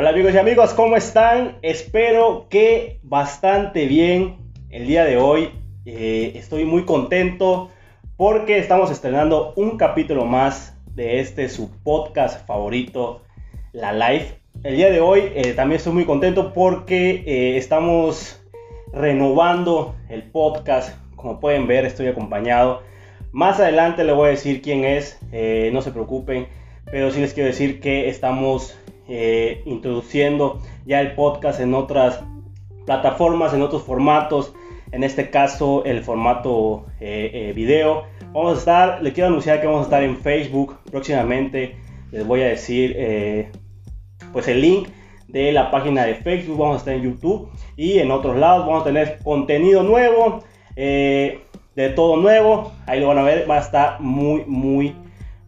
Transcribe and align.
Hola 0.00 0.10
amigos 0.10 0.32
y 0.32 0.38
amigos, 0.38 0.74
¿cómo 0.74 0.94
están? 0.94 1.58
Espero 1.60 2.46
que 2.48 3.00
bastante 3.02 3.86
bien 3.86 4.36
el 4.70 4.86
día 4.86 5.04
de 5.04 5.16
hoy. 5.16 5.50
Eh, 5.86 6.34
estoy 6.36 6.64
muy 6.64 6.84
contento 6.84 7.70
porque 8.16 8.58
estamos 8.58 8.92
estrenando 8.92 9.54
un 9.56 9.76
capítulo 9.76 10.24
más 10.24 10.78
de 10.94 11.18
este 11.18 11.48
su 11.48 11.72
podcast 11.82 12.46
favorito, 12.46 13.22
La 13.72 13.92
Life. 13.92 14.36
El 14.62 14.76
día 14.76 14.88
de 14.88 15.00
hoy 15.00 15.32
eh, 15.34 15.54
también 15.54 15.78
estoy 15.78 15.94
muy 15.94 16.04
contento 16.04 16.52
porque 16.52 17.24
eh, 17.26 17.56
estamos 17.56 18.40
renovando 18.92 19.96
el 20.08 20.22
podcast. 20.22 20.96
Como 21.16 21.40
pueden 21.40 21.66
ver, 21.66 21.84
estoy 21.84 22.06
acompañado. 22.06 22.82
Más 23.32 23.58
adelante 23.58 24.04
les 24.04 24.14
voy 24.14 24.28
a 24.28 24.30
decir 24.30 24.62
quién 24.62 24.84
es, 24.84 25.18
no 25.72 25.82
se 25.82 25.90
preocupen, 25.90 26.46
pero 26.84 27.10
sí 27.10 27.20
les 27.20 27.34
quiero 27.34 27.48
decir 27.48 27.80
que 27.80 28.08
estamos 28.08 28.78
eh, 29.08 29.62
introduciendo 29.64 30.60
ya 30.84 31.00
el 31.00 31.14
podcast 31.14 31.60
en 31.60 31.72
otras 31.72 32.20
plataformas, 32.84 33.54
en 33.54 33.62
otros 33.62 33.82
formatos, 33.82 34.52
en 34.92 35.02
este 35.02 35.30
caso 35.30 35.82
el 35.84 36.02
formato 36.02 36.84
eh, 37.00 37.30
eh, 37.32 37.52
video. 37.54 38.04
Vamos 38.32 38.56
a 38.56 38.58
estar, 38.58 39.02
le 39.02 39.12
quiero 39.14 39.28
anunciar 39.28 39.60
que 39.60 39.66
vamos 39.66 39.80
a 39.80 39.84
estar 39.84 40.02
en 40.02 40.18
Facebook 40.18 40.76
próximamente. 40.90 41.76
Les 42.10 42.26
voy 42.26 42.42
a 42.42 42.48
decir 42.48 43.50
pues 44.32 44.48
el 44.48 44.60
link 44.60 44.88
de 45.26 45.52
la 45.52 45.70
página 45.70 46.04
de 46.04 46.14
Facebook, 46.14 46.58
vamos 46.58 46.76
a 46.76 46.78
estar 46.78 46.94
en 46.94 47.02
YouTube 47.02 47.50
y 47.76 47.98
en 47.98 48.10
otros 48.10 48.36
lados. 48.36 48.66
Vamos 48.66 48.82
a 48.82 48.84
tener 48.84 49.18
contenido 49.24 49.82
nuevo, 49.82 50.42
de 50.76 51.88
todo 51.94 52.16
nuevo, 52.16 52.72
ahí 52.86 53.00
lo 53.00 53.08
van 53.08 53.18
a 53.18 53.22
ver, 53.22 53.48
va 53.48 53.56
a 53.56 53.60
estar 53.60 54.00
muy, 54.00 54.44
muy, 54.46 54.94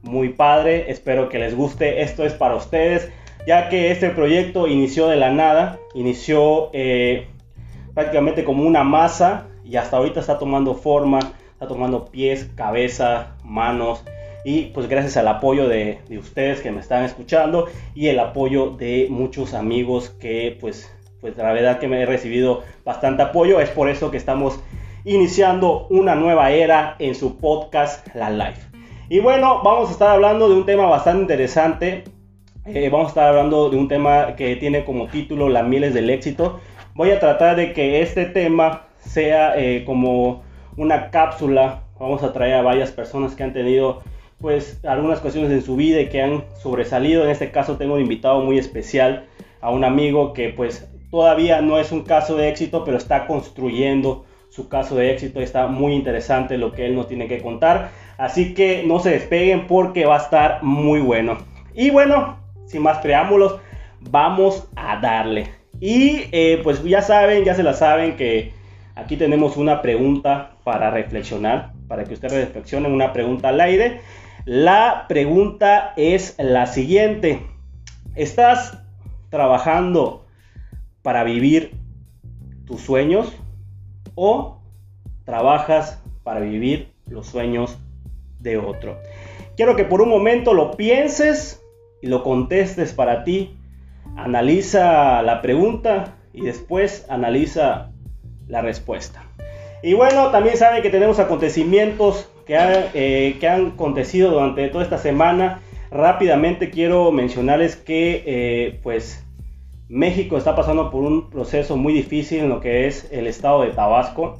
muy 0.02 0.30
padre, 0.30 0.90
espero 0.90 1.28
que 1.28 1.38
les 1.38 1.54
guste, 1.54 2.02
esto 2.02 2.24
es 2.24 2.32
para 2.32 2.54
ustedes, 2.54 3.10
ya 3.46 3.68
que 3.68 3.90
este 3.90 4.10
proyecto 4.10 4.66
inició 4.66 5.08
de 5.08 5.16
la 5.16 5.30
nada, 5.30 5.78
inició 5.94 6.70
eh, 6.72 7.26
prácticamente 7.94 8.44
como 8.44 8.64
una 8.64 8.84
masa 8.84 9.46
y 9.64 9.76
hasta 9.76 9.96
ahorita 9.96 10.20
está 10.20 10.38
tomando 10.38 10.74
forma, 10.74 11.18
está 11.52 11.68
tomando 11.68 12.06
pies, 12.06 12.50
cabeza, 12.54 13.36
manos 13.44 14.04
y 14.44 14.66
pues 14.66 14.88
gracias 14.88 15.16
al 15.16 15.28
apoyo 15.28 15.68
de, 15.68 15.98
ustedes 16.18 16.60
que 16.60 16.70
me 16.70 16.80
están 16.80 17.04
escuchando 17.04 17.66
y 17.94 18.08
el 18.08 18.18
apoyo 18.18 18.70
de 18.70 19.06
muchos 19.10 19.54
amigos 19.54 20.10
que 20.10 20.56
pues 20.60 20.90
pues 21.20 21.36
la 21.36 21.52
verdad 21.52 21.78
que 21.78 21.86
me 21.86 22.00
he 22.00 22.06
recibido 22.06 22.62
bastante 22.82 23.22
apoyo, 23.22 23.60
es 23.60 23.68
por 23.68 23.90
eso 23.90 24.10
que 24.10 24.16
estamos 24.16 24.58
iniciando 25.04 25.86
una 25.90 26.14
nueva 26.14 26.50
era 26.50 26.96
en 26.98 27.14
su 27.14 27.36
podcast 27.36 28.08
La 28.14 28.30
Life. 28.30 28.70
Y 29.10 29.20
bueno, 29.20 29.60
vamos 29.62 29.90
a 29.90 29.92
estar 29.92 30.08
hablando 30.08 30.48
de 30.48 30.54
un 30.54 30.64
tema 30.64 30.86
bastante 30.86 31.20
interesante 31.20 32.04
eh, 32.66 32.90
vamos 32.90 33.06
a 33.06 33.08
estar 33.08 33.28
hablando 33.28 33.70
de 33.70 33.76
un 33.76 33.88
tema 33.88 34.36
que 34.36 34.54
tiene 34.56 34.84
como 34.84 35.06
título 35.06 35.48
Las 35.48 35.66
mieles 35.66 35.94
del 35.94 36.10
éxito. 36.10 36.60
Voy 36.94 37.10
a 37.10 37.18
tratar 37.18 37.56
de 37.56 37.72
que 37.72 38.02
este 38.02 38.26
tema 38.26 38.82
sea 38.98 39.58
eh, 39.58 39.84
como 39.84 40.42
una 40.76 41.10
cápsula. 41.10 41.84
Vamos 41.98 42.22
a 42.22 42.32
traer 42.32 42.54
a 42.54 42.62
varias 42.62 42.90
personas 42.90 43.34
que 43.34 43.42
han 43.42 43.52
tenido 43.52 44.02
pues 44.40 44.80
algunas 44.84 45.20
cuestiones 45.20 45.50
en 45.52 45.62
su 45.62 45.76
vida 45.76 46.00
y 46.00 46.08
que 46.08 46.20
han 46.22 46.44
sobresalido. 46.60 47.24
En 47.24 47.30
este 47.30 47.50
caso 47.50 47.76
tengo 47.76 47.94
un 47.94 48.00
invitado 48.00 48.42
muy 48.42 48.58
especial 48.58 49.26
a 49.62 49.70
un 49.70 49.84
amigo 49.84 50.32
que 50.32 50.50
pues 50.50 50.88
todavía 51.10 51.62
no 51.62 51.78
es 51.78 51.92
un 51.92 52.02
caso 52.02 52.36
de 52.36 52.48
éxito, 52.48 52.84
pero 52.84 52.98
está 52.98 53.26
construyendo 53.26 54.26
su 54.50 54.68
caso 54.68 54.96
de 54.96 55.12
éxito. 55.12 55.40
Está 55.40 55.66
muy 55.66 55.94
interesante 55.94 56.58
lo 56.58 56.72
que 56.72 56.86
él 56.86 56.94
nos 56.94 57.08
tiene 57.08 57.26
que 57.26 57.40
contar. 57.40 57.90
Así 58.18 58.52
que 58.52 58.82
no 58.86 59.00
se 59.00 59.10
despeguen 59.10 59.66
porque 59.66 60.04
va 60.04 60.16
a 60.16 60.22
estar 60.22 60.62
muy 60.62 61.00
bueno. 61.00 61.38
Y 61.74 61.90
bueno, 61.90 62.39
sin 62.70 62.82
más 62.82 62.98
preámbulos, 62.98 63.60
vamos 64.00 64.68
a 64.76 65.00
darle. 65.00 65.50
Y 65.80 66.24
eh, 66.30 66.60
pues 66.62 66.82
ya 66.84 67.02
saben, 67.02 67.44
ya 67.44 67.54
se 67.54 67.62
la 67.62 67.72
saben 67.72 68.16
que 68.16 68.52
aquí 68.94 69.16
tenemos 69.16 69.56
una 69.56 69.82
pregunta 69.82 70.52
para 70.62 70.90
reflexionar, 70.90 71.72
para 71.88 72.04
que 72.04 72.14
ustedes 72.14 72.32
reflexionen, 72.34 72.92
una 72.92 73.12
pregunta 73.12 73.48
al 73.48 73.60
aire. 73.60 74.00
La 74.44 75.06
pregunta 75.08 75.92
es 75.96 76.36
la 76.38 76.66
siguiente. 76.66 77.42
¿Estás 78.14 78.78
trabajando 79.30 80.26
para 81.02 81.24
vivir 81.24 81.72
tus 82.66 82.82
sueños 82.82 83.32
o 84.14 84.60
trabajas 85.24 86.02
para 86.22 86.40
vivir 86.40 86.92
los 87.06 87.26
sueños 87.26 87.78
de 88.38 88.58
otro? 88.58 88.98
Quiero 89.56 89.76
que 89.76 89.84
por 89.84 90.00
un 90.02 90.08
momento 90.08 90.54
lo 90.54 90.76
pienses 90.76 91.60
y 92.02 92.08
lo 92.08 92.22
contestes 92.22 92.92
para 92.92 93.24
ti. 93.24 93.56
Analiza 94.16 95.22
la 95.22 95.42
pregunta 95.42 96.16
y 96.32 96.42
después 96.42 97.06
analiza 97.08 97.90
la 98.48 98.62
respuesta. 98.62 99.24
Y 99.82 99.94
bueno, 99.94 100.30
también 100.30 100.56
saben 100.56 100.82
que 100.82 100.90
tenemos 100.90 101.18
acontecimientos 101.18 102.28
que, 102.46 102.56
eh, 102.94 103.36
que 103.40 103.48
han 103.48 103.68
acontecido 103.68 104.30
durante 104.30 104.68
toda 104.68 104.84
esta 104.84 104.98
semana. 104.98 105.62
Rápidamente 105.90 106.70
quiero 106.70 107.10
mencionarles 107.12 107.76
que 107.76 108.22
eh, 108.26 108.80
pues 108.82 109.24
México 109.88 110.36
está 110.36 110.54
pasando 110.54 110.90
por 110.90 111.02
un 111.02 111.30
proceso 111.30 111.76
muy 111.76 111.92
difícil 111.92 112.40
en 112.40 112.48
lo 112.48 112.60
que 112.60 112.86
es 112.86 113.08
el 113.10 113.26
estado 113.26 113.62
de 113.62 113.70
Tabasco. 113.70 114.38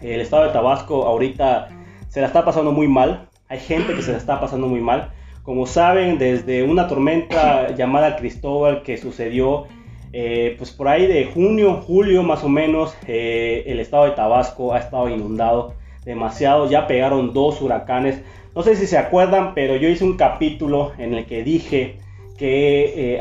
El 0.00 0.20
estado 0.20 0.44
de 0.44 0.50
Tabasco 0.50 1.06
ahorita 1.06 1.70
se 2.08 2.20
la 2.20 2.28
está 2.28 2.44
pasando 2.44 2.70
muy 2.70 2.86
mal. 2.86 3.28
Hay 3.48 3.58
gente 3.58 3.94
que 3.94 4.02
se 4.02 4.12
la 4.12 4.18
está 4.18 4.38
pasando 4.38 4.68
muy 4.68 4.80
mal. 4.80 5.10
Como 5.46 5.64
saben, 5.64 6.18
desde 6.18 6.64
una 6.64 6.88
tormenta 6.88 7.70
llamada 7.76 8.16
Cristóbal 8.16 8.82
que 8.82 8.98
sucedió 8.98 9.68
eh, 10.12 10.56
pues 10.58 10.72
por 10.72 10.88
ahí 10.88 11.06
de 11.06 11.26
junio, 11.26 11.82
julio 11.86 12.24
más 12.24 12.42
o 12.42 12.48
menos, 12.48 12.96
eh, 13.06 13.62
el 13.66 13.78
estado 13.78 14.06
de 14.06 14.10
Tabasco 14.10 14.74
ha 14.74 14.78
estado 14.80 15.08
inundado 15.08 15.74
demasiado. 16.04 16.68
Ya 16.68 16.88
pegaron 16.88 17.32
dos 17.32 17.62
huracanes. 17.62 18.20
No 18.56 18.62
sé 18.64 18.74
si 18.74 18.88
se 18.88 18.98
acuerdan, 18.98 19.54
pero 19.54 19.76
yo 19.76 19.88
hice 19.88 20.02
un 20.02 20.16
capítulo 20.16 20.90
en 20.98 21.14
el 21.14 21.26
que 21.26 21.44
dije 21.44 21.98
que 22.36 23.14
eh, 23.14 23.20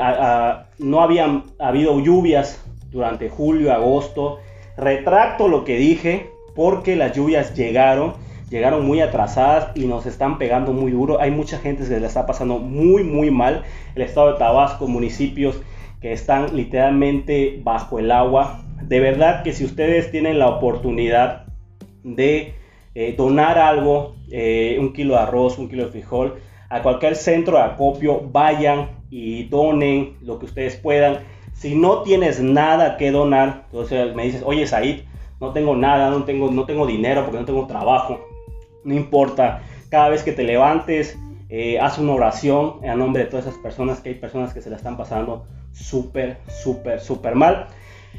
no 0.79 1.01
habían 1.01 1.43
habido 1.59 1.99
lluvias 1.99 2.65
durante 2.91 3.29
julio, 3.29 3.71
agosto. 3.71 4.39
Retracto 4.77 5.47
lo 5.47 5.63
que 5.63 5.77
dije 5.77 6.31
porque 6.55 6.95
las 6.95 7.15
lluvias 7.15 7.53
llegaron 7.53 8.13
llegaron 8.49 8.85
muy 8.85 9.01
atrasadas 9.01 9.71
y 9.75 9.85
nos 9.85 10.05
están 10.05 10.37
pegando 10.37 10.73
muy 10.73 10.91
duro. 10.91 11.19
Hay 11.19 11.31
mucha 11.31 11.57
gente 11.57 11.87
que 11.87 11.99
le 11.99 12.05
está 12.05 12.25
pasando 12.25 12.59
muy, 12.59 13.03
muy 13.03 13.31
mal. 13.31 13.63
El 13.95 14.03
estado 14.03 14.33
de 14.33 14.39
Tabasco, 14.39 14.87
municipios 14.87 15.61
que 16.01 16.13
están 16.13 16.55
literalmente 16.55 17.59
bajo 17.63 17.99
el 17.99 18.11
agua. 18.11 18.61
De 18.81 18.99
verdad 18.99 19.43
que 19.43 19.53
si 19.53 19.65
ustedes 19.65 20.11
tienen 20.11 20.39
la 20.39 20.49
oportunidad 20.49 21.45
de 22.03 22.53
eh, 22.93 23.15
donar 23.17 23.57
algo, 23.57 24.15
eh, 24.31 24.77
un 24.79 24.93
kilo 24.93 25.15
de 25.15 25.21
arroz, 25.21 25.57
un 25.57 25.69
kilo 25.69 25.85
de 25.85 25.91
frijol, 25.91 26.35
a 26.69 26.81
cualquier 26.81 27.15
centro 27.15 27.57
de 27.57 27.63
acopio, 27.63 28.21
vayan 28.31 28.89
y 29.09 29.45
donen 29.45 30.17
lo 30.21 30.39
que 30.39 30.45
ustedes 30.45 30.75
puedan. 30.75 31.19
Si 31.53 31.73
no 31.73 32.03
tienes 32.03 32.39
nada 32.41 32.97
que 32.97 33.11
donar, 33.11 33.63
entonces 33.71 34.13
me 34.13 34.25
dices, 34.25 34.43
oye 34.45 34.67
Said, 34.67 35.01
no 35.39 35.51
tengo 35.51 35.75
nada, 35.75 36.09
no 36.09 36.23
tengo, 36.23 36.51
no 36.51 36.65
tengo 36.65 36.85
dinero 36.85 37.23
porque 37.23 37.39
no 37.39 37.45
tengo 37.45 37.65
trabajo 37.65 38.34
no 38.85 38.93
importa, 38.93 39.61
cada 39.89 40.09
vez 40.09 40.23
que 40.23 40.31
te 40.31 40.43
levantes, 40.43 41.17
eh, 41.49 41.79
haz 41.79 41.97
una 41.99 42.13
oración 42.13 42.77
en 42.81 42.97
nombre 42.97 43.23
de 43.23 43.29
todas 43.29 43.45
esas 43.45 43.59
personas, 43.59 43.99
que 43.99 44.09
hay 44.09 44.15
personas 44.15 44.53
que 44.53 44.61
se 44.61 44.69
la 44.69 44.77
están 44.77 44.97
pasando 44.97 45.45
súper, 45.71 46.37
súper, 46.47 46.99
súper 46.99 47.35
mal. 47.35 47.67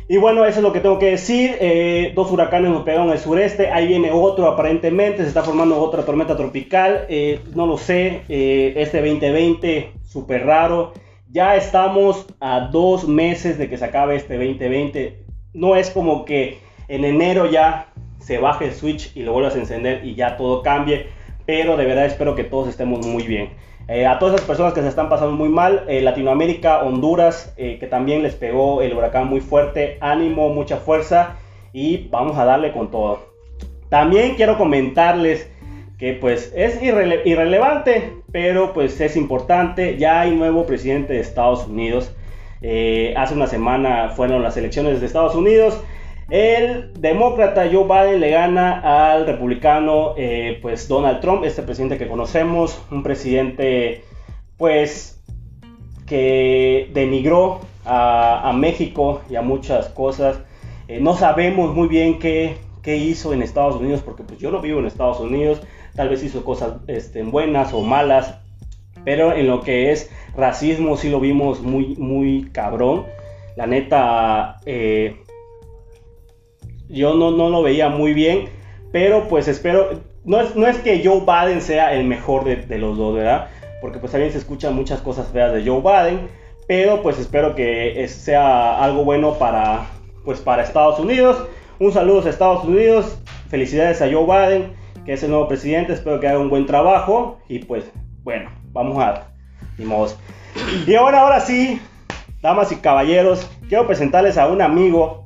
Y 0.09 0.19
bueno, 0.19 0.45
eso 0.45 0.59
es 0.59 0.63
lo 0.63 0.73
que 0.73 0.81
tengo 0.81 0.99
que 0.99 1.11
decir. 1.11 1.57
Eh, 1.61 2.13
dos 2.15 2.31
huracanes 2.31 2.71
nos 2.71 2.85
pegaron 2.85 3.11
el 3.11 3.19
sureste. 3.19 3.71
Ahí 3.71 3.89
viene 3.89 4.13
otro 4.13 4.47
aparentemente. 4.47 5.23
Se 5.23 5.29
está 5.29 5.43
formando 5.43 5.81
otra 5.81 6.05
tormenta 6.05 6.37
tropical. 6.37 7.07
Eh, 7.09 7.41
no 7.55 7.67
lo 7.67 7.79
sé. 7.79 8.23
este 8.29 9.01
2020, 9.01 9.93
súper 10.05 10.47
raro. 10.47 10.93
Ya 11.29 11.57
estamos 11.57 12.27
a 12.41 12.69
dos 12.71 13.09
meses 13.09 13.59
de 13.59 13.69
que 13.69 13.79
se 13.79 13.85
acabe 13.85 14.17
este 14.17 14.35
2020. 14.35 15.25
No 15.55 15.75
es 15.75 15.91
como 15.91 16.25
que 16.25 16.59
en 16.89 17.05
enero 17.05 17.51
ya 17.51 17.93
se 18.19 18.39
baje 18.39 18.67
el 18.67 18.73
switch 18.73 19.17
y 19.17 19.23
lo 19.23 19.33
vuelvas 19.33 19.55
a 19.55 19.59
encender 19.59 20.05
y 20.05 20.15
ya 20.15 20.37
todo 20.37 20.63
cambie. 20.63 21.07
Pero 21.47 21.77
de 21.77 21.85
verdad 21.85 22.07
espero 22.07 22.35
que 22.35 22.45
todos 22.45 22.69
estemos 22.69 23.07
muy 23.07 23.27
bien. 23.27 23.51
Eh, 23.89 24.05
a 24.05 24.19
todas 24.19 24.35
esas 24.35 24.47
personas 24.49 24.73
que 24.73 24.83
se 24.83 24.89
están 24.89 25.09
pasando 25.09 25.37
muy 25.37 25.49
mal, 25.49 25.85
eh, 25.87 26.03
Latinoamérica, 26.03 26.83
Honduras, 26.83 27.55
eh, 27.57 27.79
que 27.79 27.87
también 27.87 28.25
les 28.25 28.35
pegó 28.35 28.83
el 28.83 28.93
huracán 28.95 29.29
muy 29.29 29.41
fuerte, 29.41 29.97
ánimo, 30.01 30.49
mucha 30.49 30.79
fuerza 30.79 31.37
y 31.73 32.09
vamos 32.09 32.37
a 32.37 32.45
darle 32.45 32.73
con 32.73 32.91
todo. 32.91 33.21
También 33.89 34.35
quiero 34.35 34.59
comentarles 34.59 35.49
que 35.99 36.15
pues 36.15 36.53
es 36.57 36.83
irrelevante, 36.83 38.13
pero 38.33 38.73
pues 38.73 39.01
es 39.01 39.17
importante, 39.17 39.97
ya 39.99 40.23
hay 40.23 40.35
nuevo 40.35 40.67
presidente 40.67 41.13
de 41.13 41.21
Estados 41.21 41.69
Unidos. 41.69 42.13
hace 43.17 43.35
una 43.35 43.47
semana 43.47 44.09
fueron 44.09 44.43
las 44.43 44.57
elecciones 44.57 45.01
de 45.01 45.07
Estados 45.07 45.37
Unidos 45.37 45.81
el 46.29 46.93
demócrata 46.99 47.69
Joe 47.71 47.85
Biden 47.85 48.21
le 48.21 48.31
gana 48.31 49.13
al 49.13 49.27
republicano 49.27 50.15
eh, 50.17 50.59
pues 50.61 50.89
Donald 50.89 51.21
Trump, 51.21 51.45
este 51.45 51.63
presidente 51.63 51.99
que 51.99 52.09
conocemos, 52.09 52.83
un 52.91 53.03
presidente 53.03 54.03
pues 54.57 55.23
que 56.07 56.91
denigró 56.93 57.61
a, 57.85 58.53
México 58.57 59.21
y 59.31 59.37
a 59.37 59.43
muchas 59.43 59.89
cosas. 59.89 60.41
Eh, 60.89 60.99
no 61.01 61.17
sabemos 61.17 61.75
muy 61.75 61.89
bien 61.89 62.19
qué, 62.19 62.59
hizo 62.87 63.33
en 63.33 63.43
Estados 63.43 63.77
Unidos, 63.77 64.01
porque 64.05 64.23
pues 64.23 64.39
yo 64.39 64.53
no 64.53 64.61
vivo 64.61 64.79
en 64.79 64.87
Estados 64.87 65.19
Unidos, 65.19 65.61
tal 65.97 66.09
vez 66.09 66.23
hizo 66.23 66.45
cosas 66.45 66.75
este, 66.87 67.25
buenas 67.25 67.73
o 67.73 67.83
malas, 67.83 68.39
pero 69.05 69.33
en 69.33 69.49
lo 69.49 69.61
que 69.61 69.91
es 69.91 70.09
racismo 70.37 70.97
sí 70.97 71.11
lo 71.11 71.19
vimos 71.19 71.63
muy, 71.63 71.97
muy 71.97 72.49
cabrón. 72.53 73.07
La 73.57 73.67
neta, 73.67 74.61
eh, 74.67 75.17
yo 76.89 77.15
no, 77.15 77.31
no 77.31 77.49
lo 77.49 77.63
veía 77.63 77.89
muy 77.89 78.15
bien, 78.15 78.49
pero 78.93 79.29
pues 79.29 79.49
espero, 79.49 80.01
no 80.25 80.41
es, 80.41 80.57
no 80.57 80.67
es 80.67 80.79
que 80.79 81.03
Joe 81.05 81.21
Biden 81.21 81.61
sea 81.61 81.95
el 81.95 82.07
mejor 82.07 82.45
de, 82.45 82.79
los 82.79 82.97
dos, 82.97 83.15
¿verdad? 83.15 83.49
Porque 83.81 83.99
pues 83.99 84.13
también 84.13 84.33
se 84.33 84.39
escuchan 84.39 84.75
muchas 84.75 85.01
cosas 85.01 85.29
feas 85.29 85.53
de 85.53 85.65
Joe 85.65 85.81
Biden, 85.81 86.29
pero 86.67 87.03
pues 87.03 87.19
espero 87.19 87.55
que 87.55 88.07
sea 88.09 88.83
algo 88.83 89.05
bueno 89.05 89.35
para, 89.35 89.87
pues 90.25 90.41
para 90.41 90.63
Estados 90.63 90.99
Unidos. 90.99 91.47
Un 91.79 91.93
saludo 91.93 92.27
a 92.27 92.31
Estados 92.31 92.65
Unidos, 92.65 93.19
felicidades 93.49 94.01
a 94.03 94.11
Joe 94.11 94.25
Biden, 94.25 94.73
que 95.05 95.13
es 95.13 95.23
el 95.23 95.31
nuevo 95.31 95.47
presidente, 95.47 95.93
espero 95.93 96.19
que 96.19 96.29
haga 96.29 96.39
un 96.39 96.51
buen 96.51 96.67
trabajo 96.67 97.39
y 97.49 97.61
pues 97.61 97.85
bueno, 98.25 98.51
vamos 98.73 98.99
a... 98.99 99.29
Y 100.87 100.95
ahora, 100.95 101.21
ahora 101.21 101.41
sí, 101.41 101.81
damas 102.41 102.73
y 102.73 102.77
caballeros, 102.77 103.49
quiero 103.69 103.87
presentarles 103.87 104.39
a 104.39 104.49
un 104.49 104.63
amigo, 104.63 105.26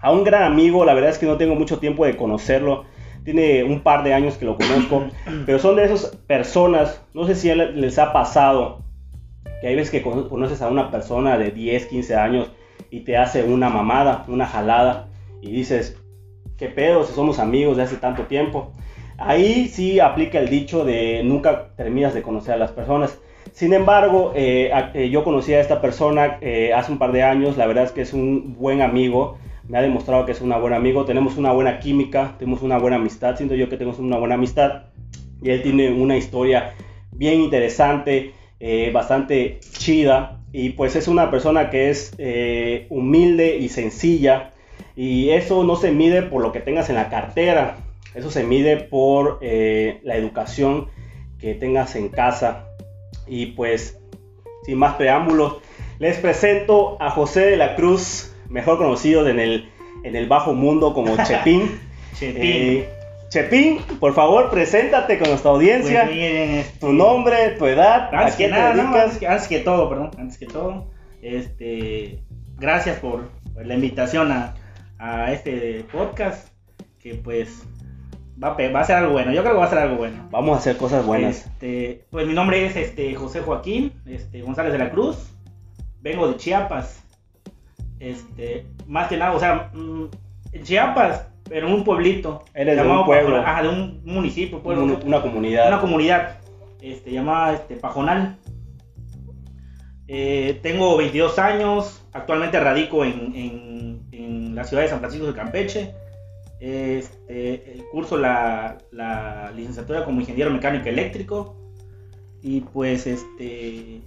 a 0.00 0.10
un 0.12 0.24
gran 0.24 0.44
amigo, 0.44 0.84
la 0.84 0.94
verdad 0.94 1.10
es 1.10 1.18
que 1.18 1.26
no 1.26 1.36
tengo 1.36 1.54
mucho 1.54 1.78
tiempo 1.78 2.04
de 2.04 2.16
conocerlo, 2.16 2.84
tiene 3.24 3.64
un 3.64 3.80
par 3.80 4.02
de 4.02 4.14
años 4.14 4.36
que 4.36 4.46
lo 4.46 4.56
conozco, 4.56 5.04
pero 5.46 5.58
son 5.58 5.76
de 5.76 5.84
esas 5.84 6.16
personas, 6.26 7.02
no 7.14 7.26
sé 7.26 7.34
si 7.34 7.54
les 7.54 7.98
ha 7.98 8.12
pasado, 8.12 8.82
que 9.60 9.68
hay 9.68 9.76
veces 9.76 9.90
que 9.90 10.02
conoces 10.02 10.62
a 10.62 10.68
una 10.68 10.90
persona 10.90 11.36
de 11.36 11.50
10, 11.50 11.86
15 11.86 12.16
años 12.16 12.50
y 12.90 13.00
te 13.00 13.16
hace 13.16 13.42
una 13.42 13.68
mamada, 13.68 14.24
una 14.28 14.46
jalada, 14.46 15.08
y 15.42 15.52
dices, 15.52 15.98
¿qué 16.56 16.68
pedo 16.68 17.04
si 17.04 17.12
somos 17.12 17.38
amigos 17.38 17.76
de 17.76 17.82
hace 17.82 17.96
tanto 17.96 18.24
tiempo? 18.24 18.72
Ahí 19.18 19.68
sí 19.68 20.00
aplica 20.00 20.38
el 20.38 20.48
dicho 20.48 20.84
de 20.84 21.22
nunca 21.22 21.74
terminas 21.76 22.14
de 22.14 22.22
conocer 22.22 22.54
a 22.54 22.56
las 22.56 22.72
personas. 22.72 23.18
Sin 23.52 23.74
embargo, 23.74 24.32
eh, 24.34 24.70
eh, 24.94 25.10
yo 25.10 25.24
conocí 25.24 25.52
a 25.52 25.60
esta 25.60 25.82
persona 25.82 26.38
eh, 26.40 26.72
hace 26.72 26.90
un 26.90 26.98
par 26.98 27.12
de 27.12 27.22
años, 27.22 27.58
la 27.58 27.66
verdad 27.66 27.84
es 27.84 27.92
que 27.92 28.00
es 28.00 28.14
un 28.14 28.56
buen 28.58 28.80
amigo, 28.80 29.36
me 29.70 29.78
ha 29.78 29.82
demostrado 29.82 30.26
que 30.26 30.32
es 30.32 30.40
un 30.40 30.50
buen 30.60 30.72
amigo, 30.72 31.04
tenemos 31.04 31.36
una 31.36 31.52
buena 31.52 31.78
química, 31.78 32.34
tenemos 32.38 32.60
una 32.62 32.76
buena 32.76 32.96
amistad, 32.96 33.36
siento 33.36 33.54
yo 33.54 33.68
que 33.68 33.76
tenemos 33.76 34.00
una 34.00 34.18
buena 34.18 34.34
amistad 34.34 34.86
y 35.40 35.50
él 35.50 35.62
tiene 35.62 35.92
una 35.92 36.16
historia 36.16 36.74
bien 37.12 37.40
interesante, 37.40 38.34
eh, 38.58 38.90
bastante 38.92 39.60
chida 39.60 40.40
y 40.52 40.70
pues 40.70 40.96
es 40.96 41.06
una 41.06 41.30
persona 41.30 41.70
que 41.70 41.88
es 41.88 42.12
eh, 42.18 42.88
humilde 42.90 43.58
y 43.58 43.68
sencilla 43.68 44.50
y 44.96 45.30
eso 45.30 45.62
no 45.62 45.76
se 45.76 45.92
mide 45.92 46.22
por 46.22 46.42
lo 46.42 46.50
que 46.50 46.58
tengas 46.58 46.88
en 46.88 46.96
la 46.96 47.08
cartera, 47.08 47.76
eso 48.16 48.28
se 48.32 48.42
mide 48.42 48.76
por 48.76 49.38
eh, 49.40 50.00
la 50.02 50.16
educación 50.16 50.88
que 51.38 51.54
tengas 51.54 51.94
en 51.94 52.08
casa 52.08 52.66
y 53.28 53.46
pues 53.46 54.00
sin 54.64 54.78
más 54.78 54.96
preámbulos 54.96 55.58
les 56.00 56.18
presento 56.18 57.00
a 57.00 57.10
José 57.10 57.46
de 57.46 57.56
la 57.56 57.76
Cruz 57.76 58.34
mejor 58.50 58.78
conocido 58.78 59.26
en 59.26 59.40
el, 59.40 59.70
en 60.02 60.16
el 60.16 60.28
bajo 60.28 60.52
mundo 60.52 60.92
como 60.92 61.16
Chepín. 61.24 61.80
Chepín. 62.14 62.42
Eh, 62.42 62.88
Chepín, 63.30 63.78
por 64.00 64.12
favor, 64.12 64.50
preséntate 64.50 65.16
con 65.18 65.28
nuestra 65.28 65.52
audiencia. 65.52 66.04
Pues 66.04 66.16
este, 66.18 66.78
tu 66.80 66.92
nombre, 66.92 67.50
tu 67.58 67.66
edad, 67.66 68.12
antes 68.12 68.34
que 68.34 68.48
nada, 68.48 68.72
antes, 68.72 69.46
que, 69.46 69.60
todo, 69.60 69.88
perdón, 69.88 70.10
antes 70.18 70.36
que 70.36 70.46
todo, 70.46 70.90
este, 71.22 72.24
gracias 72.58 72.98
por, 72.98 73.30
la 73.54 73.74
invitación 73.74 74.32
a, 74.32 74.54
a, 74.98 75.32
este 75.32 75.84
podcast, 75.92 76.48
que 76.98 77.14
pues 77.14 77.62
va 78.42 78.48
a, 78.48 78.70
va 78.72 78.80
a, 78.80 78.84
ser 78.84 78.96
algo 78.96 79.12
bueno. 79.12 79.30
Yo 79.32 79.42
creo 79.42 79.54
que 79.54 79.60
va 79.60 79.66
a 79.66 79.70
ser 79.70 79.78
algo 79.78 79.96
bueno. 79.96 80.28
Vamos 80.32 80.56
a 80.56 80.58
hacer 80.58 80.76
cosas 80.76 81.06
buenas. 81.06 81.46
Este, 81.46 82.06
pues 82.10 82.26
mi 82.26 82.32
nombre 82.32 82.66
es 82.66 82.74
este 82.74 83.14
José 83.14 83.42
Joaquín, 83.42 83.92
este 84.06 84.42
González 84.42 84.72
de 84.72 84.78
la 84.78 84.90
Cruz. 84.90 85.30
Vengo 86.00 86.26
de 86.26 86.36
Chiapas. 86.36 87.00
Este, 88.00 88.66
más 88.86 89.08
que 89.08 89.18
nada, 89.18 89.32
o 89.32 89.38
sea, 89.38 89.70
mm, 89.74 90.06
en 90.52 90.62
Chiapas, 90.64 91.28
pero 91.48 91.68
en 91.68 91.74
un 91.74 91.84
pueblito. 91.84 92.44
Eres 92.54 92.76
de 92.76 92.82
un 92.82 93.04
pueblo. 93.04 93.36
Ajá, 93.36 93.62
de 93.62 93.68
un 93.68 94.00
municipio, 94.04 94.62
pueblo. 94.62 94.98
una 95.04 95.20
comunidad. 95.20 95.68
Una 95.68 95.80
comunidad, 95.80 96.38
este, 96.80 97.12
llamada 97.12 97.54
este, 97.54 97.76
Pajonal. 97.76 98.36
Eh, 100.08 100.58
tengo 100.62 100.96
22 100.96 101.38
años, 101.38 102.02
actualmente 102.12 102.58
radico 102.58 103.04
en, 103.04 103.32
en, 103.34 104.02
en, 104.10 104.54
la 104.56 104.64
ciudad 104.64 104.82
de 104.82 104.88
San 104.88 104.98
Francisco 104.98 105.26
de 105.26 105.34
Campeche. 105.34 105.94
Este, 106.58 107.84
curso 107.92 108.16
la, 108.16 108.78
la 108.90 109.52
licenciatura 109.54 110.04
como 110.04 110.20
ingeniero 110.20 110.50
mecánico 110.50 110.88
eléctrico. 110.88 111.56
Y 112.42 112.62
pues, 112.62 113.06
este, 113.06 114.00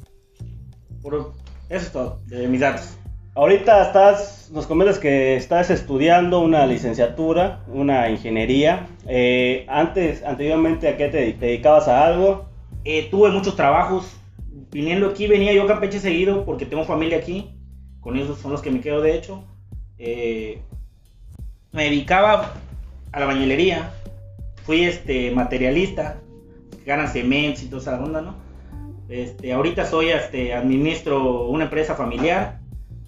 por, 1.02 1.34
eso 1.70 1.86
es 1.86 1.92
todo, 1.92 2.22
de 2.26 2.48
mis 2.48 2.62
datos. 2.62 2.98
Ahorita 3.36 3.82
estás, 3.82 4.52
nos 4.54 4.68
comentas 4.68 5.00
que 5.00 5.36
estás 5.36 5.72
estudiando 5.72 6.40
una 6.40 6.68
licenciatura, 6.68 7.64
una 7.68 8.08
ingeniería. 8.08 8.86
Eh, 9.08 9.66
antes, 9.70 10.24
anteriormente, 10.24 10.88
¿a 10.88 10.98
qué 10.98 11.08
te, 11.08 11.34
dedicabas 11.34 11.88
a 11.88 12.06
algo? 12.06 12.46
Eh, 12.86 13.08
tuve 13.10 13.32
muchos 13.32 13.56
trabajos. 13.56 14.16
Viniendo 14.72 15.08
aquí, 15.08 15.26
venía 15.26 15.52
yo 15.52 15.64
a 15.64 15.68
Campeche 15.68 16.00
seguido 16.00 16.46
porque 16.46 16.68
tengo 16.68 16.84
familia 16.84 17.18
aquí. 17.18 17.58
Con 18.02 18.18
ellos 18.18 18.38
son 18.38 18.52
los 18.52 18.62
que 18.62 18.70
me 18.70 18.82
quedo, 18.82 19.02
de 19.02 19.16
hecho. 19.16 19.44
Eh, 19.98 20.62
me 21.72 21.86
dedicaba 21.86 22.54
a 23.12 23.20
la 23.20 23.26
bañilería. 23.26 23.94
Fui 24.64 24.84
este, 24.84 25.32
materialista. 25.32 26.22
Ganan 26.86 27.08
cementos 27.08 27.64
y 27.64 27.68
toda 27.68 27.82
esa 27.82 28.04
onda, 28.04 28.22
¿no? 28.22 28.36
Este, 29.10 29.54
ahorita 29.54 29.86
soy, 29.86 30.10
este, 30.10 30.54
administro 30.54 31.48
una 31.48 31.64
empresa 31.64 31.96
familiar 31.96 32.63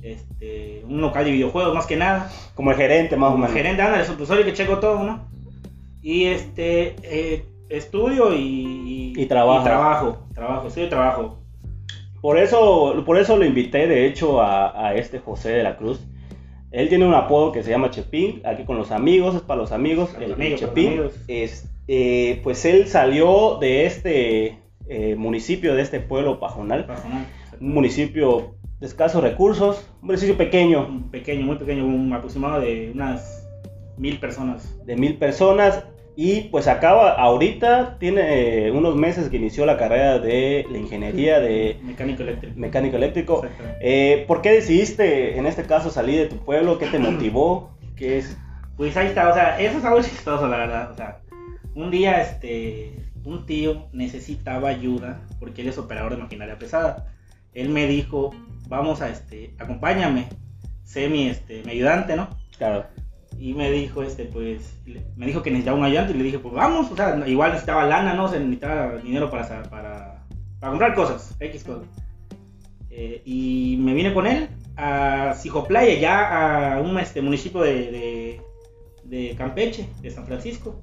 este, 0.06 0.84
un 0.88 1.02
local 1.02 1.26
de 1.26 1.32
videojuegos 1.32 1.74
más 1.74 1.88
que 1.88 1.98
nada. 1.98 2.32
Como 2.54 2.72
el 2.72 2.78
gerente 2.78 3.18
más 3.18 3.34
o 3.34 3.38
menos. 3.38 3.54
gerente, 3.54 3.82
anda, 3.82 4.00
el 4.00 4.06
supervisor 4.06 4.46
que 4.46 4.54
checo 4.54 4.80
todo, 4.80 5.04
¿no? 5.04 5.28
Y 6.02 6.26
este, 6.26 6.96
eh, 7.02 7.46
estudio 7.70 8.34
y, 8.36 9.14
y, 9.18 9.26
trabajo. 9.26 9.64
trabajo, 9.64 10.28
trabajo, 10.34 10.68
estudio 10.68 10.88
y 10.88 10.90
trabajo. 10.90 11.40
Por 12.22 12.38
eso, 12.38 13.04
por 13.06 13.18
eso 13.18 13.36
lo 13.38 13.46
invité, 13.46 13.88
de 13.88 14.06
hecho, 14.06 14.42
a, 14.42 14.90
a, 14.90 14.96
este 14.96 15.20
José 15.20 15.50
de 15.50 15.64
la 15.64 15.76
Cruz. 15.76 16.00
Él 16.72 16.90
tiene 16.90 17.06
un 17.08 17.14
apodo 17.14 17.52
que 17.52 17.64
se 17.64 17.72
llama 17.72 17.90
Chepín, 17.90 18.42
aquí 18.46 18.64
con 18.64 18.78
los 18.78 18.92
amigos, 18.92 19.36
es 19.36 19.42
para 19.42 19.62
los 19.62 19.72
amigos, 19.72 20.16
el, 20.20 20.56
Chepín. 20.56 21.02
Es, 21.28 21.68
eh, 21.88 22.42
pues 22.44 22.66
él 22.66 22.88
salió 22.88 23.58
de 23.60 23.86
este 23.86 24.60
eh, 24.88 25.16
municipio, 25.16 25.74
de 25.76 25.82
este 25.82 26.00
pueblo 26.00 26.40
Pajonal, 26.40 26.86
Pajonal. 26.86 27.26
un 27.60 27.74
municipio 27.74 28.56
de 28.86 28.90
escasos 28.90 29.24
recursos, 29.24 29.90
un 30.02 30.08
municipio 30.08 30.38
pequeño. 30.38 31.10
Pequeño, 31.12 31.44
muy 31.44 31.58
pequeño, 31.58 31.86
un 31.86 32.14
aproximado 32.14 32.62
de 32.62 32.92
unas 32.94 33.48
mil 33.98 34.20
personas. 34.20 34.78
De 34.86 34.96
mil 34.96 35.18
personas. 35.18 35.84
Y 36.16 36.42
pues 36.44 36.68
acaba, 36.68 37.14
ahorita 37.14 37.98
tiene 38.00 38.72
unos 38.72 38.96
meses 38.96 39.28
que 39.28 39.38
inició 39.38 39.66
la 39.66 39.78
carrera 39.78 40.20
de 40.20 40.66
la 40.72 40.78
ingeniería 40.78 41.40
de 41.40 41.78
mecánico 41.84 42.24
eléctrico. 42.24 42.54
Mecánico 42.58 42.96
eléctrico. 42.96 43.46
Eh, 43.82 44.24
¿Por 44.28 44.42
qué 44.42 44.52
decidiste 44.52 45.38
en 45.38 45.46
este 45.46 45.64
caso 45.64 45.90
salir 45.90 46.20
de 46.20 46.28
tu 46.28 46.38
pueblo? 46.38 46.78
¿Qué 46.78 46.86
te 46.86 47.00
motivó? 47.00 47.72
¿Qué 47.98 48.20
es? 48.20 48.38
Pues 48.78 48.96
ahí 48.96 49.08
está, 49.08 49.30
o 49.30 49.34
sea, 49.34 49.60
eso 49.60 49.80
es 49.80 49.84
algo 49.84 50.02
chistoso, 50.02 50.48
la 50.48 50.58
verdad. 50.58 50.92
O 50.92 50.96
sea, 50.96 51.22
un 51.74 51.92
día 51.92 52.22
este, 52.22 52.94
un 53.26 53.46
tío 53.46 53.88
necesitaba 53.92 54.70
ayuda 54.70 55.22
porque 55.40 55.64
él 55.64 55.70
es 55.70 55.78
operador 55.78 56.16
de 56.16 56.22
maquinaria 56.22 56.58
pesada. 56.60 57.15
Él 57.56 57.70
me 57.70 57.88
dijo, 57.88 58.32
vamos 58.68 59.02
a, 59.02 59.10
este, 59.10 59.56
acompáñame, 59.58 60.28
sé 60.84 61.10
mi, 61.10 61.28
este, 61.28 61.64
mi 61.64 61.72
ayudante, 61.72 62.16
¿no? 62.16 62.30
Claro. 62.58 62.86
Y 63.40 63.54
me 63.54 63.72
dijo, 63.72 64.04
este, 64.04 64.26
pues, 64.26 64.78
me 65.16 65.26
dijo 65.26 65.42
que 65.42 65.50
necesitaba 65.50 65.78
un 65.78 65.86
ayudante 65.86 66.14
y 66.14 66.18
le 66.18 66.24
dije, 66.26 66.40
pues 66.40 66.54
vamos, 66.54 66.92
o 66.92 66.96
sea, 66.96 67.28
igual 67.28 67.52
necesitaba 67.52 67.86
lana, 67.86 68.14
¿no? 68.14 68.28
se 68.28 68.40
necesitaba 68.40 68.98
dinero 68.98 69.30
para, 69.30 69.64
para, 69.64 70.24
para 70.60 70.70
comprar 70.70 70.94
cosas, 70.94 71.36
X 71.40 71.64
cosas. 71.64 71.88
Eh, 72.90 73.22
y 73.26 73.78
me 73.82 73.94
vine 73.94 74.14
con 74.14 74.26
él 74.26 74.48
a 74.78 75.34
Sijoplaya, 75.34 76.00
ya 76.00 76.76
a 76.76 76.82
un 76.82 76.98
este, 76.98 77.22
municipio 77.22 77.62
de, 77.62 77.92
de, 77.92 78.42
de, 79.04 79.36
Campeche, 79.36 79.90
de 80.02 80.12
San 80.12 80.26
Francisco. 80.26 80.82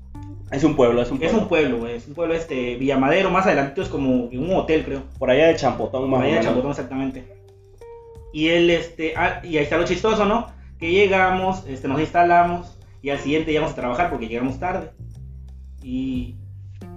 Es 0.52 0.64
un 0.64 0.76
pueblo, 0.76 1.00
es 1.00 1.10
un 1.10 1.18
pueblo. 1.18 1.36
Es 1.36 1.42
un 1.42 1.48
pueblo, 1.48 1.86
es 1.88 2.06
un 2.06 2.14
pueblo 2.14 2.34
este, 2.34 2.76
Villamadero, 2.76 3.30
más 3.30 3.46
adelante 3.46 3.80
es 3.80 3.88
como 3.88 4.24
un 4.24 4.52
hotel, 4.52 4.84
creo. 4.84 5.02
Por 5.18 5.30
allá 5.30 5.46
de 5.46 5.56
Champotón, 5.56 6.10
más 6.10 6.18
Por 6.18 6.26
allá 6.26 6.36
de 6.36 6.44
Champotón, 6.44 6.70
exactamente. 6.70 7.24
Y 8.34 8.48
él, 8.48 8.68
este, 8.68 9.14
ah, 9.16 9.40
y 9.42 9.56
ahí 9.56 9.64
está 9.64 9.78
lo 9.78 9.84
chistoso, 9.84 10.26
¿no? 10.26 10.48
Que 10.78 10.90
llegamos, 10.90 11.64
este, 11.66 11.88
nos 11.88 12.00
instalamos 12.00 12.78
y 13.00 13.08
al 13.08 13.18
siguiente 13.18 13.50
íbamos 13.50 13.72
a 13.72 13.76
trabajar 13.76 14.10
porque 14.10 14.28
llegamos 14.28 14.58
tarde. 14.58 14.90
Y 15.82 16.36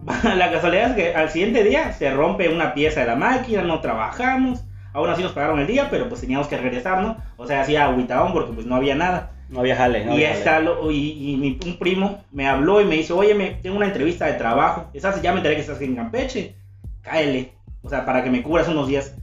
la 0.23 0.51
casualidad 0.51 0.91
es 0.91 0.95
que 0.95 1.15
al 1.15 1.29
siguiente 1.29 1.63
día 1.63 1.93
se 1.93 2.11
rompe 2.11 2.49
una 2.49 2.73
pieza 2.73 2.99
de 2.99 3.07
la 3.07 3.15
máquina, 3.15 3.61
no 3.61 3.79
trabajamos. 3.79 4.65
Aún 4.91 5.09
así 5.09 5.23
nos 5.23 5.31
pagaron 5.31 5.59
el 5.59 5.67
día, 5.67 5.89
pero 5.89 6.09
pues 6.09 6.19
teníamos 6.19 6.47
que 6.47 6.57
regresar, 6.57 7.01
¿no? 7.01 7.17
O 7.37 7.47
sea, 7.47 7.61
hacía 7.61 7.85
agüitaón 7.85 8.33
porque 8.33 8.51
pues 8.51 8.65
no 8.65 8.75
había 8.75 8.95
nada. 8.95 9.31
No 9.49 9.59
había 9.59 9.75
jale, 9.75 10.03
no 10.05 10.11
y 10.11 10.15
había 10.15 10.33
está 10.33 10.53
jale. 10.53 10.65
lo- 10.65 10.91
y, 10.91 11.31
y 11.33 11.37
mi, 11.37 11.59
un 11.65 11.77
primo 11.77 12.23
me 12.31 12.47
habló 12.47 12.81
y 12.81 12.85
me 12.85 12.95
dice, 12.95 13.13
oye, 13.13 13.33
me, 13.35 13.51
tengo 13.51 13.77
una 13.77 13.85
entrevista 13.87 14.25
de 14.25 14.33
trabajo. 14.33 14.89
Estás, 14.93 15.21
ya 15.21 15.31
me 15.31 15.37
enteré 15.37 15.55
que 15.55 15.61
estás 15.61 15.79
en 15.81 15.95
Campeche. 15.95 16.55
Cáele. 17.01 17.51
O 17.83 17.89
sea, 17.89 18.05
para 18.05 18.23
que 18.23 18.31
me 18.31 18.41
cubras 18.41 18.67
unos 18.67 18.87
días. 18.87 19.15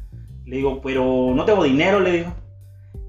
Le 0.45 0.57
digo, 0.57 0.81
pero 0.81 1.33
no 1.35 1.45
tengo 1.45 1.65
dinero, 1.65 1.99
le 2.01 2.13
digo. 2.13 2.33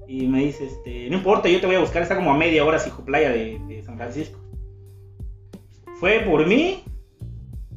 Y 0.08 0.26
me 0.26 0.40
dice, 0.44 0.66
este, 0.66 1.08
no 1.08 1.16
importa, 1.16 1.48
yo 1.48 1.60
te 1.60 1.66
voy 1.66 1.76
a 1.76 1.80
buscar. 1.80 2.02
Está 2.02 2.16
como 2.16 2.32
a 2.32 2.36
media 2.36 2.64
hora, 2.64 2.78
Sijo 2.78 3.04
Playa 3.04 3.30
de, 3.30 3.58
de 3.68 3.82
San 3.82 3.96
Francisco. 3.96 4.38
Fue 6.00 6.20
por 6.20 6.46
mí. 6.46 6.82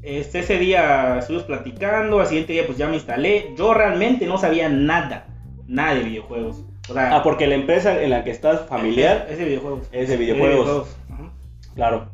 Este, 0.01 0.39
ese 0.39 0.58
día 0.58 1.17
estuvimos 1.20 1.46
platicando. 1.46 2.20
Al 2.20 2.27
siguiente 2.27 2.53
día, 2.53 2.65
pues 2.65 2.77
ya 2.77 2.88
me 2.88 2.96
instalé. 2.96 3.53
Yo 3.58 3.74
realmente 3.74 4.25
no 4.25 4.38
sabía 4.38 4.70
nada. 4.70 5.27
Nada 5.67 5.96
de 5.96 6.03
videojuegos. 6.03 6.63
O 6.89 6.94
sea, 6.94 7.15
Ah, 7.15 7.24
porque 7.24 7.48
la 7.48 7.56
empresa 7.56 8.01
en 8.01 8.10
la 8.10 8.24
que 8.24 8.32
estás 8.32 8.62
familiar 8.67 9.25
es, 9.27 9.34
es 9.34 9.38
de 9.39 9.46
videojuegos. 9.46 9.88
es 9.91 10.10
de 10.10 10.17
videojuegos. 10.17 10.96
Ajá. 11.12 11.32
Claro. 11.75 12.10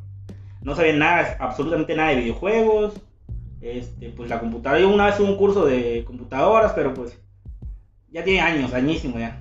No 0.61 0.75
sabía 0.75 0.93
nada, 0.93 1.35
absolutamente 1.39 1.95
nada 1.95 2.09
de 2.09 2.15
videojuegos. 2.17 2.93
Este, 3.61 4.09
pues 4.09 4.29
la 4.29 4.39
computadora. 4.39 4.81
Yo 4.81 4.89
una 4.89 5.05
vez 5.05 5.19
hubo 5.19 5.27
un 5.27 5.37
curso 5.37 5.65
de 5.65 6.03
computadoras, 6.05 6.73
pero 6.73 6.93
pues 6.93 7.17
ya 8.11 8.23
tiene 8.23 8.41
años, 8.41 8.73
añísimo 8.73 9.19
ya. 9.19 9.39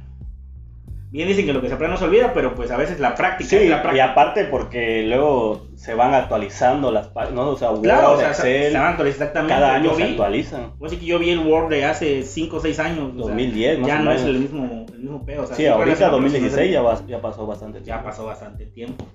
Bien 1.11 1.29
dicen 1.29 1.45
que 1.45 1.53
lo 1.53 1.61
que 1.61 1.69
se 1.69 1.75
aprende 1.75 1.93
no 1.93 1.99
se 1.99 2.07
olvida, 2.07 2.33
pero 2.33 2.55
pues 2.55 2.71
a 2.71 2.79
veces 2.79 2.99
la 2.99 3.15
práctica 3.15 3.51
Sí, 3.51 3.69
y 3.69 3.99
aparte 4.01 4.47
porque 4.47 5.03
luego 5.03 5.67
se 5.77 5.93
van 5.93 6.15
actualizando 6.15 6.91
las 6.91 7.09
páginas, 7.09 7.35
¿no? 7.35 7.51
O 7.51 7.57
sea, 7.57 7.71
Word, 7.71 7.83
Claro, 7.83 8.13
o 8.13 8.17
sea, 8.19 8.33
se, 8.33 8.57
Excel, 8.57 8.73
se 8.73 8.79
van 8.79 8.87
a 8.87 8.91
actualizar 8.91 9.19
exactamente. 9.27 9.55
cada 9.55 9.75
año 9.75 9.91
yo 9.91 9.97
se 9.97 10.05
vi, 10.05 10.11
actualizan. 10.13 10.73
Que 10.89 10.97
yo 11.05 11.19
vi 11.19 11.29
el 11.31 11.41
Word 11.41 11.69
de 11.69 11.85
hace 11.85 12.23
5 12.23 12.57
o 12.57 12.61
6 12.61 12.79
años. 12.79 13.11
o 13.11 13.25
sea, 13.25 13.35
2010, 13.35 13.81
más 13.81 13.89
ya 13.89 14.01
o 14.01 14.03
no 14.05 14.13
es 14.13 14.23
el 14.23 14.39
mismo, 14.39 14.82
mismo 15.03 15.25
pedo. 15.25 15.43
o 15.43 15.47
sea, 15.47 15.57
Sí, 15.57 15.67
ahorita 15.67 15.85
relacionado, 15.85 16.17
pero 16.19 16.21
no 16.21 16.27
es 16.27 16.33
2016 16.33 16.67
el- 16.69 16.73
ya, 16.75 16.83
va- 16.83 17.07
ya 17.07 17.21
pasó 17.21 17.47
bastante 17.47 17.79
ya 17.81 17.85
tiempo. 17.85 18.05
pasó 18.05 18.27
bastante 18.27 18.67
tiempo. 18.67 19.07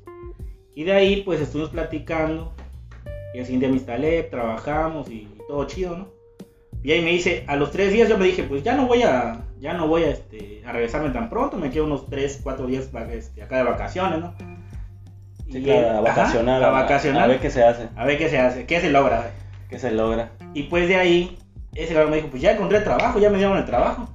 Y 0.76 0.84
de 0.84 0.92
ahí 0.94 1.22
pues 1.24 1.42
estuvimos 1.42 1.70
platicando. 1.72 2.54
Y 3.34 3.40
día 3.60 3.68
me 3.70 3.76
instalé, 3.76 4.24
trabajamos 4.24 5.10
y 5.10 5.28
todo 5.48 5.66
chido, 5.66 5.96
¿no? 5.98 6.08
Y 6.84 6.92
ahí 6.92 7.02
me 7.02 7.12
dice, 7.12 7.44
a 7.48 7.56
los 7.56 7.72
tres 7.72 7.92
días 7.92 8.08
yo 8.10 8.18
me 8.18 8.26
dije, 8.26 8.44
pues 8.44 8.64
ya 8.64 8.76
no 8.76 8.88
voy 8.88 9.04
a, 9.04 9.42
ya 9.60 9.74
no 9.74 9.88
voy 9.88 10.04
a, 10.04 10.10
este, 10.10 10.62
a 10.66 10.72
regresarme 10.72 11.10
tan 11.10 11.30
pronto, 11.30 11.58
me 11.58 11.70
quedo 11.70 11.86
unos 11.86 12.08
tres, 12.10 12.40
cuatro 12.42 12.66
días 12.68 12.90
va- 12.96 13.12
este, 13.12 13.44
acá 13.44 13.58
de 13.58 13.64
vacaciones, 13.64 14.20
¿no? 14.20 14.34
Sí, 15.52 15.60
Y 15.60 15.64
claro, 15.64 15.88
a 15.88 15.92
ajá, 15.92 16.02
vacacionar, 16.02 16.64
a 16.64 16.68
a, 16.68 16.72
vacacionar. 16.72 17.24
a 17.24 17.28
ver 17.28 17.40
qué 17.40 17.50
se 17.50 17.64
hace, 17.64 17.90
A 17.96 18.06
ver 18.06 18.18
qué 18.18 18.30
se 18.30 18.38
hace, 18.40 18.66
qué 18.66 18.80
se 18.82 18.90
logra. 18.90 19.32
qué 19.70 19.78
se 19.80 19.92
logra. 19.92 20.32
Y 20.54 20.64
pues 20.64 20.88
de 20.88 20.96
ahí, 20.96 21.38
ese 21.76 21.94
cabrón 21.94 22.12
me 22.12 22.18
dijo, 22.18 22.30
pues 22.30 22.42
ya 22.42 22.52
encontré 22.54 22.80
trabajo, 22.82 23.20
ya 23.20 23.30
me 23.30 23.38
dieron 23.38 23.58
el 23.58 23.66
trabajo. 23.66 24.10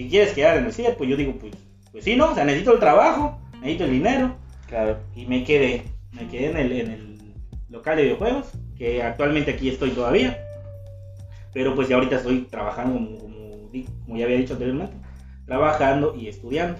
Si 0.00 0.08
quieres 0.08 0.32
quedar 0.32 0.56
en 0.56 0.64
el 0.64 0.72
CIE, 0.72 0.92
pues 0.92 1.10
yo 1.10 1.14
digo, 1.14 1.34
pues, 1.38 1.52
pues 1.92 2.04
sí, 2.04 2.16
¿no? 2.16 2.30
O 2.30 2.34
sea, 2.34 2.46
necesito 2.46 2.72
el 2.72 2.80
trabajo, 2.80 3.38
necesito 3.56 3.84
el 3.84 3.90
dinero. 3.90 4.34
Claro. 4.66 4.96
y 5.14 5.26
me 5.26 5.44
quedé, 5.44 5.82
me 6.12 6.26
quedé 6.26 6.46
en 6.52 6.56
el, 6.56 6.72
en 6.72 6.90
el 6.90 7.18
local 7.68 7.98
de 7.98 8.04
videojuegos, 8.04 8.46
que 8.78 9.02
actualmente 9.02 9.50
aquí 9.50 9.68
estoy 9.68 9.90
todavía, 9.90 10.42
pero 11.52 11.74
pues 11.74 11.88
ya 11.88 11.96
ahorita 11.96 12.16
estoy 12.16 12.46
trabajando 12.50 12.94
como, 12.94 13.70
como 14.06 14.16
ya 14.16 14.24
había 14.24 14.38
dicho 14.38 14.54
anteriormente, 14.54 14.96
trabajando 15.44 16.14
y 16.16 16.28
estudiando. 16.28 16.78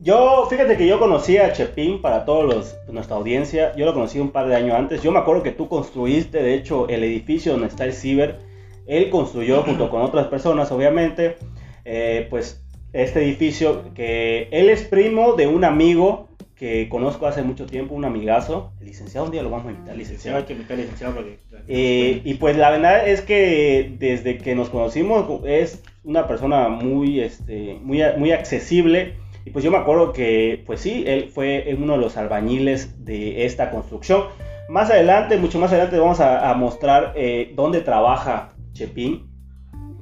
Yo, 0.00 0.48
fíjate 0.50 0.76
que 0.76 0.88
yo 0.88 0.98
conocí 0.98 1.36
a 1.38 1.52
Chepín 1.52 2.02
para 2.02 2.24
todos 2.24 2.52
los 2.52 2.76
nuestra 2.92 3.14
audiencia. 3.14 3.76
Yo 3.76 3.84
lo 3.86 3.94
conocí 3.94 4.18
un 4.18 4.32
par 4.32 4.48
de 4.48 4.56
años 4.56 4.74
antes. 4.74 5.04
Yo 5.04 5.12
me 5.12 5.20
acuerdo 5.20 5.44
que 5.44 5.52
tú 5.52 5.68
construiste, 5.68 6.42
de 6.42 6.54
hecho, 6.54 6.88
el 6.88 7.04
edificio 7.04 7.52
donde 7.52 7.68
está 7.68 7.84
el 7.84 7.92
ciber. 7.92 8.53
Él 8.86 9.10
construyó 9.10 9.62
junto 9.62 9.90
con 9.90 10.02
otras 10.02 10.26
personas, 10.28 10.70
obviamente, 10.72 11.36
eh, 11.84 12.26
pues 12.30 12.64
este 12.92 13.22
edificio 13.24 13.92
que 13.94 14.48
él 14.52 14.70
es 14.70 14.84
primo 14.84 15.32
de 15.34 15.46
un 15.46 15.64
amigo 15.64 16.28
que 16.54 16.88
conozco 16.88 17.26
hace 17.26 17.42
mucho 17.42 17.66
tiempo, 17.66 17.94
un 17.94 18.04
amigazo. 18.04 18.72
El 18.80 18.86
licenciado 18.86 19.26
un 19.26 19.32
día 19.32 19.42
lo 19.42 19.50
vamos 19.50 19.66
a 19.66 19.70
invitar, 19.72 19.96
Licenciado, 19.96 20.38
licenciado. 20.38 20.38
hay 20.38 20.44
que 20.44 20.54
meter 20.54 20.78
licenciado 20.78 21.14
porque... 21.14 21.38
Eh, 21.66 22.22
y 22.24 22.34
pues 22.34 22.56
la 22.56 22.70
verdad 22.70 23.08
es 23.08 23.22
que 23.22 23.92
desde 23.98 24.38
que 24.38 24.54
nos 24.54 24.70
conocimos 24.70 25.26
es 25.44 25.82
una 26.04 26.28
persona 26.28 26.68
muy, 26.68 27.20
este, 27.20 27.78
muy, 27.82 28.00
muy 28.16 28.30
accesible. 28.32 29.14
Y 29.44 29.50
pues 29.50 29.64
yo 29.64 29.70
me 29.70 29.76
acuerdo 29.78 30.12
que, 30.12 30.62
pues 30.64 30.80
sí, 30.80 31.04
él 31.06 31.28
fue 31.34 31.76
uno 31.78 31.94
de 31.94 31.98
los 31.98 32.16
albañiles 32.16 33.04
de 33.04 33.44
esta 33.44 33.70
construcción. 33.70 34.24
Más 34.70 34.90
adelante, 34.90 35.36
mucho 35.36 35.58
más 35.58 35.70
adelante, 35.72 35.98
vamos 35.98 36.20
a, 36.20 36.48
a 36.50 36.54
mostrar 36.54 37.12
eh, 37.16 37.52
dónde 37.54 37.80
trabaja 37.82 38.53
Chepín. 38.74 39.30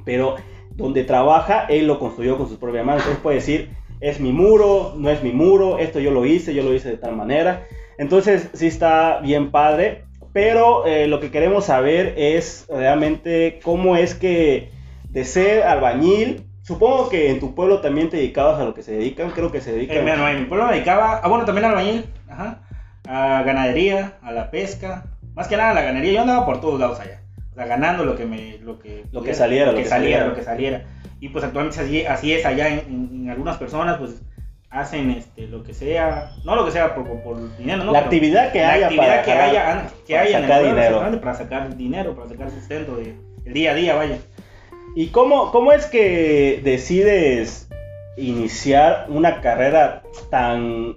Pero 0.04 0.34
donde 0.74 1.04
trabaja, 1.04 1.66
él 1.68 1.86
lo 1.86 2.00
construyó 2.00 2.36
con 2.36 2.48
sus 2.48 2.58
propias 2.58 2.84
manos. 2.84 3.02
Entonces 3.02 3.22
puede 3.22 3.36
decir, 3.36 3.70
es 4.00 4.18
mi 4.18 4.32
muro, 4.32 4.94
no 4.96 5.10
es 5.10 5.22
mi 5.22 5.30
muro, 5.30 5.78
esto 5.78 6.00
yo 6.00 6.10
lo 6.10 6.26
hice, 6.26 6.54
yo 6.54 6.64
lo 6.64 6.74
hice 6.74 6.90
de 6.90 6.96
tal 6.96 7.14
manera. 7.14 7.66
Entonces 7.98 8.50
sí 8.52 8.66
está 8.66 9.20
bien 9.20 9.52
padre. 9.52 10.04
Pero 10.32 10.86
eh, 10.86 11.06
lo 11.06 11.20
que 11.20 11.30
queremos 11.30 11.66
saber 11.66 12.14
es 12.16 12.66
realmente 12.68 13.60
cómo 13.62 13.96
es 13.96 14.14
que 14.14 14.70
de 15.10 15.24
ser 15.24 15.62
albañil, 15.64 16.46
supongo 16.62 17.10
que 17.10 17.30
en 17.30 17.38
tu 17.38 17.54
pueblo 17.54 17.80
también 17.80 18.08
te 18.08 18.16
dedicabas 18.16 18.58
a 18.58 18.64
lo 18.64 18.72
que 18.72 18.82
se 18.82 18.92
dedican, 18.92 19.30
creo 19.30 19.52
que 19.52 19.60
se 19.60 19.72
dedican. 19.72 20.08
Eh, 20.08 20.30
en 20.32 20.40
mi 20.40 20.46
pueblo 20.46 20.66
me 20.66 20.72
dedicaba, 20.72 21.20
ah, 21.22 21.28
bueno, 21.28 21.44
también 21.44 21.66
al 21.66 21.72
albañil, 21.72 22.06
ajá, 22.28 22.62
a 23.06 23.42
ganadería, 23.42 24.14
a 24.22 24.32
la 24.32 24.50
pesca, 24.50 25.04
más 25.34 25.48
que 25.48 25.56
nada 25.58 25.72
a 25.72 25.74
la 25.74 25.82
ganadería, 25.82 26.14
yo 26.14 26.20
andaba 26.22 26.46
por 26.46 26.62
todos 26.62 26.80
lados 26.80 26.98
allá, 26.98 27.21
o 27.52 27.54
sea, 27.54 27.66
ganando 27.66 28.04
lo 28.04 28.16
que 28.16 28.24
me, 28.24 28.58
lo 28.58 28.78
que, 28.78 29.04
Lo 29.12 29.22
que 29.22 29.34
saliera, 29.34 29.66
lo 29.72 29.76
que 29.76 29.82
que 29.84 29.88
saliera, 29.88 30.20
saliera. 30.20 30.26
lo 30.30 30.34
que 30.34 30.42
saliera, 30.44 30.82
y 31.20 31.28
pues 31.28 31.44
actualmente 31.44 31.80
así, 31.80 32.04
así 32.06 32.32
es 32.32 32.44
allá 32.46 32.68
en, 32.68 32.78
en- 32.80 33.10
en 33.24 33.30
algunas 33.30 33.56
personas, 33.58 33.98
pues 33.98 34.22
hacen 34.70 35.10
este, 35.10 35.46
lo 35.48 35.62
que 35.62 35.74
sea, 35.74 36.30
no 36.46 36.56
lo 36.56 36.64
que 36.64 36.70
sea 36.70 36.94
por, 36.94 37.06
por, 37.06 37.20
por 37.22 37.56
dinero, 37.58 37.84
¿no? 37.84 37.92
la 37.92 37.98
actividad 38.00 38.52
que 38.52 38.60
la 38.62 38.72
haya 38.72 38.86
actividad 38.86 39.06
para 39.06 39.22
que 39.22 39.32
haya, 39.32 39.90
que 40.06 40.12
para 40.14 40.24
haya 40.24 40.38
en 40.38 40.44
el 40.44 40.50
sacar 40.50 40.64
dinero. 40.64 41.20
para 41.20 41.34
sacar 41.34 41.76
dinero, 41.76 42.14
para 42.16 42.28
sacar 42.30 42.50
sustento 42.50 42.96
de, 42.96 43.14
el 43.44 43.52
día 43.52 43.72
a 43.72 43.74
día, 43.74 43.94
vaya. 43.94 44.16
¿Y 44.96 45.08
cómo, 45.08 45.52
cómo 45.52 45.72
es 45.72 45.84
que 45.86 46.60
decides 46.64 47.68
iniciar 48.16 49.06
una 49.08 49.40
carrera 49.42 50.02
tan 50.30 50.96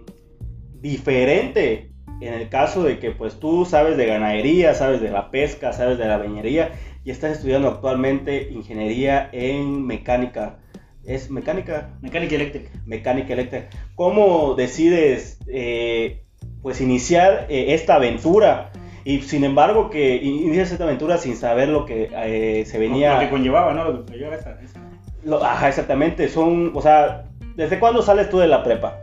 diferente? 0.82 1.90
En 2.22 2.34
el 2.34 2.48
caso 2.50 2.84
de 2.84 2.98
que 3.00 3.12
pues 3.12 3.40
tú 3.40 3.66
sabes 3.66 3.98
de 3.98 4.06
ganadería, 4.06 4.74
sabes 4.74 5.02
de 5.02 5.10
la 5.10 5.32
pesca, 5.32 5.74
sabes 5.74 5.98
de 5.98 6.06
la 6.08 6.18
viñería 6.18 6.72
y 7.04 7.12
estás 7.12 7.34
estudiando 7.34 7.68
actualmente 7.68 8.50
ingeniería 8.52 9.30
en 9.32 9.86
mecánica. 9.86 10.58
¿Es 11.04 11.30
mecánica? 11.30 11.90
Mecánica 12.02 12.36
eléctrica. 12.36 12.70
Mecánica 12.86 13.34
eléctrica. 13.34 13.68
¿Cómo 13.96 14.56
decides 14.56 15.40
eh, 15.48 16.24
pues 16.64 16.82
iniciar 16.82 17.46
eh, 17.50 17.74
esta 17.76 17.96
aventura? 17.96 18.72
Y 19.04 19.22
sin 19.22 19.44
embargo 19.44 19.92
que 19.92 20.16
inicias 20.16 20.72
esta 20.72 20.86
aventura 20.86 21.18
sin 21.20 21.36
saber 21.36 21.70
lo 21.70 21.86
que 21.86 22.10
eh, 22.12 22.66
se 22.66 22.80
venía... 22.80 23.14
Lo 23.16 23.20
que 23.20 23.30
conllevaba, 23.30 23.74
¿no? 23.74 23.84
Lo 23.84 24.04
que 24.06 24.12
conllevaba 24.14 24.36
esa, 24.38 24.60
esa- 24.64 24.80
Lo- 25.24 25.44
ajá, 25.44 25.68
exactamente. 25.70 26.28
Son, 26.28 26.72
o 26.74 26.82
sea, 26.82 27.26
¿desde 27.56 27.78
cuándo 27.78 28.02
sales 28.02 28.30
tú 28.32 28.40
de 28.40 28.48
la 28.48 28.64
prepa? 28.64 28.98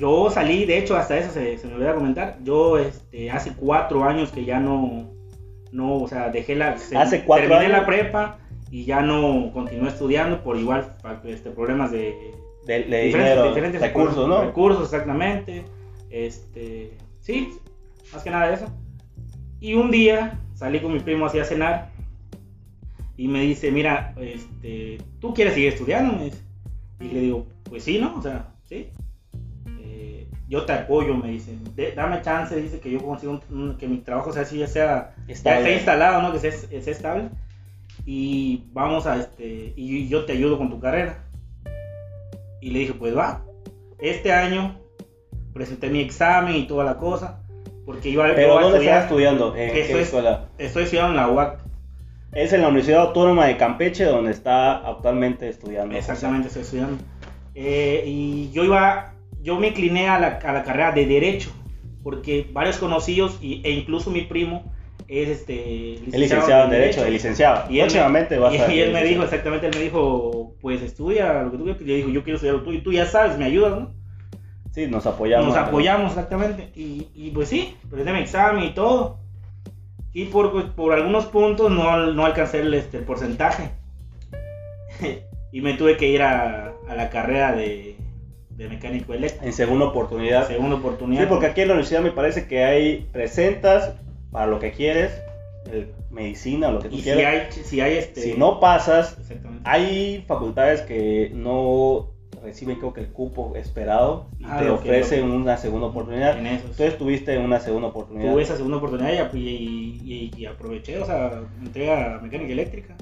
Yo 0.00 0.30
salí, 0.30 0.64
de 0.64 0.78
hecho, 0.78 0.96
hasta 0.96 1.18
eso 1.18 1.30
se, 1.30 1.58
se 1.58 1.66
me 1.66 1.74
olvidó 1.74 1.94
comentar. 1.94 2.38
Yo, 2.42 2.78
este, 2.78 3.30
hace 3.30 3.52
cuatro 3.52 4.02
años 4.04 4.32
que 4.32 4.44
ya 4.44 4.58
no, 4.58 5.10
no, 5.72 5.96
o 5.98 6.08
sea, 6.08 6.30
dejé 6.30 6.56
la, 6.56 6.78
se- 6.78 6.96
¿Hace 6.96 7.22
cuatro 7.24 7.48
terminé 7.48 7.66
años? 7.66 7.80
la 7.80 7.86
prepa 7.86 8.38
y 8.70 8.84
ya 8.84 9.02
no 9.02 9.50
continué 9.52 9.88
estudiando 9.90 10.42
por 10.42 10.56
igual, 10.56 10.96
este, 11.24 11.50
problemas 11.50 11.90
de, 11.92 12.14
De, 12.66 12.84
de 12.84 13.02
diferentes, 13.02 13.08
dinero, 13.12 13.48
diferentes 13.48 13.80
recursos, 13.80 14.26
¿no? 14.28 14.40
Recursos, 14.42 14.84
exactamente. 14.84 15.64
Este, 16.10 16.92
sí, 17.20 17.52
más 18.12 18.22
que 18.22 18.30
nada 18.30 18.48
de 18.48 18.54
eso. 18.54 18.66
Y 19.60 19.74
un 19.74 19.90
día 19.90 20.40
salí 20.54 20.80
con 20.80 20.92
mi 20.94 21.00
primo 21.00 21.26
así 21.26 21.38
a 21.38 21.44
cenar 21.44 21.90
y 23.16 23.28
me 23.28 23.42
dice, 23.42 23.70
mira, 23.70 24.14
este, 24.20 24.98
¿tú 25.20 25.34
quieres 25.34 25.52
seguir 25.54 25.68
estudiando? 25.74 26.24
Y 27.00 27.08
le 27.08 27.20
digo, 27.20 27.46
pues 27.68 27.84
sí, 27.84 27.98
¿no? 27.98 28.16
O 28.18 28.22
sea, 28.22 28.48
sí. 28.66 28.88
Yo 30.50 30.64
te 30.66 30.72
apoyo, 30.72 31.14
me 31.14 31.28
dice. 31.30 31.56
"De- 31.76 31.92
dame 31.92 32.20
chance, 32.22 32.60
dice 32.60 32.80
que 32.80 32.90
yo 32.90 32.98
consigo 33.00 33.40
un- 33.50 33.56
un- 33.70 33.78
que 33.78 33.86
mi 33.88 33.98
trabajo 33.98 34.32
sea 34.32 34.42
así, 34.42 34.58
ya 34.58 34.66
sea 34.66 35.14
ya 35.26 35.32
Estable. 35.32 35.60
esté 35.60 35.74
instalado, 35.74 36.20
¿no? 36.20 36.32
Que 36.32 36.40
sea, 36.40 36.50
esté 36.50 36.90
estable. 36.90 37.28
Y 38.04 38.64
vamos 38.72 39.06
a 39.06 39.16
este. 39.16 39.72
Y 39.76 40.08
yo 40.08 40.24
te 40.24 40.32
ayudo 40.32 40.58
con 40.58 40.68
tu 40.68 40.80
carrera. 40.80 41.24
Y 42.60 42.70
le 42.70 42.80
dije, 42.80 42.94
pues 42.94 43.16
va. 43.16 43.42
Este 44.00 44.32
año 44.32 44.76
presenté 45.54 45.88
mi 45.88 46.00
examen 46.00 46.56
y 46.56 46.66
toda 46.66 46.84
la 46.84 46.96
cosa. 46.96 47.42
Porque 47.86 48.08
iba, 48.08 48.26
yo 48.28 48.34
Pero 48.34 48.48
iba 48.52 48.60
a 48.60 48.62
¿dónde 48.64 48.78
estás 48.80 49.04
estudiando? 49.04 49.54
¿En 49.56 49.72
qué 49.72 49.80
es- 49.82 49.90
escuela? 49.90 50.48
Estoy 50.58 50.82
estudiando 50.84 51.10
en 51.12 51.16
la 51.16 51.28
UAC. 51.28 51.58
Es 52.32 52.52
en 52.52 52.60
la 52.62 52.68
Universidad 52.68 53.00
Autónoma 53.02 53.46
de 53.46 53.56
Campeche 53.56 54.04
donde 54.04 54.30
está 54.32 54.76
actualmente 54.88 55.48
estudiando. 55.48 55.96
Exactamente, 55.96 56.48
estoy 56.48 56.62
estudiando. 56.62 56.96
Eh, 57.54 58.04
y 58.06 58.50
yo 58.52 58.62
iba, 58.64 59.14
yo 59.42 59.58
me 59.58 59.68
incliné 59.68 60.08
a 60.08 60.18
la, 60.18 60.38
a 60.42 60.52
la 60.52 60.62
carrera 60.64 60.92
de 60.92 61.06
Derecho, 61.06 61.50
porque 62.02 62.48
varios 62.52 62.78
conocidos 62.78 63.38
y- 63.40 63.60
e 63.64 63.70
incluso 63.70 64.10
mi 64.10 64.22
primo 64.22 64.72
es 65.08 65.28
este 65.28 65.94
El 65.94 66.20
licenciado 66.20 66.64
en 66.64 66.70
Derecho, 66.70 67.04
el 67.04 67.12
licenciado. 67.12 67.70
Y 67.70 67.80
él, 67.80 67.88
vas 68.38 68.54
y, 68.54 68.58
a 68.58 68.68
y 68.74 68.80
él 68.80 68.92
me 68.92 69.02
dijo, 69.04 69.22
exactamente, 69.24 69.66
él 69.66 69.74
me 69.74 69.82
dijo, 69.82 70.54
pues 70.60 70.82
estudia 70.82 71.42
lo 71.42 71.50
que 71.50 71.58
tú 71.58 71.64
quieras. 71.64 71.82
Y 71.82 71.86
yo 71.86 71.94
dijo, 71.96 72.08
yo 72.10 72.22
quiero 72.22 72.36
estudiar 72.36 72.56
lo 72.56 72.62
tuyo. 72.62 72.78
Y 72.78 72.82
tú 72.82 72.92
ya 72.92 73.06
sabes, 73.06 73.36
me 73.38 73.44
ayudas, 73.44 73.78
¿no? 73.80 73.92
Sí, 74.72 74.86
nos 74.86 75.04
apoyamos. 75.06 75.48
Nos 75.48 75.56
apoyamos, 75.56 76.10
exactamente. 76.12 76.70
Y, 76.76 77.08
y 77.14 77.30
pues 77.30 77.48
sí, 77.48 77.74
presenté 77.88 78.12
mi 78.12 78.20
examen 78.20 78.62
y 78.64 78.70
todo. 78.70 79.18
Y 80.12 80.26
por, 80.26 80.52
pues, 80.52 80.64
por 80.66 80.92
algunos 80.92 81.26
puntos 81.26 81.70
no, 81.72 82.12
no 82.12 82.24
alcancé 82.24 82.60
el, 82.60 82.72
este, 82.74 82.98
el 82.98 83.04
porcentaje. 83.04 83.70
y 85.52 85.60
me 85.60 85.74
tuve 85.74 85.96
que 85.96 86.08
ir 86.08 86.22
a, 86.22 86.72
a 86.88 86.94
la 86.94 87.10
carrera 87.10 87.52
de, 87.52 87.96
de 88.60 88.68
mecánico 88.68 89.14
eléctrico. 89.14 89.46
En 89.46 89.52
segunda 89.54 89.86
oportunidad. 89.86 90.46
Segunda 90.46 90.76
oportunidad. 90.76 91.22
Sí, 91.22 91.26
porque 91.28 91.46
aquí 91.46 91.62
en 91.62 91.68
la 91.68 91.74
universidad 91.74 92.02
me 92.02 92.10
parece 92.12 92.46
que 92.46 92.62
hay 92.62 93.08
presentas 93.10 93.94
para 94.30 94.46
lo 94.46 94.58
que 94.58 94.70
quieres, 94.72 95.12
el- 95.72 95.88
medicina 96.10 96.68
o 96.68 96.72
lo 96.72 96.80
que 96.80 96.88
tú 96.90 96.96
y 96.96 96.98
si 96.98 97.04
quieras. 97.04 97.24
hay, 97.56 97.62
si 97.64 97.80
hay 97.80 97.96
este... 97.96 98.20
Si 98.20 98.34
no 98.34 98.60
pasas, 98.60 99.16
hay 99.64 100.24
facultades 100.26 100.82
que 100.82 101.30
no 101.34 102.10
reciben 102.42 102.76
creo 102.76 102.92
que 102.92 103.00
el 103.00 103.08
cupo 103.08 103.52
esperado 103.54 104.26
y 104.38 104.44
Ah, 104.46 104.58
te 104.58 104.68
ofrecen 104.70 105.20
que- 105.30 105.36
una 105.36 105.56
segunda 105.56 105.86
oportunidad. 105.86 106.38
En. 106.38 106.46
Entonces 106.46 106.98
tuviste 106.98 107.38
una 107.38 107.60
segunda 107.60 107.88
oportunidad. 107.88 108.30
Tuve 108.32 108.42
esa 108.42 108.56
segunda 108.56 108.76
oportunidad 108.78 109.32
y, 109.32 109.38
y- 109.38 110.30
y- 110.36 110.46
aproveché, 110.46 110.98
o 110.98 111.06
sea, 111.06 111.42
entré 111.62 111.90
a 111.92 112.18
mecánica 112.22 112.52
eléctrica 112.52 112.94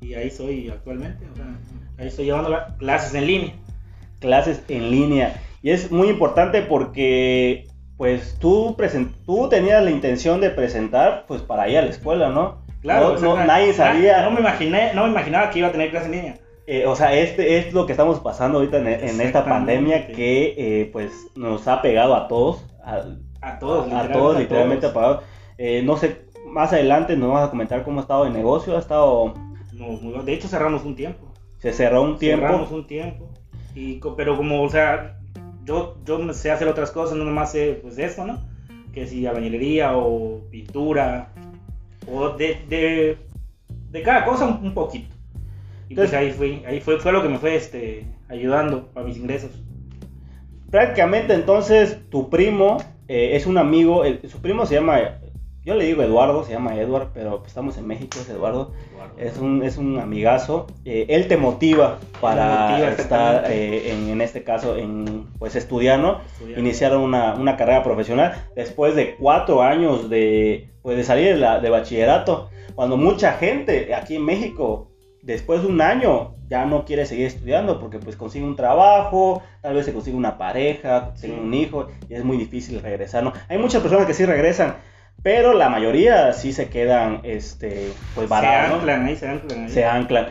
y 0.00 0.14
ahí 0.14 0.30
soy 0.30 0.68
actualmente, 0.70 1.26
o 1.32 1.36
sea, 1.36 1.46
ahí 1.98 2.06
estoy 2.06 2.26
llevando 2.26 2.48
la- 2.50 2.76
clases 2.78 3.14
en 3.14 3.26
línea. 3.26 3.54
Clases 4.26 4.62
en 4.68 4.90
línea. 4.90 5.40
Y 5.62 5.70
es 5.70 5.90
muy 5.90 6.08
importante 6.08 6.62
porque 6.62 7.66
pues 7.96 8.36
tú, 8.38 8.76
tú 9.24 9.48
tenías 9.48 9.82
la 9.82 9.90
intención 9.90 10.40
de 10.40 10.50
presentar 10.50 11.24
pues 11.26 11.40
para 11.42 11.68
ir 11.68 11.78
a 11.78 11.82
la 11.82 11.90
escuela, 11.90 12.28
¿no? 12.28 12.58
Claro, 12.82 13.08
No- 13.08 13.14
o 13.14 13.18
sea, 13.18 13.28
no- 13.28 13.44
nadie 13.46 13.72
sabía. 13.72 14.22
No 14.22 14.30
me 14.32 14.40
imaginé, 14.40 14.92
no 14.94 15.04
me 15.04 15.10
imaginaba 15.10 15.50
que 15.50 15.60
iba 15.60 15.68
a 15.68 15.72
tener 15.72 15.90
clases 15.90 16.08
en 16.08 16.14
línea. 16.16 16.34
Eh, 16.66 16.84
o 16.86 16.96
sea, 16.96 17.14
este 17.14 17.58
es 17.58 17.72
lo 17.72 17.86
que 17.86 17.92
estamos 17.92 18.18
pasando 18.20 18.58
ahorita 18.58 18.78
en, 18.78 18.86
en 18.88 19.20
esta 19.20 19.44
pandemia 19.44 20.08
que 20.08 20.54
eh, 20.58 20.90
pues 20.92 21.12
nos 21.36 21.66
ha 21.68 21.80
pegado 21.80 22.14
a 22.16 22.26
todos, 22.28 22.66
a, 22.84 23.02
A 23.40 23.58
todos, 23.60 23.82
a 23.84 23.86
literalmente. 23.86 24.18
todos 24.18 24.38
literalmente 24.38 24.86
a 24.86 24.88
ha 24.90 24.92
pagado. 24.92 25.22
Eh, 25.58 25.82
no 25.84 25.96
sé, 25.96 26.22
más 26.48 26.72
adelante 26.72 27.16
nos 27.16 27.28
vamos 27.30 27.46
a 27.46 27.50
comentar 27.50 27.82
cómo 27.84 28.00
ha 28.00 28.02
estado 28.02 28.26
el 28.26 28.32
negocio, 28.32 28.76
ha 28.76 28.80
estado, 28.80 29.32
No, 29.72 30.22
de 30.22 30.32
hecho, 30.34 30.48
cerramos 30.48 30.84
un 30.84 30.96
tiempo. 30.96 31.32
se 31.58 31.72
cerró 31.72 32.02
un 32.02 32.18
tiempo. 32.18 32.44
Cerramos 32.46 32.70
un 32.72 32.86
tiempo. 32.86 33.30
Y, 33.76 34.00
pero 34.16 34.36
como, 34.36 34.62
o 34.62 34.68
sea, 34.70 35.18
yo, 35.64 35.98
yo 36.04 36.32
sé 36.32 36.50
hacer 36.50 36.66
otras 36.66 36.90
cosas, 36.90 37.16
no 37.16 37.24
nomás 37.24 37.52
sé 37.52 37.78
pues 37.82 37.98
eso, 37.98 38.26
¿no? 38.26 38.42
Que 38.92 39.06
si 39.06 39.26
albañilería 39.26 39.96
o 39.96 40.40
pintura, 40.50 41.28
o 42.10 42.30
de, 42.30 42.58
de, 42.68 43.18
de 43.90 44.02
cada 44.02 44.24
cosa 44.24 44.46
un, 44.46 44.66
un 44.66 44.74
poquito. 44.74 45.14
Y 45.88 45.94
pues 45.94 46.12
Entonces- 46.12 46.14
ahí 46.14 46.30
fui, 46.32 46.64
ahí 46.66 46.80
fue, 46.80 46.98
fue 46.98 47.12
lo 47.12 47.22
que 47.22 47.28
me 47.28 47.38
fue 47.38 47.54
este, 47.54 48.06
ayudando 48.28 48.86
para 48.88 49.06
mis 49.06 49.18
ingresos. 49.18 49.50
Prácticamente 50.70 51.32
entonces 51.34 51.98
tu 52.10 52.28
primo 52.28 52.78
eh, 53.08 53.36
es 53.36 53.46
un 53.46 53.56
amigo, 53.58 54.04
el- 54.04 54.28
su 54.28 54.40
primo 54.40 54.66
se 54.66 54.74
llama, 54.74 54.98
yo 55.66 55.74
le 55.74 55.84
digo 55.84 56.02
Eduardo, 56.02 56.44
se 56.44 56.52
llama 56.52 56.76
Edward, 56.76 57.08
pero 57.12 57.38
pues, 57.40 57.48
estamos 57.48 57.76
en 57.76 57.86
México, 57.86 58.18
es 58.20 58.28
Eduardo. 58.30 58.72
Es 59.18 59.36
un, 59.38 59.62
es 59.62 59.76
un 59.76 59.98
amigazo. 59.98 60.66
Eh, 60.84 61.06
él 61.08 61.26
te 61.26 61.36
motiva 61.36 61.98
para 62.20 62.68
motiva, 62.70 62.90
estar, 62.92 63.50
eh, 63.50 63.92
en, 63.92 64.08
en 64.10 64.20
este 64.20 64.44
caso, 64.44 64.76
en 64.76 65.26
pues 65.38 65.56
estudiando, 65.56 66.20
Estudiar. 66.34 66.58
iniciar 66.60 66.96
una, 66.96 67.34
una 67.34 67.56
carrera 67.56 67.82
profesional 67.82 68.44
después 68.54 68.94
de 68.94 69.16
cuatro 69.16 69.62
años 69.62 70.08
de, 70.08 70.70
pues, 70.82 70.96
de 70.96 71.02
salir 71.04 71.34
de, 71.34 71.36
la, 71.36 71.58
de 71.60 71.68
bachillerato. 71.68 72.48
Cuando 72.74 72.96
mucha 72.96 73.32
gente 73.32 73.92
aquí 73.94 74.16
en 74.16 74.24
México, 74.24 74.90
después 75.22 75.62
de 75.62 75.68
un 75.68 75.80
año, 75.80 76.34
ya 76.48 76.64
no 76.64 76.84
quiere 76.84 77.06
seguir 77.06 77.26
estudiando 77.26 77.80
porque 77.80 77.98
pues 77.98 78.14
consigue 78.16 78.44
un 78.44 78.54
trabajo, 78.54 79.42
tal 79.62 79.74
vez 79.74 79.84
se 79.86 79.92
consigue 79.92 80.16
una 80.16 80.38
pareja, 80.38 81.10
Sí. 81.16 81.26
tiene 81.26 81.42
un 81.42 81.52
hijo 81.54 81.88
y 82.08 82.14
es 82.14 82.22
muy 82.22 82.36
difícil 82.36 82.80
regresar. 82.80 83.24
¿no? 83.24 83.32
Hay 83.48 83.58
muchas 83.58 83.82
personas 83.82 84.06
que 84.06 84.14
sí 84.14 84.24
regresan, 84.24 84.76
pero 85.22 85.54
la 85.54 85.68
mayoría 85.68 86.32
sí 86.32 86.52
se 86.52 86.68
quedan 86.68 87.20
este, 87.24 87.92
pues 88.14 88.28
se 88.28 88.30
varadas. 88.30 88.68
¿no? 88.68 88.74
anclan 88.76 89.06
ahí, 89.06 89.16
se 89.16 89.28
anclan 89.28 89.64
ahí. 89.64 89.70
se 89.70 89.84
anclan. 89.84 90.26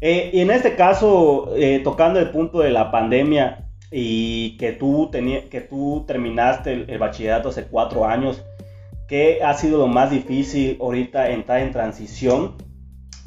Eh, 0.00 0.30
y 0.32 0.40
en 0.40 0.50
este 0.50 0.76
caso, 0.76 1.54
eh, 1.56 1.80
tocando 1.84 2.18
el 2.18 2.30
punto 2.30 2.60
de 2.60 2.70
la 2.70 2.90
pandemia 2.90 3.68
y 3.90 4.56
que 4.56 4.72
tú, 4.72 5.10
que 5.10 5.60
tú 5.60 6.04
terminaste 6.06 6.72
el, 6.72 6.90
el 6.90 6.98
bachillerato 6.98 7.50
hace 7.50 7.64
cuatro 7.64 8.06
años, 8.06 8.42
¿qué 9.08 9.40
ha 9.44 9.54
sido 9.54 9.78
lo 9.78 9.88
más 9.88 10.10
difícil 10.10 10.78
ahorita 10.80 11.30
entrar 11.30 11.60
en 11.60 11.72
transición? 11.72 12.56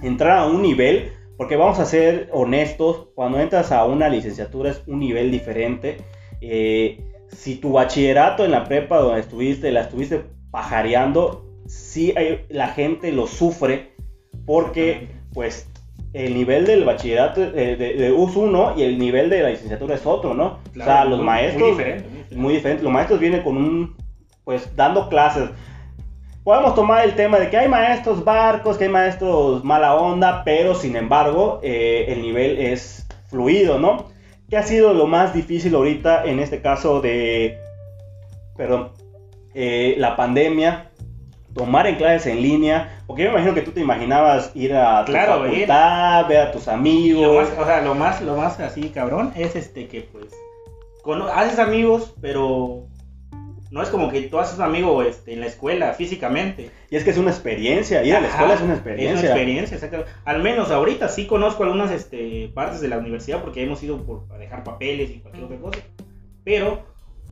Entrar 0.01 0.39
a 0.39 0.45
un 0.45 0.61
nivel, 0.61 1.11
porque 1.37 1.55
vamos 1.55 1.79
a 1.79 1.85
ser 1.85 2.29
honestos, 2.31 3.09
cuando 3.15 3.39
entras 3.39 3.71
a 3.71 3.85
una 3.85 4.09
licenciatura 4.09 4.71
es 4.71 4.81
un 4.87 4.99
nivel 4.99 5.29
diferente. 5.29 5.97
Eh, 6.41 7.03
si 7.27 7.55
tu 7.55 7.73
bachillerato 7.73 8.45
en 8.45 8.51
la 8.51 8.63
prepa 8.63 8.97
donde 8.97 9.21
estuviste, 9.21 9.71
la 9.71 9.81
estuviste 9.81 10.23
pajareando, 10.53 11.43
sí 11.65 12.13
hay- 12.15 12.45
la 12.49 12.67
gente 12.67 13.11
lo 13.11 13.25
sufre 13.25 13.93
porque 14.45 15.09
pues 15.33 15.67
el 16.13 16.35
nivel 16.35 16.67
del 16.67 16.83
bachillerato 16.83 17.41
eh, 17.41 17.75
de, 17.75 17.93
de 17.95 18.11
US 18.11 18.35
1 18.35 18.75
y 18.77 18.83
el 18.83 18.99
nivel 18.99 19.31
de 19.31 19.41
la 19.41 19.49
licenciatura 19.49 19.95
es 19.95 20.05
otro, 20.05 20.35
¿no? 20.35 20.59
Claro, 20.71 20.91
o 20.91 20.93
sea, 20.95 21.05
los 21.05 21.17
muy- 21.17 21.25
maestros 21.25 21.61
Muy 21.61 21.71
diferente. 21.71 22.03
muy 22.03 22.11
diferente. 22.17 22.35
muy 22.35 22.53
diferente. 22.53 22.83
Los 22.83 22.93
maestros 22.93 23.19
vienen 23.19 23.41
con 23.41 23.57
un, 23.57 23.95
pues, 24.43 24.75
dando 24.75 25.09
clases. 25.09 25.49
Podemos 26.43 26.75
tomar 26.75 27.03
el 27.03 27.15
tema 27.15 27.39
de 27.39 27.49
que 27.49 27.57
hay 27.57 27.67
maestros 27.67 28.23
barcos, 28.23 28.77
que 28.77 28.83
hay 28.83 28.89
maestros 28.91 29.63
mala 29.63 29.95
onda, 29.95 30.43
pero 30.43 30.75
sin 30.75 30.95
embargo, 30.95 31.59
eh, 31.63 32.05
el 32.09 32.21
nivel 32.21 32.59
es 32.59 33.07
fluido, 33.27 33.79
¿no? 33.79 34.05
¿Qué 34.51 34.57
ha 34.57 34.63
sido 34.63 34.93
lo 34.93 35.07
más 35.07 35.33
difícil 35.33 35.73
ahorita 35.73 36.25
en 36.25 36.39
este 36.39 36.61
caso 36.61 37.01
de, 37.01 37.57
perdón, 38.55 38.91
eh, 39.53 39.95
la 39.97 40.15
pandemia? 40.15 40.89
Tomar 41.53 41.85
en 41.85 41.95
clases 41.97 42.33
en 42.33 42.41
línea, 42.41 43.03
porque 43.05 43.23
yo 43.23 43.29
me 43.29 43.35
imagino 43.35 43.53
que 43.53 43.61
tú 43.61 43.71
te 43.71 43.79
imaginabas 43.79 44.51
ir 44.55 44.73
a 44.73 45.05
tu 45.05 45.11
Claro, 45.11 45.43
facultad, 45.43 46.27
ver 46.27 46.39
a 46.39 46.51
tus 46.51 46.67
amigos. 46.67 47.21
lo 47.21 47.33
más, 47.33 47.49
o 47.59 47.65
sea, 47.65 47.81
lo 47.81 47.93
más, 47.93 48.21
lo 48.21 48.35
más 48.35 48.59
así 48.59 48.89
cabrón 48.89 49.31
es 49.35 49.55
este 49.55 49.87
que 49.87 50.01
pues 50.01 50.33
haces 51.33 51.59
amigos, 51.59 52.13
pero 52.21 52.87
no 53.71 53.81
es 53.81 53.89
como 53.89 54.11
que 54.11 54.21
tú 54.21 54.39
haces 54.39 54.59
amigo 54.59 55.01
este, 55.01 55.33
en 55.33 55.39
la 55.39 55.47
escuela 55.47 55.93
físicamente. 55.93 56.69
Y 56.89 56.95
es 56.95 57.03
que 57.03 57.09
es 57.09 57.17
una 57.17 57.31
experiencia, 57.31 58.03
ir 58.03 58.15
a 58.15 58.21
la 58.21 58.27
escuela 58.27 58.53
es 58.53 58.61
una 58.61 58.73
experiencia. 58.73 59.13
Es 59.13 59.19
una 59.19 59.29
experiencia, 59.29 59.75
exactamente. 59.75 60.11
Al 60.25 60.41
menos 60.41 60.71
ahorita 60.71 61.09
sí 61.09 61.25
conozco 61.25 61.63
algunas 61.63 61.91
este, 61.91 62.51
partes 62.53 62.81
de 62.81 62.87
la 62.87 62.97
universidad 62.97 63.41
porque 63.41 63.63
hemos 63.63 63.81
ido 63.83 63.97
por, 64.05 64.25
a 64.31 64.37
dejar 64.37 64.63
papeles 64.63 65.09
y 65.09 65.19
cualquier 65.19 65.45
otra 65.45 65.57
cosa. 65.57 65.79
Pero 66.43 66.83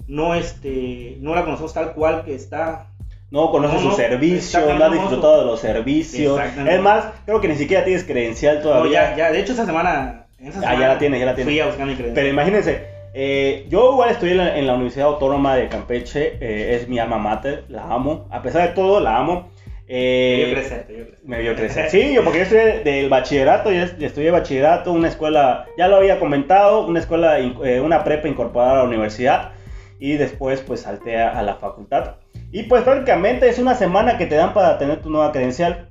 no, 0.08 0.36
este, 0.36 1.18
no 1.20 1.36
la 1.36 1.44
conocemos 1.44 1.74
tal 1.74 1.94
cual 1.94 2.24
que 2.26 2.36
está. 2.36 2.88
No 3.30 3.50
conoces 3.50 3.76
No, 3.78 3.82
su 3.84 3.88
no, 3.90 3.96
servicio, 3.96 4.60
exactamente, 4.60 4.84
no 4.84 4.90
no, 4.90 5.02
disfrutado 5.02 5.40
de 5.40 5.46
los 5.46 5.60
servicios. 5.60 6.40
Es 6.68 6.82
más, 6.82 7.06
creo 7.26 7.40
que 7.40 7.48
ni 7.48 7.56
siquiera 7.56 7.86
tienes 7.86 8.04
credencial 8.04 8.58
No, 8.58 8.62
todavía. 8.64 9.12
ya, 9.12 9.18
ya, 9.18 9.32
de 9.32 9.40
hecho 9.40 9.54
esta 9.54 9.66
semana... 9.66 10.26
Ah, 10.66 10.76
ya 10.78 10.88
la 10.90 10.98
tiene, 11.00 11.18
ya 11.20 11.26
la 11.28 11.36
tiene. 11.36 11.50
Fui 11.52 11.60
a 11.60 11.68
buscar 11.68 11.86
mi 11.86 11.94
credencial. 11.94 12.16
Pero 12.16 12.28
imagínense, 12.28 12.84
eh, 13.14 13.68
yo 13.70 13.92
igual 13.94 14.10
estudié 14.10 14.32
en 14.34 14.38
la, 14.40 14.58
en 14.58 14.68
la 14.68 14.74
Universidad 14.74 15.08
Autónoma 15.08 15.56
de 15.56 15.70
Campeche, 15.70 16.38
eh, 16.42 16.76
es 16.76 16.90
mi 16.90 17.00
alma 17.00 17.20
mater, 17.20 17.64
la 17.70 17.84
amo. 17.84 18.28
A 18.32 18.42
pesar 18.42 18.68
de 18.68 18.74
todo, 18.76 19.00
la 19.00 19.18
amo. 19.18 19.50
Eh, 19.88 20.44
vio 20.48 20.56
crecer, 20.56 20.84
te 20.88 20.94
vio 20.94 21.06
crecer. 21.06 21.20
me 21.26 21.42
vio 21.42 21.56
crecer. 21.56 21.90
Sí, 21.92 22.14
yo 22.14 22.24
porque 22.24 22.40
yo 22.40 22.44
estudié 22.46 22.80
del 22.84 23.08
bachillerato, 23.10 23.72
yo 23.72 23.84
est- 23.84 24.02
estudié 24.02 24.32
bachillerato, 24.32 24.92
una 24.92 25.08
escuela, 25.10 25.66
ya 25.78 25.88
lo 25.88 25.98
había 25.98 26.20
comentado, 26.20 26.86
una 26.88 27.00
escuela, 27.00 27.38
eh, 27.40 27.80
una 27.82 28.04
prepa 28.04 28.28
incorporada 28.28 28.72
a 28.74 28.78
la 28.78 28.84
universidad 28.84 29.52
y 30.02 30.18
después 30.18 30.60
pues 30.62 30.82
salté 30.82 31.18
a, 31.18 31.38
a 31.40 31.42
la 31.44 31.56
facultad. 31.56 32.16
Y 32.52 32.64
pues 32.64 32.84
prácticamente 32.84 33.48
es 33.48 33.58
una 33.60 33.76
semana 33.76 34.18
que 34.18 34.26
te 34.26 34.36
dan 34.36 34.54
para 34.54 34.78
tener 34.78 35.02
tu 35.02 35.10
nueva 35.10 35.32
credencial. 35.32 35.88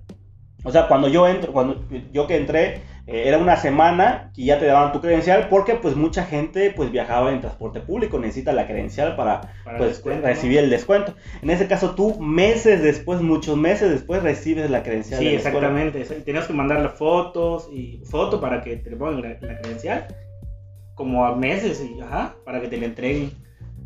O 0.62 0.70
sea, 0.70 0.88
cuando 0.88 1.08
yo 1.08 1.26
entro, 1.26 1.54
cuando 1.54 1.86
yo 2.12 2.26
que 2.26 2.36
entré, 2.36 2.82
eh, 3.06 3.22
era 3.28 3.38
una 3.38 3.56
semana 3.56 4.30
que 4.34 4.44
ya 4.44 4.58
te 4.58 4.66
daban 4.66 4.92
tu 4.92 5.00
credencial 5.00 5.46
porque 5.48 5.74
pues 5.76 5.96
mucha 5.96 6.24
gente 6.24 6.70
pues 6.76 6.90
viajaba 6.92 7.32
en 7.32 7.40
transporte 7.40 7.80
público, 7.80 8.18
necesita 8.18 8.52
la 8.52 8.66
credencial 8.66 9.16
para 9.16 9.40
Para 9.64 9.76
el 9.76 9.78
pues 9.78 9.88
descuento, 9.92 10.20
¿no? 10.20 10.26
recibir 10.28 10.58
el 10.58 10.68
descuento. 10.68 11.14
En 11.40 11.48
ese 11.48 11.66
caso 11.66 11.94
tú 11.94 12.20
meses 12.20 12.82
después, 12.82 13.22
muchos 13.22 13.56
meses 13.56 13.90
después 13.90 14.22
recibes 14.22 14.68
la 14.68 14.82
credencial. 14.82 15.18
Sí, 15.20 15.24
de 15.26 15.30
la 15.32 15.36
escuela. 15.38 15.58
exactamente. 15.68 16.02
exact- 16.04 16.24
Tenías 16.24 16.46
que 16.46 16.52
mandarle 16.52 16.90
fotos 16.90 17.70
y 17.72 18.02
foto 18.04 18.38
para 18.38 18.60
que 18.62 18.76
te 18.76 18.90
pongan 18.96 19.22
la, 19.22 19.28
la 19.40 19.60
credencial. 19.62 20.08
Como 20.94 21.24
a 21.24 21.34
meses 21.36 21.82
y 21.82 21.98
ajá, 22.02 22.34
para 22.44 22.60
que 22.60 22.68
te 22.68 22.76
la 22.76 22.84
entreguen. 22.84 23.30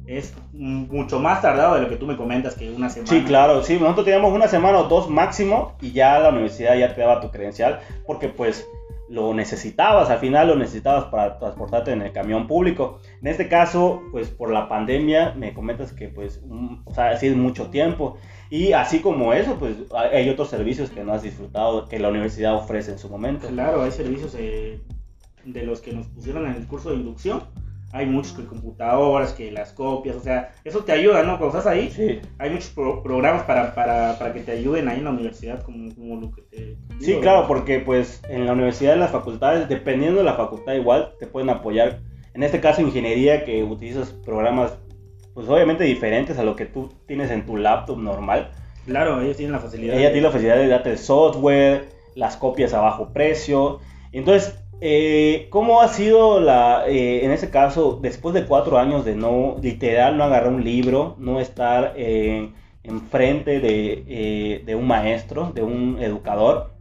Es 0.06 0.34
mucho 0.52 1.18
más 1.18 1.40
tardado 1.40 1.76
de 1.76 1.82
lo 1.82 1.88
que 1.88 1.96
tú 1.96 2.06
me 2.06 2.16
comentas 2.16 2.54
que 2.54 2.70
una 2.70 2.90
semana. 2.90 3.10
Sí, 3.10 3.24
claro, 3.24 3.62
sí, 3.62 3.78
nosotros 3.78 4.04
teníamos 4.04 4.32
una 4.32 4.48
semana 4.48 4.78
o 4.78 4.84
dos 4.84 5.08
máximo 5.08 5.76
y 5.80 5.92
ya 5.92 6.18
la 6.18 6.28
universidad 6.28 6.76
ya 6.76 6.94
te 6.94 7.00
daba 7.00 7.20
tu 7.20 7.30
credencial 7.30 7.80
porque 8.06 8.28
pues 8.28 8.66
lo 9.08 9.34
necesitabas, 9.34 10.10
al 10.10 10.18
final 10.18 10.48
lo 10.48 10.56
necesitabas 10.56 11.04
para 11.04 11.38
transportarte 11.38 11.92
en 11.92 12.02
el 12.02 12.12
camión 12.12 12.46
público. 12.46 13.00
En 13.20 13.28
este 13.28 13.48
caso, 13.48 14.02
pues 14.10 14.30
por 14.30 14.50
la 14.50 14.68
pandemia, 14.68 15.34
me 15.36 15.52
comentas 15.52 15.92
que 15.92 16.08
pues, 16.08 16.42
o 16.84 16.94
sea, 16.94 17.12
es 17.12 17.36
mucho 17.36 17.70
tiempo. 17.70 18.16
Y 18.50 18.72
así 18.72 19.00
como 19.00 19.32
eso, 19.32 19.56
pues 19.58 19.76
hay 19.94 20.28
otros 20.28 20.48
servicios 20.48 20.90
que 20.90 21.04
no 21.04 21.12
has 21.12 21.22
disfrutado, 21.22 21.86
que 21.88 21.98
la 21.98 22.08
universidad 22.08 22.54
ofrece 22.54 22.92
en 22.92 22.98
su 22.98 23.08
momento. 23.08 23.48
Claro, 23.48 23.82
hay 23.82 23.90
servicios 23.90 24.34
eh, 24.38 24.80
de 25.44 25.62
los 25.64 25.80
que 25.80 25.92
nos 25.92 26.06
pusieron 26.06 26.46
en 26.46 26.56
el 26.56 26.66
curso 26.66 26.90
de 26.90 26.96
inducción 26.96 27.42
hay 27.94 28.06
muchos 28.06 28.32
que 28.32 28.44
computadoras, 28.44 29.32
que 29.34 29.52
las 29.52 29.72
copias, 29.72 30.16
o 30.16 30.20
sea, 30.20 30.50
eso 30.64 30.82
te 30.82 30.90
ayuda, 30.90 31.22
¿no? 31.22 31.38
Cuando 31.38 31.56
estás 31.56 31.72
ahí, 31.72 31.90
sí. 31.90 32.20
hay 32.38 32.50
muchos 32.50 32.70
programas 32.70 33.44
para, 33.44 33.72
para, 33.72 34.18
para, 34.18 34.32
que 34.32 34.40
te 34.40 34.50
ayuden 34.50 34.88
ahí 34.88 34.98
en 34.98 35.04
la 35.04 35.10
universidad, 35.10 35.62
como, 35.62 35.94
como 35.94 36.16
lo 36.16 36.32
que 36.32 36.42
te... 36.42 36.76
sí, 36.98 37.18
claro, 37.20 37.46
porque 37.46 37.78
pues 37.78 38.20
en 38.28 38.46
la 38.46 38.52
universidad, 38.52 38.94
en 38.94 39.00
las 39.00 39.12
facultades, 39.12 39.68
dependiendo 39.68 40.18
de 40.18 40.24
la 40.24 40.34
facultad 40.34 40.74
igual, 40.74 41.14
te 41.20 41.28
pueden 41.28 41.50
apoyar. 41.50 42.00
En 42.34 42.42
este 42.42 42.60
caso, 42.60 42.80
ingeniería, 42.80 43.44
que 43.44 43.62
utilizas 43.62 44.10
programas, 44.10 44.76
pues 45.32 45.48
obviamente 45.48 45.84
diferentes 45.84 46.36
a 46.36 46.42
lo 46.42 46.56
que 46.56 46.66
tú 46.66 46.92
tienes 47.06 47.30
en 47.30 47.46
tu 47.46 47.56
laptop 47.56 47.98
normal. 47.98 48.50
Claro, 48.86 49.20
ellos 49.20 49.36
tienen 49.36 49.52
la 49.52 49.60
facilidad. 49.60 49.96
Ella 49.96 50.10
tiene 50.10 50.26
la 50.26 50.32
facilidad 50.32 50.56
de 50.56 50.66
darte 50.66 50.90
el 50.90 50.98
software, 50.98 51.84
las 52.16 52.36
copias 52.36 52.74
a 52.74 52.80
bajo 52.80 53.12
precio. 53.12 53.78
Entonces, 54.10 54.63
eh, 54.80 55.46
¿Cómo 55.50 55.80
ha 55.80 55.88
sido 55.88 56.40
la, 56.40 56.84
eh, 56.86 57.24
en 57.24 57.30
ese 57.30 57.50
caso, 57.50 57.98
después 58.02 58.34
de 58.34 58.44
cuatro 58.44 58.78
años 58.78 59.04
de 59.04 59.14
no, 59.14 59.56
literal, 59.62 60.16
no 60.16 60.24
agarrar 60.24 60.52
un 60.52 60.64
libro, 60.64 61.16
no 61.18 61.40
estar 61.40 61.94
eh, 61.96 62.50
enfrente 62.82 63.60
de, 63.60 64.62
de, 64.64 64.74
un 64.74 64.86
maestro, 64.86 65.52
de 65.54 65.62
un 65.62 65.98
educador? 66.00 66.72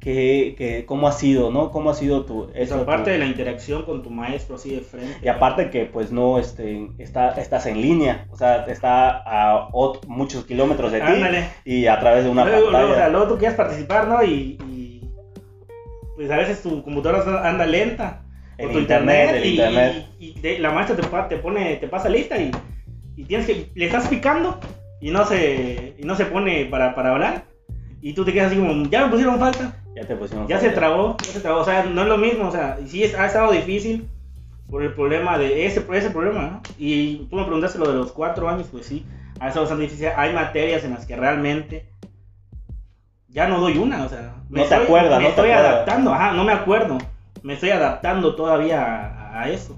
Que, 0.00 0.84
¿Cómo 0.88 1.08
ha 1.08 1.12
sido, 1.12 1.50
no? 1.50 1.70
¿Cómo 1.70 1.90
ha 1.90 1.94
sido 1.94 2.24
tu... 2.24 2.48
Eso, 2.54 2.76
aparte 2.76 3.10
de 3.10 3.18
la 3.18 3.26
interacción 3.26 3.82
con 3.82 4.02
tu 4.02 4.08
maestro 4.08 4.56
así 4.56 4.74
de 4.74 4.80
frente. 4.80 5.18
Y 5.22 5.28
aparte 5.28 5.68
que 5.68 5.84
pues 5.84 6.10
no 6.10 6.38
este, 6.38 6.88
está, 6.96 7.32
estás 7.32 7.66
en 7.66 7.82
línea, 7.82 8.26
o 8.30 8.36
sea, 8.36 8.64
está 8.64 9.22
a 9.26 9.68
muchos 10.06 10.46
kilómetros 10.46 10.90
de 10.90 11.02
ti 11.02 11.70
y 11.70 11.86
a 11.86 12.00
través 12.00 12.24
de 12.24 12.30
una 12.30 12.46
luego, 12.46 12.72
pantalla. 12.72 12.92
o 12.92 12.94
sea, 12.94 13.08
luego 13.10 13.28
tú 13.28 13.38
quieres 13.38 13.58
participar, 13.58 14.08
¿no? 14.08 14.24
y 14.24 14.56
pues 16.20 16.30
a 16.30 16.36
veces 16.36 16.62
tu 16.62 16.82
computadora 16.82 17.48
anda 17.48 17.64
lenta. 17.64 18.20
o 18.62 18.68
tu 18.68 18.78
internet, 18.78 19.40
y, 19.42 19.52
internet. 19.52 20.06
y, 20.18 20.58
la 20.58 20.70
maestra 20.70 20.94
te, 20.94 21.34
te, 21.34 21.40
pone, 21.40 21.76
te 21.76 21.88
pasa 21.88 22.10
lista 22.10 22.36
y, 22.36 22.50
y, 23.16 23.24
tienes 23.24 23.46
que, 23.46 23.70
le 23.74 23.86
estás 23.86 24.06
picando 24.06 24.60
y 25.00 25.12
no 25.12 25.24
se, 25.24 25.94
no 26.04 26.14
se 26.16 26.26
pone 26.26 26.66
para, 26.66 26.94
para 26.94 27.12
hablar. 27.12 27.44
Y 28.02 28.12
tú 28.12 28.26
te 28.26 28.34
quedas 28.34 28.48
así 28.48 28.60
como, 28.60 28.84
ya 28.90 29.06
me 29.06 29.10
pusieron 29.10 29.38
falta. 29.38 29.74
Ya 29.96 30.06
te 30.06 30.14
pusieron 30.14 30.46
Ya 30.46 30.60
se 30.60 30.68
trabó, 30.68 31.16
ya 31.24 31.32
se 31.32 31.40
trabó. 31.40 31.60
O 31.60 31.64
sea, 31.64 31.84
no 31.84 32.02
es 32.02 32.08
lo 32.08 32.18
mismo. 32.18 32.48
O 32.48 32.52
sea, 32.52 32.78
sí 32.86 33.02
ha 33.02 33.24
estado 33.24 33.50
difícil 33.52 34.06
por 34.68 34.82
el 34.82 34.92
problema 34.92 35.38
de 35.38 35.64
ese, 35.64 35.82
ese 35.90 36.10
problema, 36.10 36.42
¿no? 36.42 36.62
Y 36.78 37.28
tú 37.30 37.36
me 37.36 37.44
preguntaste 37.44 37.78
lo 37.78 37.90
de 37.90 37.96
los 37.96 38.12
cuatro 38.12 38.46
años, 38.46 38.68
pues 38.70 38.84
sí, 38.84 39.06
ha 39.40 39.48
estado 39.48 39.64
bastante 39.64 39.84
difícil. 39.84 40.08
Hay 40.14 40.34
materias 40.34 40.84
en 40.84 40.90
las 40.90 41.06
que 41.06 41.16
realmente 41.16 41.86
ya 43.30 43.48
no 43.48 43.60
doy 43.60 43.78
una, 43.78 44.04
o 44.04 44.08
sea, 44.08 44.34
me 44.48 44.58
no 44.58 44.64
estoy, 44.64 44.78
te 44.78 44.84
acuerdas, 44.84 45.20
me 45.20 45.28
estoy 45.28 45.50
adaptando, 45.50 46.12
ajá, 46.12 46.32
no 46.32 46.44
me 46.44 46.52
acuerdo, 46.52 46.98
me 47.42 47.54
estoy 47.54 47.70
adaptando 47.70 48.34
todavía 48.34 49.40
a, 49.40 49.48
eso. 49.48 49.76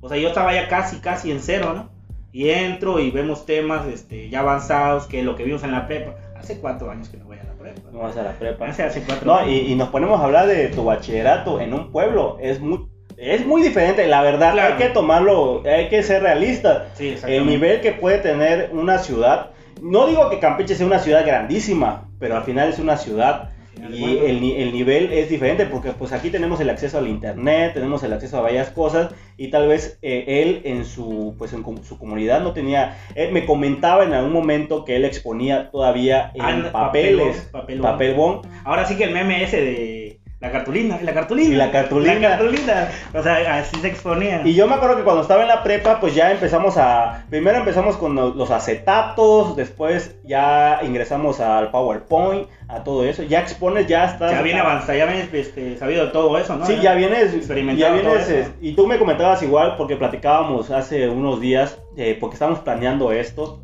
O 0.00 0.08
sea, 0.08 0.18
yo 0.18 0.28
estaba 0.28 0.52
ya 0.52 0.68
casi, 0.68 0.98
casi 0.98 1.30
en 1.30 1.40
cero, 1.40 1.72
¿no? 1.74 1.90
Y 2.32 2.50
entro 2.50 2.98
y 2.98 3.10
vemos 3.10 3.46
temas 3.46 3.86
este, 3.86 4.28
ya 4.28 4.40
avanzados, 4.40 5.06
que 5.06 5.22
lo 5.22 5.36
que 5.36 5.44
vimos 5.44 5.62
en 5.62 5.72
la 5.72 5.86
prepa. 5.86 6.14
Hace 6.36 6.58
cuatro 6.58 6.90
años 6.90 7.08
que 7.08 7.16
no 7.16 7.26
voy 7.26 7.38
a 7.38 7.44
la 7.44 7.52
prepa. 7.52 7.90
No 7.92 8.00
vas 8.00 8.16
a 8.16 8.22
la 8.22 8.32
prepa. 8.32 8.66
Hace, 8.66 8.82
hace 8.82 9.02
cuatro 9.02 9.26
no, 9.26 9.38
años. 9.38 9.50
Y, 9.50 9.72
y, 9.72 9.74
nos 9.76 9.88
ponemos 9.90 10.20
a 10.20 10.24
hablar 10.24 10.48
de 10.48 10.68
tu 10.68 10.84
bachillerato 10.84 11.60
en 11.60 11.72
un 11.72 11.92
pueblo. 11.92 12.36
Es 12.40 12.60
muy, 12.60 12.88
es 13.16 13.46
muy 13.46 13.62
diferente, 13.62 14.06
la 14.06 14.22
verdad. 14.22 14.52
Claro. 14.52 14.74
Hay 14.74 14.82
que 14.82 14.88
tomarlo, 14.88 15.62
hay 15.64 15.88
que 15.88 16.02
ser 16.02 16.22
realista. 16.22 16.88
Sí, 16.94 17.16
El 17.26 17.46
nivel 17.46 17.80
que 17.80 17.92
puede 17.92 18.18
tener 18.18 18.70
una 18.72 18.98
ciudad. 18.98 19.50
No 19.80 20.06
digo 20.06 20.28
que 20.30 20.40
Campeche 20.40 20.74
sea 20.74 20.86
una 20.86 20.98
ciudad 20.98 21.24
grandísima, 21.24 22.08
pero 22.24 22.38
al 22.38 22.44
final 22.44 22.70
es 22.70 22.78
una 22.78 22.96
ciudad 22.96 23.50
y 23.92 24.02
el, 24.02 24.42
el, 24.42 24.72
nivel 24.72 25.12
es 25.12 25.28
diferente 25.28 25.66
porque 25.66 25.90
pues 25.90 26.10
aquí 26.12 26.30
tenemos 26.30 26.58
el 26.58 26.70
acceso 26.70 26.96
al 26.96 27.06
internet, 27.06 27.74
tenemos 27.74 28.02
el 28.02 28.14
acceso 28.14 28.38
a 28.38 28.40
varias 28.40 28.70
cosas 28.70 29.12
y 29.36 29.48
tal 29.48 29.68
vez 29.68 29.98
eh, 30.00 30.24
él 30.26 30.62
en 30.64 30.86
su 30.86 31.34
pues 31.36 31.52
en 31.52 31.62
su 31.84 31.98
comunidad 31.98 32.40
no 32.40 32.54
tenía, 32.54 32.96
él 33.14 33.30
me 33.32 33.44
comentaba 33.44 34.04
en 34.04 34.14
algún 34.14 34.32
momento 34.32 34.86
que 34.86 34.96
él 34.96 35.04
exponía 35.04 35.70
todavía 35.70 36.30
en 36.32 36.40
Ah, 36.40 36.70
papeles, 36.72 37.46
papelón, 37.52 37.82
papel 37.82 38.14
bond. 38.14 38.46
Ahora 38.64 38.86
sí 38.86 38.96
que 38.96 39.04
el 39.04 39.10
meme 39.10 39.44
ese 39.44 39.60
de 39.60 40.03
la 40.44 40.52
cartulina, 40.52 40.98
la 41.00 41.14
cartulina. 41.14 41.48
Y 41.54 41.56
la 41.56 41.70
cartulina. 41.72 42.14
La 42.14 42.28
cartulina. 42.28 42.88
O 43.14 43.22
sea, 43.22 43.58
así 43.58 43.76
se 43.80 43.88
exponía. 43.88 44.42
Y 44.44 44.54
yo 44.54 44.66
me 44.68 44.74
acuerdo 44.74 44.96
que 44.96 45.02
cuando 45.02 45.22
estaba 45.22 45.42
en 45.42 45.48
la 45.48 45.62
prepa, 45.62 46.00
pues 46.00 46.14
ya 46.14 46.30
empezamos 46.30 46.76
a. 46.76 47.24
Primero 47.30 47.56
empezamos 47.58 47.96
con 47.96 48.14
los 48.14 48.50
acetatos, 48.50 49.56
después 49.56 50.16
ya 50.24 50.80
ingresamos 50.82 51.40
al 51.40 51.70
PowerPoint, 51.70 52.48
a 52.68 52.84
todo 52.84 53.04
eso. 53.04 53.22
Ya 53.22 53.40
expones, 53.40 53.86
ya 53.86 54.04
estás. 54.04 54.30
ya 54.32 54.42
viene 54.42 54.60
avanzado, 54.60 54.98
ya 54.98 55.06
vienes 55.06 55.32
este, 55.32 55.76
sabido 55.78 56.06
de 56.06 56.12
todo 56.12 56.36
eso, 56.38 56.56
¿no? 56.56 56.66
Sí, 56.66 56.76
ya 56.82 56.94
vienes. 56.94 57.32
experimentado 57.34 57.96
Ya 57.96 58.02
vienes. 58.02 58.26
todo 58.26 58.36
eso. 58.36 58.48
eh, 58.50 58.54
Y 58.60 58.72
tú 58.74 58.86
me 58.86 58.98
comentabas 58.98 59.42
igual, 59.42 59.76
porque 59.76 59.96
platicábamos 59.96 60.70
hace 60.70 61.08
unos 61.08 61.40
días, 61.40 61.78
eh, 61.96 62.16
porque 62.20 62.34
estábamos 62.34 62.60
planeando 62.60 63.12
esto. 63.12 63.62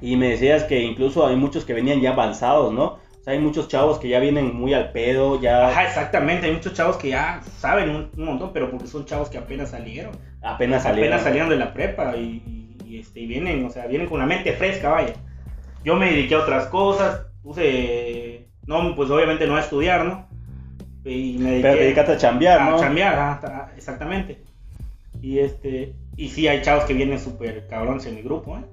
Y 0.00 0.16
me 0.16 0.28
decías 0.28 0.64
que 0.64 0.80
incluso 0.80 1.26
hay 1.26 1.34
muchos 1.36 1.64
que 1.64 1.72
venían 1.72 2.00
ya 2.00 2.10
avanzados, 2.10 2.72
¿no? 2.72 2.98
O 3.24 3.26
sea, 3.26 3.32
hay 3.32 3.38
muchos 3.40 3.68
chavos 3.68 3.98
que 3.98 4.08
ya 4.10 4.20
vienen 4.20 4.54
muy 4.54 4.74
al 4.74 4.92
pedo, 4.92 5.40
ya 5.40 5.68
Ajá, 5.68 5.84
exactamente. 5.84 6.44
Hay 6.46 6.52
muchos 6.52 6.74
chavos 6.74 6.98
que 6.98 7.08
ya 7.08 7.40
saben 7.58 7.88
un, 7.88 8.10
un 8.18 8.24
montón, 8.26 8.50
pero 8.52 8.70
porque 8.70 8.86
son 8.86 9.06
chavos 9.06 9.30
que 9.30 9.38
apenas 9.38 9.70
salieron. 9.70 10.12
apenas 10.42 10.82
salieron. 10.82 11.08
Apenas 11.14 11.22
salieron 11.22 11.48
de 11.48 11.56
la 11.56 11.72
prepa 11.72 12.14
y, 12.18 12.42
y- 12.46 12.76
y, 12.86 12.98
este, 12.98 13.20
y 13.20 13.26
vienen, 13.26 13.64
o 13.64 13.70
sea, 13.70 13.86
vienen 13.86 14.08
con 14.08 14.18
la 14.20 14.26
mente 14.26 14.52
fresca, 14.52 14.90
vaya. 14.90 15.14
Yo 15.82 15.96
me 15.96 16.10
dediqué 16.10 16.34
a 16.34 16.40
otras 16.40 16.66
cosas, 16.66 17.22
puse, 17.42 18.46
no, 18.66 18.94
pues 18.94 19.08
obviamente 19.08 19.46
no 19.46 19.56
a 19.56 19.60
estudiar, 19.60 20.04
¿no? 20.04 20.28
Y 21.06 21.38
me 21.38 21.50
dediqué 21.52 21.62
Pero 21.62 21.74
te 21.76 21.82
dedicaste 21.84 22.12
a 22.12 22.16
chambear, 22.18 22.60
a 22.60 22.70
¿no? 22.72 22.78
chambear, 22.78 23.14
ajá, 23.18 23.40
ta- 23.40 23.72
exactamente. 23.74 24.42
Y 25.22 25.38
este, 25.38 25.94
y 26.18 26.28
sí 26.28 26.46
hay 26.46 26.60
chavos 26.60 26.84
que 26.84 26.92
vienen 26.92 27.18
súper 27.18 27.66
cabrones 27.68 28.04
en 28.04 28.16
mi 28.16 28.20
grupo, 28.22 28.58
¿eh? 28.58 28.64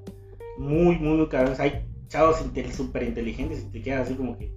Muy, 0.57 0.97
muy, 0.97 1.15
muy 1.17 1.27
cabrones. 1.29 1.59
Hay 1.61 1.85
chavos 2.11 2.43
súper 2.75 3.03
inteligentes 3.03 3.63
y 3.63 3.71
te 3.71 3.81
quedas 3.81 4.01
así 4.01 4.15
como 4.15 4.37
que, 4.37 4.51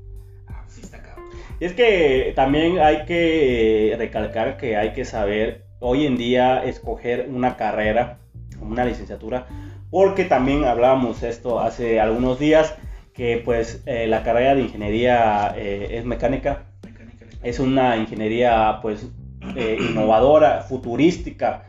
ah, 0.49 0.65
sí 0.67 0.81
está 0.83 1.01
cabrón. 1.01 1.25
Y 1.61 1.65
es 1.65 1.73
que 1.73 2.33
también 2.35 2.81
hay 2.81 3.05
que 3.05 3.93
eh, 3.93 3.97
recalcar 3.97 4.57
que 4.57 4.77
hay 4.77 4.93
que 4.93 5.05
saber 5.05 5.65
hoy 5.79 6.07
en 6.07 6.17
día 6.17 6.65
escoger 6.65 7.29
una 7.31 7.57
carrera, 7.57 8.19
una 8.61 8.85
licenciatura, 8.85 9.47
porque 9.91 10.25
también 10.25 10.65
hablábamos 10.65 11.23
esto 11.23 11.61
hace 11.61 12.01
algunos 12.01 12.39
días, 12.41 12.75
que 13.13 13.41
pues 13.45 13.83
eh, 13.87 14.09
la 14.09 14.25
carrera 14.25 14.57
de 14.57 14.63
ingeniería 14.63 15.55
eh, 15.57 15.99
es 15.99 16.05
mecánica, 16.05 16.65
Mecánica, 16.83 17.27
es 17.45 17.61
una 17.61 17.97
ingeniería 17.97 18.81
pues 18.83 19.07
eh, 19.55 19.79
innovadora, 19.79 20.63
futurística, 20.63 21.65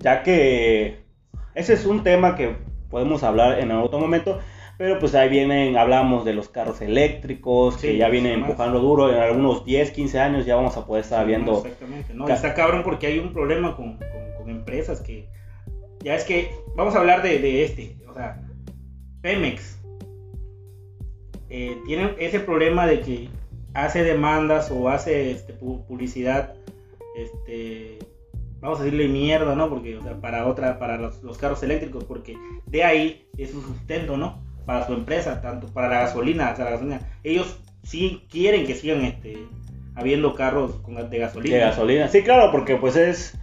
ya 0.00 0.24
que 0.24 1.04
ese 1.54 1.74
es 1.74 1.86
un 1.86 2.02
tema 2.02 2.34
que 2.34 2.56
podemos 2.90 3.22
hablar 3.22 3.60
en 3.60 3.70
otro 3.70 4.00
momento, 4.00 4.40
pero 4.78 4.98
pues 5.00 5.14
ahí 5.14 5.28
vienen, 5.28 5.76
hablamos 5.76 6.24
de 6.24 6.32
los 6.32 6.48
carros 6.48 6.80
eléctricos, 6.80 7.76
que 7.76 7.96
ya 7.98 8.08
vienen 8.08 8.40
más. 8.40 8.50
empujando 8.50 8.78
duro, 8.80 9.12
en 9.12 9.18
algunos 9.20 9.64
10, 9.64 9.90
15 9.90 10.18
años 10.20 10.46
ya 10.46 10.54
vamos 10.56 10.76
a 10.76 10.86
poder 10.86 11.02
estar 11.04 11.26
viendo, 11.26 11.58
Exactamente, 11.58 12.14
no, 12.14 12.28
está 12.28 12.54
cabrón 12.54 12.82
porque 12.84 13.08
hay 13.08 13.18
un 13.18 13.32
problema 13.32 13.74
con, 13.76 13.98
con- 13.98 14.32
con 14.38 14.50
empresas 14.50 15.00
que. 15.00 15.28
Ya 16.04 16.14
es 16.14 16.24
que. 16.24 16.50
Vamos 16.76 16.94
a 16.94 17.00
hablar 17.00 17.22
de, 17.22 17.38
de 17.40 17.64
este. 17.64 17.96
O 18.08 18.14
sea, 18.14 18.40
Pemex. 19.20 19.78
eh, 21.50 21.76
tiene 21.86 22.14
ese 22.18 22.40
problema 22.40 22.86
de 22.86 23.00
que 23.00 23.28
hace 23.74 24.02
demandas 24.04 24.70
o 24.70 24.88
hace 24.88 25.30
este, 25.32 25.58
pu- 25.58 25.84
publicidad. 25.86 26.54
Este. 27.16 27.98
Vamos 28.60 28.80
a 28.80 28.84
decirle 28.84 29.08
mierda, 29.08 29.54
¿no? 29.54 29.68
Porque, 29.68 29.96
o 29.96 30.02
sea, 30.02 30.20
para 30.20 30.46
otra, 30.46 30.78
para 30.78 30.96
los, 30.98 31.22
los 31.22 31.38
carros 31.38 31.62
eléctricos, 31.62 32.04
porque 32.04 32.36
de 32.66 32.82
ahí 32.84 33.26
es 33.36 33.50
su 33.50 33.60
sustento, 33.62 34.16
¿no? 34.16 34.42
Para 34.68 34.86
su 34.86 34.92
empresa, 34.92 35.40
tanto 35.40 35.66
para 35.68 35.88
la 35.88 36.00
gasolina, 36.02 36.50
o 36.52 36.56
sea, 36.56 36.66
la 36.66 36.70
gasolina. 36.72 37.00
Ellos 37.24 37.58
sí 37.82 38.24
quieren 38.30 38.66
que 38.66 38.74
sigan 38.74 39.02
este, 39.04 39.38
habiendo 39.96 40.34
carros 40.34 40.72
con, 40.82 40.94
de 41.08 41.18
gasolina. 41.18 41.56
de 41.56 41.60
gasolina. 41.62 42.08
Sí, 42.08 42.22
claro, 42.22 42.52
porque 42.52 42.76
pues 42.76 42.94
es, 42.96 43.34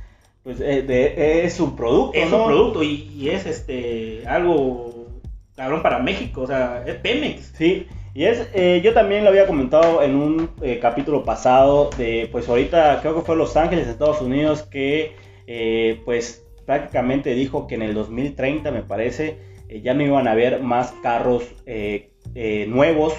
pues, 0.44 0.60
eh, 0.62 0.84
de- 0.84 1.44
es 1.46 1.54
su 1.56 1.76
producto, 1.76 2.18
Es 2.18 2.30
¿no? 2.30 2.44
un 2.44 2.46
producto 2.46 2.84
y, 2.84 3.10
y 3.18 3.30
es 3.30 3.48
este 3.48 4.22
algo 4.28 5.08
cabrón 5.56 5.82
para 5.82 5.98
México, 5.98 6.42
o 6.42 6.48
sea, 6.48 6.84
es 6.86 6.96
Pemex. 6.96 7.54
Sí, 7.58 7.88
y 8.14 8.26
es, 8.26 8.48
eh, 8.54 8.82
yo 8.84 8.94
también 8.94 9.24
lo 9.24 9.32
había 9.32 9.48
comentado 9.48 10.04
en 10.04 10.16
un 10.16 10.52
eh, 10.62 10.78
capítulo 10.80 11.24
pasado 11.24 11.90
de, 11.98 12.30
pues 12.32 12.48
ahorita 12.48 13.00
creo 13.02 13.16
que 13.16 13.22
fue 13.22 13.36
Los 13.36 13.58
Ángeles, 13.58 13.88
Estados 13.88 14.22
Unidos, 14.22 14.62
que 14.62 15.16
eh, 15.48 16.02
pues 16.06 16.46
prácticamente 16.68 17.34
dijo 17.34 17.66
que 17.68 17.76
en 17.76 17.82
el 17.82 17.94
2030, 17.96 18.70
me 18.72 18.84
parece, 18.84 19.40
eh, 19.70 19.82
ya 19.82 19.94
no 19.94 20.04
iban 20.04 20.28
a 20.28 20.32
haber 20.32 20.62
más 20.62 20.94
carros 21.02 21.44
eh, 21.66 22.12
eh, 22.34 22.66
nuevos 22.68 23.14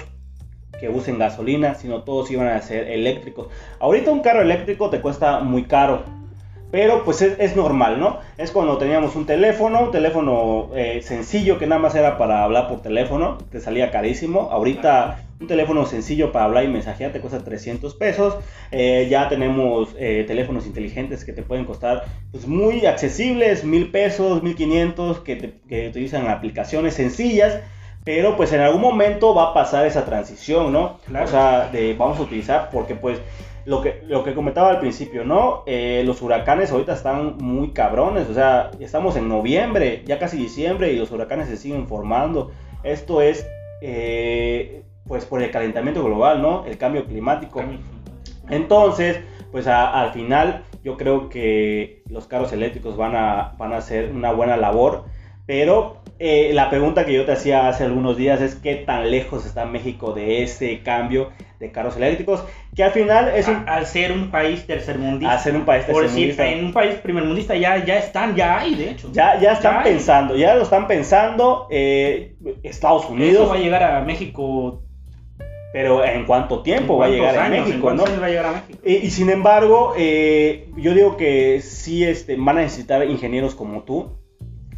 que 0.79 0.89
usen 0.89 1.17
gasolina, 1.17 1.75
sino 1.75 2.03
todos 2.03 2.29
iban 2.31 2.47
a 2.47 2.61
ser 2.61 2.89
eléctricos. 2.89 3.47
Ahorita 3.79 4.11
un 4.11 4.21
carro 4.21 4.41
eléctrico 4.41 4.89
te 4.89 5.01
cuesta 5.01 5.39
muy 5.39 5.63
caro, 5.63 6.03
pero 6.71 7.03
pues 7.05 7.21
es, 7.21 7.55
normal, 7.55 7.99
¿no? 7.99 8.19
Es 8.37 8.51
cuando 8.51 8.77
teníamos 8.77 9.15
un 9.15 9.25
teléfono, 9.25 9.83
un 9.83 9.91
teléfono 9.91 10.69
eh, 10.75 11.01
sencillo 11.01 11.57
que 11.57 11.65
nada 11.65 11.81
más 11.81 11.95
era 11.95 12.17
para 12.17 12.43
hablar 12.43 12.67
por 12.67 12.81
teléfono, 12.81 13.37
te 13.49 13.61
salía 13.61 13.89
carísimo. 13.89 14.49
Ahorita 14.51 15.23
un 15.39 15.47
teléfono 15.47 15.85
sencillo 15.85 16.31
para 16.31 16.45
hablar 16.45 16.65
y 16.65 16.67
mensajear 16.67 17.13
te 17.13 17.21
cuesta 17.21 17.43
300 17.43 17.95
pesos. 17.95 18.35
Eh, 18.71 19.07
ya 19.09 19.29
tenemos 19.29 19.95
eh, 19.97 20.25
teléfonos 20.27 20.65
inteligentes 20.65 21.23
que 21.23 21.31
te 21.31 21.43
pueden 21.43 21.65
costar 21.65 22.03
pues, 22.31 22.47
muy 22.47 22.85
accesibles, 22.85 23.63
mil 23.63 23.89
pesos, 23.91 24.43
1500, 24.43 25.19
que, 25.19 25.35
te, 25.37 25.53
que 25.69 25.87
utilizan 25.87 26.27
aplicaciones 26.27 26.95
sencillas. 26.95 27.61
Pero 28.07 28.37
pues 28.37 28.53
en 28.53 28.61
algún 28.61 28.79
momento 28.79 29.35
va 29.35 29.49
a 29.49 29.53
pasar 29.53 29.85
esa 29.85 30.05
transición, 30.05 30.71
¿no? 30.71 30.97
O 31.13 31.27
sea, 31.27 31.67
de, 31.67 31.93
vamos 31.93 32.17
a 32.17 32.21
utilizar 32.21 32.69
porque 32.71 32.95
pues 32.95 33.19
lo 33.65 33.81
que, 33.81 34.01
lo 34.07 34.23
que 34.23 34.33
comentaba 34.33 34.69
al 34.69 34.79
principio, 34.79 35.25
¿no? 35.25 35.63
Eh, 35.65 36.03
los 36.05 36.21
huracanes 36.21 36.71
ahorita 36.71 36.93
están 36.93 37.35
muy 37.35 37.71
cabrones, 37.71 38.29
o 38.29 38.33
sea, 38.33 38.71
estamos 38.79 39.17
en 39.17 39.27
noviembre, 39.27 40.03
ya 40.05 40.19
casi 40.19 40.37
diciembre, 40.37 40.93
y 40.93 40.95
los 40.95 41.11
huracanes 41.11 41.49
se 41.49 41.57
siguen 41.57 41.85
formando. 41.85 42.51
Esto 42.81 43.21
es, 43.21 43.45
eh, 43.81 44.83
pues, 45.05 45.25
por 45.25 45.43
el 45.43 45.51
calentamiento 45.51 46.01
global, 46.01 46.41
¿no? 46.41 46.65
El 46.65 46.77
cambio 46.77 47.03
climático. 47.03 47.61
Entonces, 48.49 49.19
pues 49.51 49.67
al 49.67 50.13
final 50.13 50.63
yo 50.81 50.95
creo 50.95 51.27
que 51.27 52.03
los 52.09 52.25
carros 52.25 52.53
eléctricos 52.53 52.95
van 52.95 53.17
a, 53.17 53.55
van 53.57 53.73
a 53.73 53.77
hacer 53.79 54.13
una 54.13 54.31
buena 54.31 54.55
labor, 54.55 55.03
pero 55.45 55.97
eh, 56.19 56.51
la 56.53 56.69
pregunta 56.69 57.05
que 57.05 57.13
yo 57.13 57.25
te 57.25 57.31
hacía 57.31 57.67
hace 57.67 57.83
algunos 57.83 58.17
días 58.17 58.41
es 58.41 58.55
qué 58.55 58.75
tan 58.75 59.09
lejos 59.11 59.45
está 59.45 59.65
México 59.65 60.13
de 60.13 60.43
ese 60.43 60.79
cambio 60.81 61.31
de 61.59 61.71
carros 61.71 61.97
eléctricos, 61.97 62.43
que 62.75 62.83
al 62.83 62.91
final 62.91 63.29
es 63.29 63.47
un... 63.47 63.63
Al 63.67 63.85
ser 63.85 64.11
un 64.11 64.29
país 64.29 64.65
tercermundista. 64.67 65.33
Al 65.33 65.39
ser 65.39 65.55
un 65.55 65.65
país 65.65 65.85
tercermundista. 65.85 66.35
Por 66.35 66.45
decir, 66.45 66.59
en 66.59 66.65
un 66.65 66.73
país 66.73 66.95
primermundista 66.95 67.55
ya, 67.55 67.83
ya 67.83 67.97
están, 67.97 68.35
ya 68.35 68.59
hay, 68.59 68.75
de 68.75 68.91
hecho. 68.91 69.09
Ya, 69.11 69.39
ya 69.39 69.53
están 69.53 69.83
pensando, 69.83 70.35
ya 70.35 70.55
lo 70.55 70.63
están 70.63 70.87
pensando 70.87 71.67
eh, 71.71 72.35
Estados 72.63 73.09
Unidos. 73.09 73.43
Eso 73.43 73.49
va 73.49 73.55
a 73.55 73.59
llegar 73.59 73.83
a 73.83 74.01
México 74.01 74.83
pero 75.73 76.03
¿en 76.03 76.25
cuánto 76.25 76.63
tiempo 76.63 76.97
va 76.97 77.05
a 77.05 77.09
llegar 77.09 77.37
a 77.37 77.49
México? 77.49 77.93
¿no? 77.93 78.03
va 78.03 78.25
a 78.25 78.29
llegar 78.29 78.45
a 78.47 78.51
México? 78.51 78.79
Y, 78.83 79.09
sin 79.11 79.29
embargo, 79.29 79.93
eh, 79.97 80.69
yo 80.77 80.93
digo 80.93 81.17
que 81.17 81.61
sí 81.61 82.03
este, 82.03 82.35
van 82.35 82.57
a 82.57 82.61
necesitar 82.61 83.07
ingenieros 83.07 83.53
como 83.53 83.83
tú, 83.83 84.16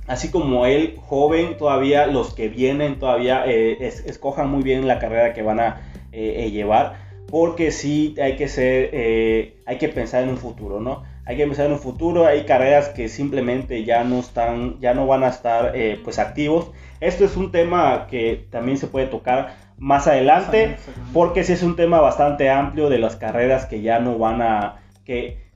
así 0.10 0.32
como 0.32 0.66
él, 0.66 0.98
joven, 1.06 1.56
todavía 1.56 2.08
los 2.08 2.34
que 2.34 2.50
vienen 2.50 2.98
todavía 2.98 3.44
eh, 3.46 3.78
escojan 4.06 4.50
muy 4.50 4.64
bien 4.64 4.88
la 4.88 4.98
carrera 4.98 5.34
que 5.34 5.44
van 5.44 5.60
a 5.60 5.82
eh, 6.12 6.46
eh, 6.46 6.52
llevar, 6.52 6.96
porque 7.28 7.72
sí 7.72 8.16
hay 8.22 8.36
que 8.36 8.48
ser, 8.48 9.54
hay 9.68 9.78
que 9.78 9.88
pensar 9.88 10.24
en 10.24 10.30
un 10.30 10.38
futuro, 10.38 10.82
¿no? 10.82 11.04
Hay 11.26 11.38
que 11.38 11.46
pensar 11.46 11.68
en 11.68 11.74
un 11.74 11.80
futuro, 11.80 12.26
hay 12.26 12.44
carreras 12.46 12.90
que 12.90 13.08
simplemente 13.08 13.84
ya 13.84 14.04
no 14.04 14.20
están, 14.20 14.80
ya 14.80 14.96
no 14.96 15.06
van 15.06 15.24
a 15.24 15.28
estar 15.28 15.74
pues 16.04 16.18
activos. 16.18 16.72
Esto 17.02 17.24
es 17.24 17.38
un 17.38 17.52
tema 17.52 18.08
que 18.10 18.48
también 18.50 18.80
se 18.80 18.88
puede 18.88 19.06
tocar 19.06 19.54
más 19.78 20.08
adelante, 20.08 20.78
porque 21.14 21.44
sí 21.44 21.54
es 21.54 21.62
un 21.62 21.76
tema 21.76 22.02
bastante 22.02 22.50
amplio 22.50 22.90
de 22.90 22.98
las 22.98 23.16
carreras 23.16 23.68
que 23.68 23.82
ya 23.82 24.00
no 24.00 24.18
van 24.18 24.42
a, 24.42 24.80
que 25.06 25.49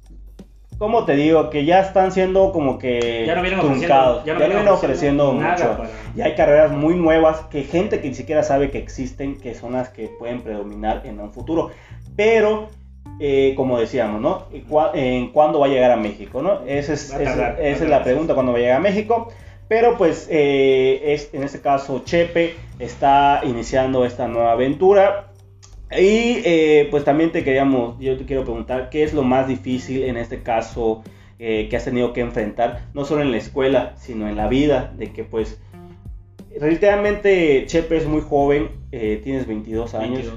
¿Cómo 0.84 1.06
te 1.06 1.16
digo? 1.16 1.50
Que 1.50 1.64
ya 1.64 1.80
están 1.80 2.12
siendo 2.12 2.52
como 2.52 2.78
que 2.78 3.24
ya 3.26 3.36
no 3.36 3.42
vienen 3.42 3.62
truncados. 3.62 4.26
Ya 4.26 4.34
no, 4.34 4.40
vienen 4.40 4.68
ofreciendo, 4.68 5.32
mucho. 5.32 5.78
Y 6.14 6.20
hay 6.20 6.36
carreras 6.36 6.74
muy 6.74 6.96
nuevas 6.96 7.40
que 7.50 7.64
gente 7.64 8.02
que 8.02 8.10
ni 8.10 8.16
siquiera 8.16 8.44
sabe 8.44 8.70
que 8.70 8.80
existen, 8.80 9.40
que 9.40 9.56
son 9.56 9.72
las 9.72 9.88
que 9.88 10.10
pueden 10.10 10.42
predominar 10.42 11.04
en 11.06 11.22
un 11.22 11.32
futuro. 11.32 11.72
Pero, 12.18 12.68
eh, 13.22 13.54
como 13.56 13.80
decíamos, 13.80 14.20
¿no? 14.20 14.48
¿En 14.94 15.30
cuándo 15.30 15.62
va 15.62 15.68
a 15.68 15.70
llegar 15.70 15.92
a 15.92 15.96
México, 15.96 16.42
no? 16.42 16.66
Esa 16.68 16.92
es, 16.92 17.14
esa, 17.14 17.58
es 17.62 17.80
la 17.80 18.04
pregunta, 18.04 18.34
¿cuándo 18.34 18.52
va 18.52 18.58
a 18.58 18.62
llegar 18.62 18.76
a 18.76 18.82
México? 18.82 19.30
Pero 19.70 19.98
pues 19.98 20.28
eh, 20.30 21.14
es, 21.14 21.30
en 21.34 21.44
este 21.44 21.62
caso 21.62 22.02
Chepe 22.04 22.56
está 22.80 23.40
iniciando 23.46 24.04
esta 24.04 24.28
nueva 24.28 24.52
aventura 24.52 25.30
y 25.92 26.42
eh, 26.46 26.88
pues 26.90 27.04
también 27.04 27.32
te 27.32 27.44
queríamos, 27.44 28.00
yo 28.00 28.18
te 28.18 28.26
quiero 28.26 28.44
preguntar, 28.44 28.90
¿qué 28.90 29.04
es 29.04 29.14
lo 29.14 29.24
más 29.24 29.48
difícil 29.48 30.04
en 30.04 30.18
este 30.18 30.42
caso 30.42 31.04
eh, 31.40 31.68
que 31.70 31.78
has 31.78 31.86
tenido 31.86 32.14
que 32.14 32.22
enfrentar, 32.22 32.88
no 32.94 33.06
solo 33.06 33.22
en 33.22 33.32
la 33.32 33.38
escuela, 33.38 33.94
sino 33.98 34.28
en 34.28 34.36
la 34.36 34.48
vida? 34.48 34.94
De 34.98 35.12
que 35.12 35.24
pues, 35.24 35.62
relativamente 36.60 37.66
Chepe 37.68 37.98
es 37.98 38.08
muy 38.08 38.22
joven, 38.22 38.70
eh, 38.92 39.22
tienes 39.24 39.46
22 39.46 39.94
años, 39.94 40.34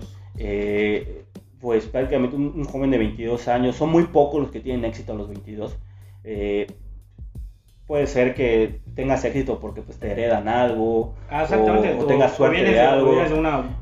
pues 1.60 1.86
prácticamente 1.86 2.36
un, 2.36 2.52
un, 2.54 2.64
joven 2.64 2.90
de 2.90 2.98
22 2.98 3.48
años, 3.48 3.76
son 3.76 3.90
muy 3.90 4.04
pocos 4.04 4.40
los 4.40 4.50
que 4.50 4.60
tienen 4.60 4.84
éxito 4.84 5.12
a 5.12 5.16
los 5.16 5.28
22 5.28 5.76
puede 7.86 8.06
ser 8.06 8.34
que 8.34 8.80
tengas 8.96 9.24
éxito 9.24 9.60
porque 9.60 9.80
pues 9.80 9.98
te 9.98 10.10
heredan 10.10 10.48
algo 10.48 11.14
ah, 11.30 11.46
o, 11.48 12.06
tengas 12.06 12.34
suerte 12.34 12.64
de, 12.64 12.80
algo 12.80 13.12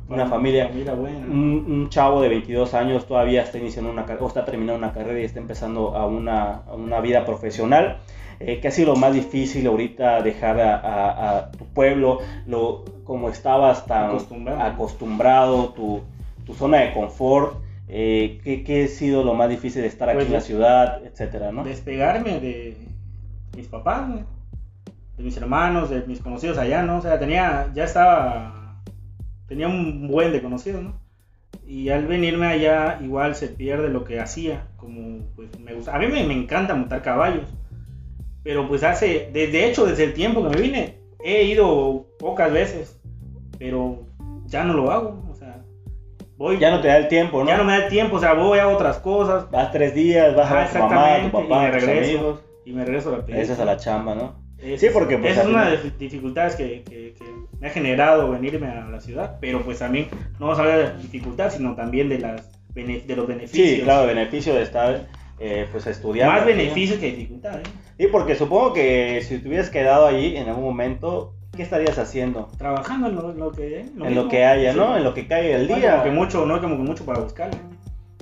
una, 0.08 0.26
familia, 0.26 0.70
Un, 0.70 1.88
chavo 1.88 2.20
de 2.20 2.28
22 2.28 2.74
años 2.74 3.06
todavía 3.06 3.42
está 3.42 3.58
iniciando 3.58 3.90
una 3.90 4.04
o 4.20 4.26
está 4.26 4.44
terminando 4.44 4.76
una 4.76 4.92
carrera 4.92 5.20
y 5.20 5.24
está 5.24 5.40
empezando 5.40 5.96
a 5.96 6.06
una, 6.06 6.62
una 6.76 7.00
vida 7.00 7.24
profesional. 7.24 7.98
Eh, 8.40 8.58
¿qué 8.60 8.68
ha 8.68 8.70
sido 8.72 8.94
lo 8.94 8.96
más 8.96 9.14
difícil 9.14 9.66
ahorita 9.66 10.20
dejar 10.20 10.60
a, 10.60 11.50
tu 11.56 11.64
pueblo 11.66 12.18
lo 12.46 12.84
como 13.04 13.28
estabas 13.30 13.86
tan 13.86 14.10
acostumbrado, 14.58 15.68
tu, 15.68 16.02
tu, 16.44 16.52
zona 16.52 16.78
de 16.78 16.92
confort 16.92 17.54
eh, 17.88 18.40
¿qué, 18.42 18.64
¿qué, 18.64 18.84
ha 18.84 18.88
sido 18.88 19.22
lo 19.22 19.34
más 19.34 19.48
difícil 19.48 19.82
de 19.82 19.88
estar 19.88 20.08
aquí 20.08 20.16
pues 20.16 20.26
en 20.26 20.32
la 20.32 20.40
ciudad 20.40 21.06
etcétera 21.06 21.52
¿no? 21.52 21.62
despegarme 21.62 22.40
de 22.40 22.76
mis 23.56 23.66
papás, 23.68 24.08
de 25.16 25.22
mis 25.22 25.36
hermanos, 25.36 25.90
de 25.90 26.02
mis 26.06 26.20
conocidos 26.20 26.58
allá, 26.58 26.82
¿no? 26.82 26.98
O 26.98 27.00
sea, 27.00 27.18
tenía, 27.18 27.70
ya 27.74 27.84
estaba, 27.84 28.80
tenía 29.46 29.68
un 29.68 30.08
buen 30.08 30.32
de 30.32 30.42
conocidos, 30.42 30.82
¿no? 30.82 31.00
Y 31.66 31.88
al 31.88 32.06
venirme 32.06 32.46
allá, 32.46 32.98
igual 33.02 33.34
se 33.36 33.48
pierde 33.48 33.88
lo 33.88 34.04
que 34.04 34.20
hacía, 34.20 34.66
como, 34.76 35.24
pues, 35.36 35.58
me 35.60 35.72
gusta. 35.72 35.94
A 35.94 35.98
mí 35.98 36.08
me, 36.08 36.20
encanta 36.20 36.74
montar 36.74 37.02
caballos, 37.02 37.48
pero 38.42 38.68
pues 38.68 38.82
hace, 38.82 39.30
de 39.32 39.66
hecho, 39.66 39.86
desde 39.86 40.04
el 40.04 40.14
tiempo 40.14 40.42
que 40.42 40.56
me 40.56 40.60
vine, 40.60 40.98
he 41.24 41.44
ido 41.44 42.06
pocas 42.18 42.52
veces, 42.52 43.00
pero 43.58 44.06
ya 44.46 44.64
no 44.64 44.74
lo 44.74 44.90
hago, 44.90 45.24
o 45.30 45.34
sea, 45.34 45.64
voy. 46.36 46.58
Ya 46.58 46.70
no 46.70 46.80
te 46.80 46.88
da 46.88 46.98
el 46.98 47.08
tiempo, 47.08 47.40
¿no? 47.40 47.46
Ya 47.46 47.56
no 47.56 47.64
me 47.64 47.72
da 47.72 47.84
el 47.84 47.88
tiempo, 47.88 48.16
o 48.16 48.20
sea, 48.20 48.34
voy 48.34 48.58
a 48.58 48.68
otras 48.68 48.98
cosas. 48.98 49.50
Vas 49.50 49.72
tres 49.72 49.94
días, 49.94 50.36
vas 50.36 50.50
a 50.50 50.70
tu 50.70 50.78
mamá, 50.78 51.22
tu 51.22 51.30
papá, 51.30 51.70
tus 51.72 51.88
amigos 51.88 52.40
y 52.64 52.72
me 52.72 52.84
regreso 52.84 53.14
a 53.14 53.18
la 53.18 53.38
Esa 53.40 53.52
es 53.52 53.58
a 53.58 53.64
la 53.64 53.76
chamba, 53.76 54.14
¿no? 54.14 54.44
sí, 54.78 54.86
porque 54.92 55.18
pues, 55.18 55.32
Esa 55.32 55.42
es 55.42 55.48
una 55.48 55.66
de 55.66 55.76
las 55.76 55.98
dificultades 55.98 56.56
que, 56.56 56.82
que, 56.84 57.14
me 57.60 57.68
ha 57.68 57.70
generado 57.70 58.30
venirme 58.30 58.66
a 58.66 58.84
la 58.88 59.00
ciudad, 59.00 59.38
pero 59.40 59.62
pues 59.62 59.78
también 59.78 60.08
no 60.38 60.46
vamos 60.46 60.58
a 60.58 60.62
hablar 60.62 60.78
de 60.78 60.84
la 60.84 60.96
dificultad, 60.96 61.50
sino 61.50 61.74
también 61.74 62.08
de, 62.08 62.18
las, 62.18 62.50
de 62.74 63.16
los 63.16 63.26
beneficios. 63.26 63.68
Sí, 63.68 63.80
claro, 63.82 64.06
beneficio 64.06 64.54
de 64.54 64.62
estar 64.62 65.06
eh, 65.38 65.66
pues 65.70 65.86
estudiando. 65.86 66.32
Más 66.32 66.46
beneficios 66.46 66.98
que 66.98 67.10
dificultad, 67.10 67.58
¿eh? 67.60 67.62
Sí, 67.98 68.06
porque 68.10 68.34
supongo 68.34 68.72
que 68.72 69.22
si 69.22 69.38
te 69.38 69.48
hubieras 69.48 69.70
quedado 69.70 70.06
ahí 70.06 70.36
en 70.36 70.48
algún 70.48 70.64
momento, 70.64 71.34
¿qué 71.56 71.62
estarías 71.62 71.98
haciendo? 71.98 72.50
Trabajando 72.58 73.08
en 73.08 73.38
lo, 73.38 73.52
que 73.52 73.80
En 73.80 74.14
lo 74.14 74.28
que 74.28 74.44
haya, 74.44 74.72
¿no? 74.72 74.96
En 74.96 75.04
lo 75.04 75.14
que 75.14 75.26
cae 75.26 75.54
el 75.54 75.68
día. 75.68 76.02
que 76.02 76.10
mucho, 76.10 76.44
no 76.46 76.60
como 76.60 76.76
que 76.76 76.82
mucho 76.82 77.04
para 77.04 77.20
buscarlo. 77.20 77.58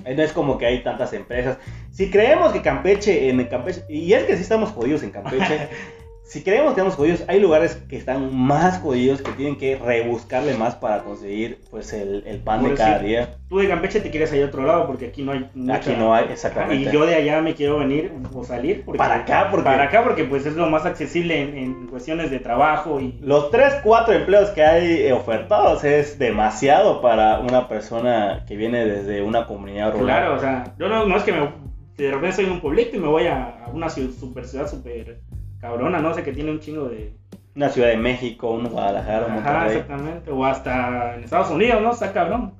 No 0.03 0.23
es 0.23 0.33
como 0.33 0.57
que 0.57 0.65
hay 0.65 0.83
tantas 0.83 1.13
empresas. 1.13 1.57
Si 1.91 2.09
creemos 2.09 2.51
que 2.51 2.61
Campeche, 2.61 3.29
en 3.29 3.43
Campeche, 3.45 3.83
y 3.89 4.13
es 4.13 4.23
que 4.23 4.35
sí 4.35 4.41
estamos 4.41 4.71
jodidos 4.71 5.03
en 5.03 5.11
Campeche, 5.11 5.69
si 6.23 6.41
creemos 6.41 6.73
que 6.73 6.79
estamos 6.79 6.95
jodidos, 6.95 7.23
hay 7.27 7.39
lugares 7.39 7.75
que 7.89 7.97
están 7.97 8.35
más 8.35 8.79
jodidos 8.79 9.21
que 9.21 9.31
tienen 9.33 9.57
que 9.57 9.75
rebuscarle 9.77 10.55
más 10.55 10.75
para 10.75 11.03
conseguir 11.03 11.59
pues 11.69 11.91
el, 11.93 12.23
el 12.25 12.39
pan 12.39 12.63
de 12.63 12.73
cada 12.73 12.99
día. 12.99 13.37
Tú 13.49 13.59
de 13.59 13.67
Campeche 13.67 13.99
te 13.99 14.09
quieres 14.09 14.33
ir 14.33 14.43
a 14.43 14.47
otro 14.47 14.63
lado 14.63 14.87
porque 14.87 15.07
aquí 15.07 15.21
no 15.21 15.33
hay 15.33 15.49
Aquí 15.71 15.91
no 15.97 16.15
hay, 16.15 16.25
exactamente. 16.31 16.89
Y 16.89 16.93
yo 16.93 17.05
de 17.05 17.15
allá 17.15 17.41
me 17.41 17.53
quiero 17.53 17.79
venir 17.79 18.13
o 18.33 18.43
salir. 18.43 18.85
para 18.85 19.15
acá, 19.15 19.49
porque... 19.51 19.65
Para 19.65 19.83
acá 19.83 20.03
porque 20.03 20.23
pues 20.23 20.45
es 20.45 20.55
lo 20.55 20.69
más 20.69 20.85
accesible 20.85 21.39
en, 21.39 21.87
cuestiones 21.87 22.31
de 22.31 22.39
trabajo 22.39 22.99
y... 22.99 23.19
Los 23.21 23.51
3, 23.51 23.81
4 23.83 24.13
empleos 24.15 24.49
que 24.51 24.63
hay 24.63 25.11
ofertados 25.11 25.83
es 25.83 26.17
demasiado 26.17 27.01
para 27.01 27.39
una 27.39 27.67
persona 27.67 28.45
que 28.47 28.55
viene 28.55 28.85
desde 28.85 29.21
una 29.21 29.45
comunidad 29.45 29.91
rural. 29.91 30.05
Claro, 30.05 30.35
o 30.35 30.39
sea, 30.39 30.73
yo 30.79 30.87
no, 30.87 31.05
no 31.05 31.17
es 31.17 31.23
que 31.23 31.33
me 31.33 31.63
de 31.97 32.11
repente 32.11 32.37
soy 32.37 32.45
un 32.45 32.59
pueblito 32.59 32.97
y 32.97 32.99
me 32.99 33.07
voy 33.07 33.27
a, 33.27 33.65
una 33.71 33.89
super 33.89 34.45
ciudad 34.45 34.69
super 34.69 35.19
cabrona, 35.63 35.99
no 35.99 36.13
sé, 36.13 36.23
que 36.23 36.33
tiene 36.33 36.51
un 36.51 36.59
chingo 36.59 36.89
de... 36.89 37.13
Una 37.55 37.69
ciudad 37.69 37.87
de 37.87 37.95
México, 37.95 38.51
un 38.51 38.67
Guadalajara, 38.67 39.27
un 39.27 39.37
Ajá, 39.37 39.67
exactamente. 39.67 40.29
O 40.29 40.43
hasta 40.43 41.15
en 41.15 41.23
Estados 41.23 41.51
Unidos, 41.51 41.81
¿no? 41.81 41.91
Está 41.91 42.11
cabrón. 42.11 42.53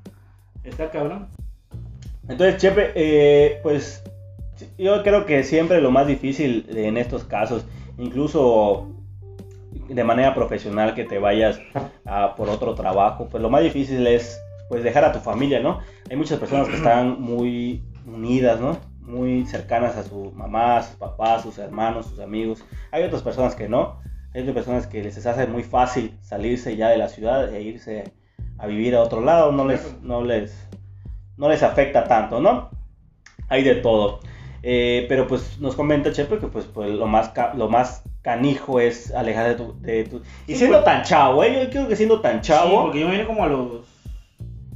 Está 0.63 0.89
cabrón. 0.89 1.27
Entonces, 2.29 2.61
Chepe, 2.61 2.93
eh, 2.95 3.59
pues 3.61 4.03
yo 4.77 5.03
creo 5.03 5.25
que 5.25 5.43
siempre 5.43 5.81
lo 5.81 5.91
más 5.91 6.07
difícil 6.07 6.65
en 6.73 6.95
estos 6.95 7.25
casos, 7.25 7.65
incluso 7.97 8.87
de 9.89 10.03
manera 10.05 10.33
profesional 10.33 10.95
que 10.95 11.03
te 11.03 11.19
vayas 11.19 11.59
a 12.05 12.35
por 12.35 12.47
otro 12.49 12.73
trabajo, 12.73 13.27
pues 13.29 13.43
lo 13.43 13.49
más 13.49 13.63
difícil 13.63 14.07
es 14.07 14.39
pues 14.69 14.81
dejar 14.81 15.03
a 15.03 15.11
tu 15.11 15.19
familia, 15.19 15.59
¿no? 15.59 15.79
Hay 16.09 16.15
muchas 16.15 16.39
personas 16.39 16.69
que 16.69 16.75
están 16.77 17.19
muy 17.19 17.83
unidas, 18.05 18.61
¿no? 18.61 18.77
Muy 19.05 19.45
cercanas 19.45 19.95
a 19.97 20.03
su 20.03 20.31
mamá, 20.31 20.77
a 20.77 20.83
sus 20.83 20.95
papás, 20.95 21.43
sus 21.43 21.57
hermanos, 21.57 22.07
sus 22.07 22.19
amigos. 22.19 22.63
Hay 22.91 23.03
otras 23.03 23.21
personas 23.21 23.55
que 23.55 23.67
no. 23.67 23.99
Hay 24.33 24.41
otras 24.41 24.55
personas 24.55 24.87
que 24.87 25.03
les 25.03 25.25
hace 25.25 25.45
muy 25.47 25.63
fácil 25.63 26.17
salirse 26.21 26.75
ya 26.75 26.89
de 26.89 26.97
la 26.97 27.09
ciudad 27.09 27.53
e 27.53 27.61
irse 27.61 28.13
a 28.57 28.67
vivir 28.67 28.95
a 28.95 29.01
otro 29.01 29.21
lado. 29.21 29.51
No 29.51 29.65
les, 29.65 30.01
no 30.01 30.23
les, 30.23 30.67
no 31.37 31.49
les 31.49 31.61
afecta 31.63 32.05
tanto, 32.05 32.39
¿no? 32.39 32.69
Hay 33.49 33.63
de 33.63 33.75
todo. 33.75 34.19
Eh, 34.63 35.05
pero 35.09 35.27
pues 35.27 35.59
nos 35.59 35.75
comenta 35.75 36.13
Chepe 36.13 36.39
que 36.39 36.47
pues, 36.47 36.65
pues 36.65 36.89
lo, 36.89 37.05
más 37.05 37.33
lo 37.55 37.67
más 37.67 38.03
canijo 38.21 38.79
es 38.79 39.13
alejar 39.13 39.49
de 39.49 39.55
tu... 39.55 39.79
De 39.81 40.05
tu... 40.05 40.21
Y 40.47 40.55
siendo 40.55 40.77
pues. 40.77 40.85
tan 40.85 41.03
chavo, 41.03 41.43
¿eh? 41.43 41.65
Yo 41.65 41.69
creo 41.69 41.87
que 41.89 41.97
siendo 41.97 42.21
tan 42.21 42.41
Sí, 42.41 42.47
chavo... 42.51 42.83
porque 42.83 43.01
yo 43.01 43.07
me 43.07 43.11
vine 43.11 43.27
como 43.27 43.43
a 43.43 43.47
los 43.47 43.85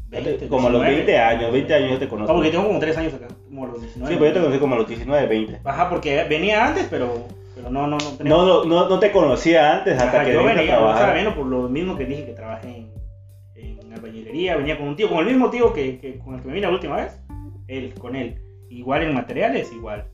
20, 0.09 0.47
como 0.47 0.67
a 0.67 0.71
los 0.71 0.81
19. 0.81 0.95
20 1.05 1.17
años, 1.17 1.51
20 1.51 1.73
años 1.73 1.91
yo 1.91 1.99
te 1.99 2.07
conozco. 2.07 2.31
No, 2.31 2.37
porque 2.37 2.51
tengo 2.51 2.67
como 2.67 2.79
3 2.79 2.97
años 2.97 3.13
acá, 3.13 3.27
como 3.47 3.63
a 3.65 3.67
los 3.67 3.81
19. 3.81 4.13
Sí, 4.13 4.17
pues 4.17 4.29
yo 4.29 4.33
te 4.33 4.39
conocí 4.41 4.59
como 4.59 4.75
a 4.75 4.77
los 4.77 4.87
19, 4.87 5.27
20. 5.27 5.59
Ajá, 5.63 5.89
porque 5.89 6.23
venía 6.29 6.65
antes, 6.65 6.87
pero, 6.89 7.25
pero 7.55 7.69
no, 7.69 7.87
no, 7.87 7.97
no 7.97 8.11
tenía- 8.17 8.33
No, 8.33 8.63
no, 8.65 8.87
no, 8.89 8.99
te 8.99 9.11
conocía 9.11 9.77
antes 9.77 9.95
hasta 9.99 10.17
Ajá, 10.17 10.25
que 10.25 10.33
yo 10.33 10.43
venía, 10.43 10.61
a 10.61 10.65
yo 10.65 10.71
trabajar. 10.71 11.13
viendo 11.13 11.35
por 11.35 11.45
lo 11.45 11.67
mismo 11.69 11.97
que 11.97 12.05
dije 12.05 12.25
que 12.25 12.33
trabajé 12.33 12.67
en, 13.55 13.79
en 13.83 13.93
albañilería, 13.93 14.55
venía 14.55 14.77
con 14.77 14.87
un 14.87 14.95
tío, 14.95 15.09
con 15.09 15.19
el 15.19 15.25
mismo 15.25 15.49
tío 15.49 15.73
que, 15.73 15.99
que 15.99 16.17
con 16.19 16.35
el 16.35 16.41
que 16.41 16.47
me 16.47 16.53
vine 16.53 16.67
la 16.67 16.73
última 16.73 16.95
vez, 16.97 17.19
él, 17.67 17.93
con 17.99 18.15
él. 18.15 18.39
Igual 18.69 19.03
en 19.03 19.13
materiales, 19.13 19.71
igual. 19.73 20.05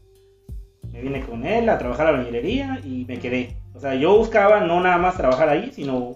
Me 0.91 1.01
vine 1.01 1.21
con 1.21 1.45
él 1.45 1.69
a 1.69 1.77
trabajar 1.77 2.07
a 2.07 2.11
la 2.11 2.17
albañilería 2.19 2.79
y 2.83 3.05
me 3.07 3.17
quedé. 3.19 3.57
O 3.75 3.79
sea, 3.79 3.95
yo 3.95 4.15
buscaba 4.17 4.61
no 4.61 4.79
nada 4.79 4.97
más 4.99 5.17
trabajar 5.17 5.49
ahí, 5.49 5.71
sino 5.71 6.13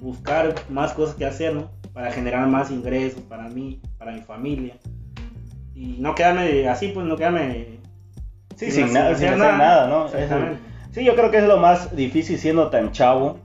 buscar 0.00 0.54
más 0.68 0.92
cosas 0.92 1.14
que 1.14 1.24
hacer, 1.24 1.54
¿no? 1.54 1.70
Para 1.92 2.12
generar 2.12 2.46
más 2.46 2.70
ingresos 2.70 3.22
para 3.22 3.48
mí, 3.48 3.80
para 3.98 4.12
mi 4.12 4.20
familia. 4.20 4.76
Y 5.74 5.96
no 5.98 6.14
quedarme 6.14 6.68
así, 6.68 6.88
pues 6.88 7.06
no 7.06 7.16
quedarme 7.16 7.78
Sí, 8.58 8.72
sin 8.72 8.86
sin, 8.86 8.94
nada, 8.94 9.14
sin 9.14 9.28
hacer 9.28 9.38
nada, 9.38 9.86
¿no? 9.86 10.06
Exactamente. 10.06 10.60
Sí, 10.90 11.04
yo 11.04 11.14
creo 11.14 11.30
que 11.30 11.38
es 11.38 11.44
lo 11.44 11.58
más 11.58 11.94
difícil 11.94 12.38
siendo 12.38 12.70
tan 12.70 12.90
chavo, 12.90 13.38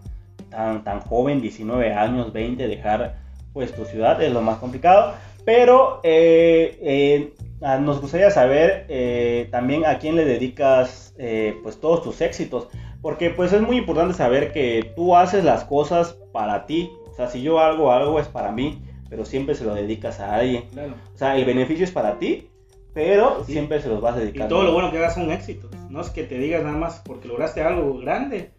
tan, 0.49 0.83
tan 0.83 1.01
joven, 1.01 1.39
19 1.39 1.93
años, 1.93 2.33
20, 2.33 2.67
dejar 2.67 3.17
pues 3.53 3.75
tu 3.75 3.85
ciudad, 3.85 4.21
es 4.23 4.33
lo 4.33 4.41
más 4.41 4.57
complicado. 4.57 5.13
Pero 5.45 5.99
eh, 6.03 6.79
eh, 6.81 7.33
ah, 7.61 7.77
nos 7.77 8.01
gustaría 8.01 8.31
saber 8.31 8.87
eh, 8.89 9.49
también 9.51 9.85
a 9.85 9.99
quién 9.99 10.15
le 10.15 10.25
dedicas 10.25 11.13
pues 11.61 11.79
todos 11.79 12.01
tus 12.01 12.19
éxitos. 12.21 12.69
Porque 13.03 13.29
pues 13.29 13.53
es 13.53 13.61
muy 13.61 13.77
importante 13.77 14.15
saber 14.15 14.51
que 14.51 14.93
tú 14.95 15.15
haces 15.15 15.43
las 15.43 15.63
cosas 15.63 16.17
para 16.33 16.65
ti. 16.65 16.91
O 17.09 17.15
sea, 17.15 17.27
si 17.29 17.41
yo 17.41 17.59
hago 17.59 17.93
algo 17.93 18.19
es 18.19 18.27
para 18.27 18.51
mí, 18.51 18.81
pero 19.09 19.23
siempre 19.23 19.55
se 19.55 19.63
lo 19.63 19.73
dedicas 19.73 20.19
a 20.19 20.35
alguien. 20.35 20.63
Claro. 20.73 20.95
O 21.13 21.17
sea, 21.17 21.37
el 21.37 21.45
beneficio 21.45 21.85
es 21.85 21.91
para 21.91 22.19
ti, 22.19 22.49
pero 22.93 23.43
Sí. 23.45 23.53
siempre 23.53 23.79
se 23.81 23.87
los 23.87 24.01
vas 24.01 24.15
a 24.17 24.21
Y 24.21 24.25
dedicar. 24.25 24.49
todo 24.49 24.63
lo 24.63 24.73
bueno 24.73 24.91
que 24.91 24.97
hagas 24.97 25.13
son 25.13 25.31
éxitos. 25.31 25.71
No 25.89 26.01
es 26.01 26.09
que 26.09 26.23
te 26.23 26.37
digas 26.37 26.63
nada 26.63 26.75
más 26.77 27.01
porque 27.05 27.27
lograste 27.29 27.61
algo 27.61 27.97
grande, 27.99 28.51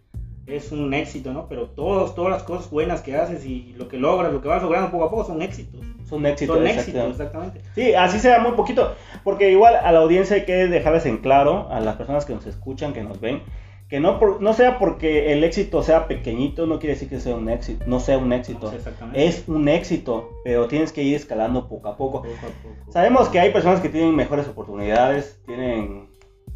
es 0.47 0.71
un 0.71 0.93
éxito, 0.93 1.33
¿no? 1.33 1.47
Pero 1.49 1.67
todos, 1.69 2.15
todas 2.15 2.31
las 2.31 2.43
cosas 2.43 2.69
buenas 2.69 3.01
que 3.01 3.15
haces 3.15 3.45
y 3.45 3.73
lo 3.77 3.87
que 3.87 3.97
logras, 3.97 4.31
lo 4.31 4.41
que 4.41 4.47
vas 4.47 4.61
logrando 4.61 4.91
poco 4.91 5.05
a 5.05 5.09
poco 5.09 5.25
son 5.25 5.41
éxitos. 5.41 5.81
Son 6.07 6.23
éxitos. 6.25 6.55
son 6.57 6.67
éxitos, 6.67 7.09
exactamente. 7.11 7.61
Sí, 7.73 7.93
así 7.95 8.19
sea 8.19 8.37
muy 8.39 8.51
poquito, 8.51 8.93
porque 9.23 9.49
igual 9.51 9.75
a 9.75 9.91
la 9.91 9.99
audiencia 9.99 10.35
hay 10.35 10.45
que 10.45 10.67
dejarles 10.67 11.07
en 11.07 11.17
claro, 11.17 11.67
a 11.71 11.79
las 11.79 11.95
personas 11.95 12.25
que 12.25 12.35
nos 12.35 12.45
escuchan, 12.45 12.93
que 12.93 13.01
nos 13.03 13.19
ven, 13.19 13.41
que 13.95 14.01
no, 14.01 14.19
por- 14.19 14.41
no 14.41 14.51
sea 14.51 14.77
porque 14.77 15.31
el 15.31 15.43
éxito 15.45 15.81
sea 15.81 16.07
pequeñito, 16.09 16.65
no 16.65 16.79
quiere 16.79 16.95
decir 16.95 17.07
que 17.07 17.21
sea 17.21 17.33
un 17.35 17.47
éxito, 17.47 17.85
no 17.87 18.01
sea 18.01 18.17
un 18.17 18.33
éxito. 18.33 18.69
Es 19.13 19.45
un 19.47 19.69
éxito, 19.69 20.31
pero 20.43 20.67
tienes 20.67 20.91
que 20.91 21.01
ir 21.01 21.15
escalando 21.15 21.69
poco 21.69 21.87
a 21.87 21.95
poco. 21.95 22.21
Poco 22.23 22.33
a 22.33 22.63
poco. 22.83 22.91
Sabemos 22.91 23.29
que 23.29 23.39
hay 23.39 23.51
personas 23.53 23.79
que 23.79 23.87
tienen 23.87 24.13
mejores 24.13 24.49
oportunidades, 24.49 25.39
tienen... 25.45 26.04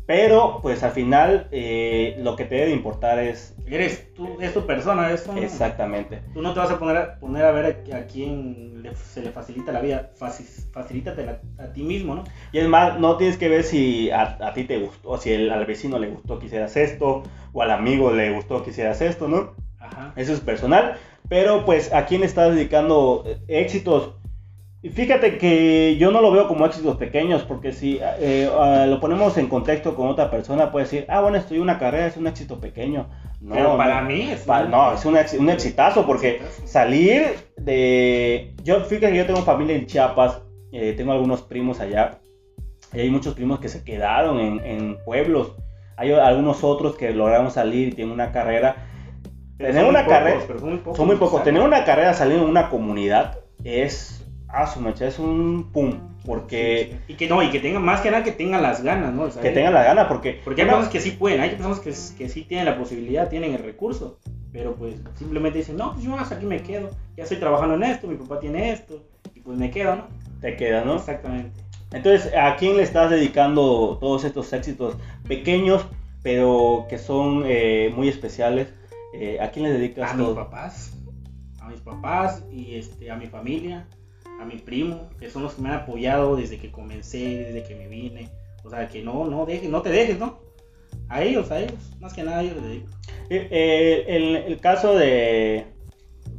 Pero 0.06 0.60
pues 0.64 0.82
al 0.84 0.92
final 0.92 1.48
eh, 1.52 2.16
lo 2.20 2.36
que 2.36 2.46
te 2.46 2.56
debe 2.56 2.72
importar 2.72 3.20
es 3.20 3.56
Eres 3.68 4.12
tú, 4.16 4.38
es 4.42 4.52
tu 4.54 4.66
persona, 4.66 5.12
es 5.12 5.28
un- 5.28 5.38
exactamente. 5.38 6.22
Tú 6.34 6.42
no 6.42 6.54
te 6.54 6.60
vas 6.60 6.72
a 6.72 6.80
poner 6.80 6.98
a, 6.98 7.20
poner 7.20 7.46
a 7.46 7.52
ver 7.52 7.84
a, 7.94 7.98
a 7.98 8.06
quién 8.08 8.82
le- 8.82 8.96
se 8.96 9.22
le 9.22 9.30
facilita 9.30 9.72
la 9.72 9.82
vida, 9.82 10.10
Faci- 10.20 10.72
facilítatela 10.72 11.40
a 11.60 11.68
ti 11.72 11.84
mismo, 11.84 12.16
¿no? 12.16 12.24
Y 12.52 12.58
es 12.58 12.68
más, 12.68 13.00
no 13.00 13.18
tienes 13.18 13.38
que 13.38 13.48
ver 13.50 13.64
si 13.64 14.10
a, 14.10 14.38
a 14.42 14.54
ti 14.54 14.64
te 14.64 14.80
gustó, 14.80 15.18
si 15.20 15.32
el- 15.34 15.52
al 15.52 15.68
vecino 15.68 16.00
le 16.00 16.08
gustó 16.10 16.40
que 16.40 16.48
hicieras 16.48 16.76
esto, 16.78 17.22
o 17.54 17.62
al 17.62 17.70
amigo 17.70 18.12
le 18.12 18.32
gustó 18.32 18.64
que 18.64 18.72
hicieras 18.72 19.02
esto, 19.02 19.28
¿no? 19.28 19.54
Ajá. 19.80 20.14
Eso 20.16 20.34
es 20.34 20.40
personal. 20.40 20.96
Pero 21.30 21.64
pues, 21.64 21.94
¿a 21.94 22.08
quién 22.08 22.24
estás 22.24 22.56
dedicando 22.56 23.24
eh, 23.28 23.38
éxitos? 23.48 24.16
Y 24.82 24.90
fíjate 24.92 25.38
que 25.38 25.98
yo 25.98 26.10
no 26.12 26.22
lo 26.22 26.32
veo 26.32 26.48
como 26.48 26.66
éxitos 26.66 26.96
pequeños, 26.96 27.44
porque 27.44 27.74
si 27.74 28.00
eh, 28.02 28.50
ah, 28.58 28.86
lo 28.88 29.02
ponemos 29.02 29.38
en 29.38 29.48
contexto 29.48 29.94
con 29.94 30.08
otra 30.08 30.32
persona, 30.32 30.72
puede 30.72 30.86
decir, 30.86 31.06
ah, 31.10 31.20
bueno, 31.20 31.38
estudié 31.38 31.60
una 31.62 31.78
carrera, 31.78 32.08
es 32.08 32.16
un 32.16 32.28
éxito 32.28 32.62
pequeño. 32.62 33.10
No, 33.42 33.56
Pero 33.56 33.76
para 33.78 34.02
no. 34.02 34.08
mí 34.08 34.30
es 34.32 34.42
Pa- 34.42 34.64
no, 34.64 34.94
es 34.94 35.04
un, 35.04 35.18
ex- 35.18 35.34
un 35.34 35.50
exitazo, 35.50 36.06
porque 36.06 36.42
salir 36.64 37.26
de... 37.58 38.54
Yo, 38.64 38.80
fíjate 38.82 39.12
que 39.12 39.18
yo 39.18 39.26
tengo 39.26 39.42
familia 39.42 39.76
en 39.76 39.86
Chiapas, 39.86 40.44
eh, 40.72 40.94
tengo 40.96 41.12
algunos 41.12 41.42
primos 41.42 41.82
allá, 41.82 42.20
y 42.94 43.02
hay 43.02 43.10
muchos 43.10 43.34
primos 43.34 43.60
que 43.60 43.68
se 43.68 43.84
quedaron 43.84 44.40
en, 44.40 44.60
en 44.66 44.98
pueblos. 45.04 45.56
Hay 45.98 46.14
algunos 46.14 46.64
otros 46.64 46.96
que 46.96 47.12
lograron 47.12 47.52
salir 47.52 47.90
y 47.90 47.92
tienen 47.92 48.14
una 48.14 48.32
carrera. 48.32 48.78
Pero 49.58 49.74
tener 49.74 49.90
una 49.90 50.06
carrera- 50.06 50.40
son 50.58 50.70
muy 50.70 50.78
pocos. 50.78 50.96
Son 50.98 51.06
muy 51.08 51.16
pocos. 51.18 51.44
Tener 51.44 51.62
una 51.62 51.84
carrera 51.84 52.14
saliendo 52.14 52.46
en 52.46 52.50
una 52.50 52.70
comunidad 52.70 53.40
es... 53.66 54.19
Ah, 54.52 54.66
su 54.68 54.80
mecha, 54.82 55.06
es 55.08 55.20
un 55.20 55.70
pum. 55.72 56.00
Porque... 56.26 56.98
Y 57.08 57.14
que 57.14 57.28
no, 57.28 57.42
y 57.44 57.50
que 57.50 57.60
tengan 57.60 57.84
más 57.84 58.02
que 58.02 58.10
nada 58.12 58.24
que 58.24 58.32
tengan 58.32 58.62
las 58.62 58.84
ganas, 58.84 59.14
¿no? 59.14 59.24
O 59.24 59.32
sea, 59.32 59.42
Que 59.42 59.52
tengan 59.52 59.74
la 59.74 59.84
gana, 59.84 60.08
porque... 60.08 60.42
Porque 60.44 60.62
hay 60.62 60.68
una- 60.68 60.78
personas 60.78 60.92
que 60.92 61.00
sí 61.02 61.12
pueden, 61.12 61.40
hay 61.42 61.52
personas 61.52 61.80
que, 61.80 61.94
que 62.18 62.30
sí 62.30 62.44
tienen 62.44 62.66
la 62.66 62.78
posibilidad, 62.78 63.30
tienen 63.30 63.54
el 63.54 63.64
recurso, 63.64 64.20
pero 64.52 64.76
pues 64.76 64.96
simplemente 65.16 65.60
dicen, 65.60 65.78
no, 65.78 65.94
pues 65.94 66.04
yo 66.04 66.16
hasta 66.16 66.36
aquí 66.36 66.46
me 66.46 66.62
quedo, 66.62 66.90
ya 67.16 67.24
estoy 67.24 67.38
trabajando 67.38 67.76
en 67.76 67.84
esto, 67.84 68.08
mi 68.08 68.16
papá 68.16 68.40
tiene 68.40 68.72
esto, 68.72 69.04
y 69.36 69.40
pues 69.42 69.58
me 69.58 69.70
quedo, 69.72 69.96
¿no? 69.96 70.08
te 70.42 70.56
quedas, 70.56 70.86
¿no? 70.86 70.96
Exactamente. 70.96 71.52
Entonces, 71.92 72.32
¿a 72.36 72.56
quién 72.56 72.78
le 72.78 72.84
estás 72.84 73.10
dedicando 73.12 73.98
todos 74.00 74.24
estos 74.24 74.52
éxitos 74.54 74.96
pequeños, 75.28 75.86
pero 76.24 76.86
que 76.90 76.98
son 76.98 77.44
eh, 77.46 77.92
muy 77.96 78.08
especiales? 78.10 78.74
Eh, 79.14 79.38
¿A 79.42 79.50
quién 79.52 79.66
le 79.66 79.72
dedicas 79.74 80.12
A 80.12 80.16
mis 80.16 80.28
papás, 80.30 80.94
a 81.62 81.68
mis 81.70 81.82
papás 81.82 82.44
y 82.52 82.76
este, 82.76 83.10
a 83.10 83.16
mi 83.16 83.26
familia, 83.28 83.88
a 84.40 84.46
mi 84.46 84.56
primo, 84.56 85.10
que 85.20 85.30
son 85.30 85.44
los 85.44 85.54
que 85.56 85.62
me 85.62 85.70
han 85.70 85.76
apoyado 85.76 86.36
desde 86.36 86.58
que 86.58 86.72
comencé, 86.72 87.44
desde 87.52 87.64
que 87.64 87.76
me 87.76 87.88
vine, 87.88 88.30
o 88.64 88.70
sea, 88.70 88.88
que 88.88 89.02
no, 89.02 89.26
no, 89.26 89.46
dejes, 89.46 89.70
no 89.70 89.82
te 89.82 89.90
dejes, 89.90 90.18
¿no? 90.18 90.40
A 91.10 91.22
ellos, 91.24 91.52
a 91.52 91.60
ellos, 91.60 91.74
más 92.00 92.14
que 92.14 92.24
nada 92.24 92.42
ellos 92.42 92.56
les 92.56 92.64
dedico. 92.64 92.88
Eh, 93.30 93.48
eh, 93.52 94.06
el, 94.08 94.36
el 94.38 94.60
caso 94.60 94.96
de... 94.96 95.66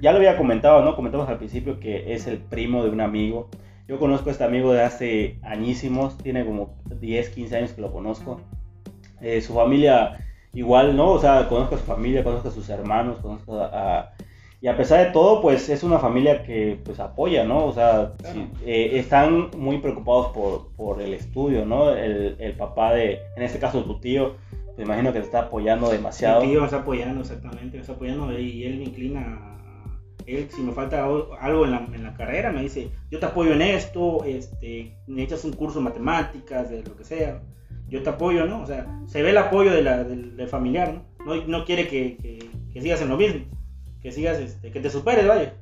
Ya 0.01 0.13
lo 0.13 0.19
había 0.19 0.37
comentado, 0.39 0.83
¿no? 0.83 0.97
Comentamos 0.97 1.29
al 1.29 1.37
principio 1.39 1.79
que 1.79 2.15
es 2.15 2.27
el 2.27 2.39
primo 2.39 2.83
de 2.83 2.91
un 2.91 3.01
amigo. 3.03 3.51
Yo 3.87 3.99
conozco 3.99 4.31
a 4.31 4.33
este 4.33 4.45
amigo 4.45 4.73
de 4.73 4.83
hace 4.83 5.39
añísimos, 5.43 6.17
tiene 6.19 6.47
como 6.47 6.79
10, 7.01 7.29
15 7.31 7.57
años 7.57 7.73
que 7.73 7.83
lo 7.83 7.93
conozco. 7.93 8.41
Eh, 9.21 9.43
su 9.43 9.53
familia 9.53 10.27
igual, 10.55 10.97
¿no? 10.97 11.11
O 11.11 11.21
sea, 11.21 11.49
conozco 11.49 11.75
a 11.75 11.79
su 11.79 11.85
familia, 11.85 12.25
conozco 12.25 12.49
a 12.49 12.53
sus 12.53 12.69
hermanos, 12.71 13.19
conozco 13.21 13.61
a- 13.61 14.13
y 14.63 14.69
a 14.69 14.77
pesar 14.77 15.07
de 15.07 15.13
todo, 15.13 15.41
pues 15.41 15.69
es 15.71 15.83
una 15.83 15.99
familia 15.99 16.43
que 16.43 16.79
pues 16.85 17.01
apoya, 17.01 17.45
¿no? 17.45 17.65
O 17.67 17.73
sea, 17.73 18.13
Claro. 18.19 18.35
sí, 18.35 18.49
eh, 18.67 18.99
están 18.99 19.51
muy 19.57 19.79
preocupados 19.79 20.29
por, 20.29 20.69
por 20.77 21.01
el 21.01 21.15
estudio, 21.15 21.65
¿no? 21.65 21.91
El, 21.91 22.37
el 22.39 22.53
papá 22.57 22.93
de, 22.93 23.19
en 23.37 23.43
este 23.43 23.59
caso 23.59 23.83
tu 23.85 23.99
tío, 24.01 24.35
me 24.77 24.85
imagino 24.85 25.13
que 25.13 25.21
te 25.21 25.25
está 25.27 25.41
apoyando 25.41 25.91
demasiado. 25.91 26.43
Mi 26.43 26.49
tío 26.51 26.61
me 26.61 26.67
está 26.67 26.79
apoyando, 26.79 27.21
exactamente, 27.21 27.77
me 27.77 27.81
está 27.81 27.93
apoyando 27.95 28.39
y 28.39 28.65
él 28.65 28.77
me 28.79 28.85
inclina. 28.85 29.47
Él, 30.27 30.49
si 30.51 30.61
me 30.63 30.73
falta 30.73 31.05
al- 31.07 31.25
algo 31.41 31.65
en 31.65 31.71
la, 31.73 31.79
en 31.95 32.03
la 32.05 32.15
carrera, 32.15 32.53
me 32.53 32.63
dice: 32.63 32.91
Yo 33.11 33.19
te 33.19 33.27
apoyo 33.27 33.53
en 33.55 33.63
esto, 33.63 34.23
este, 34.25 34.95
necesitas 35.07 35.45
un 35.45 35.53
curso 35.55 35.79
de 35.79 35.85
matemáticas, 35.87 36.71
de 36.71 36.83
lo 36.83 36.95
que 36.97 37.05
sea. 37.05 37.41
Yo 37.89 38.03
te 38.03 38.11
apoyo, 38.11 38.47
¿no? 38.47 38.63
O 38.63 38.67
sea, 38.67 38.87
se 39.07 39.23
ve 39.23 39.31
el 39.31 39.39
apoyo 39.39 39.73
de 39.73 39.83
la- 39.83 40.05
del, 40.05 40.37
del 40.37 40.49
familiar, 40.49 40.93
¿no? 41.25 41.35
No, 41.35 41.47
no 41.47 41.65
quiere 41.65 41.89
que, 41.89 42.17
que- 42.19 42.49
que 42.73 42.81
sigas 42.81 43.01
en 43.03 43.09
lo 43.09 43.17
mismo, 43.17 43.47
que 44.03 44.13
sigas, 44.13 44.39
este, 44.39 44.71
que 44.71 44.81
te 44.81 44.91
superes, 44.91 45.27
vaya. 45.27 45.55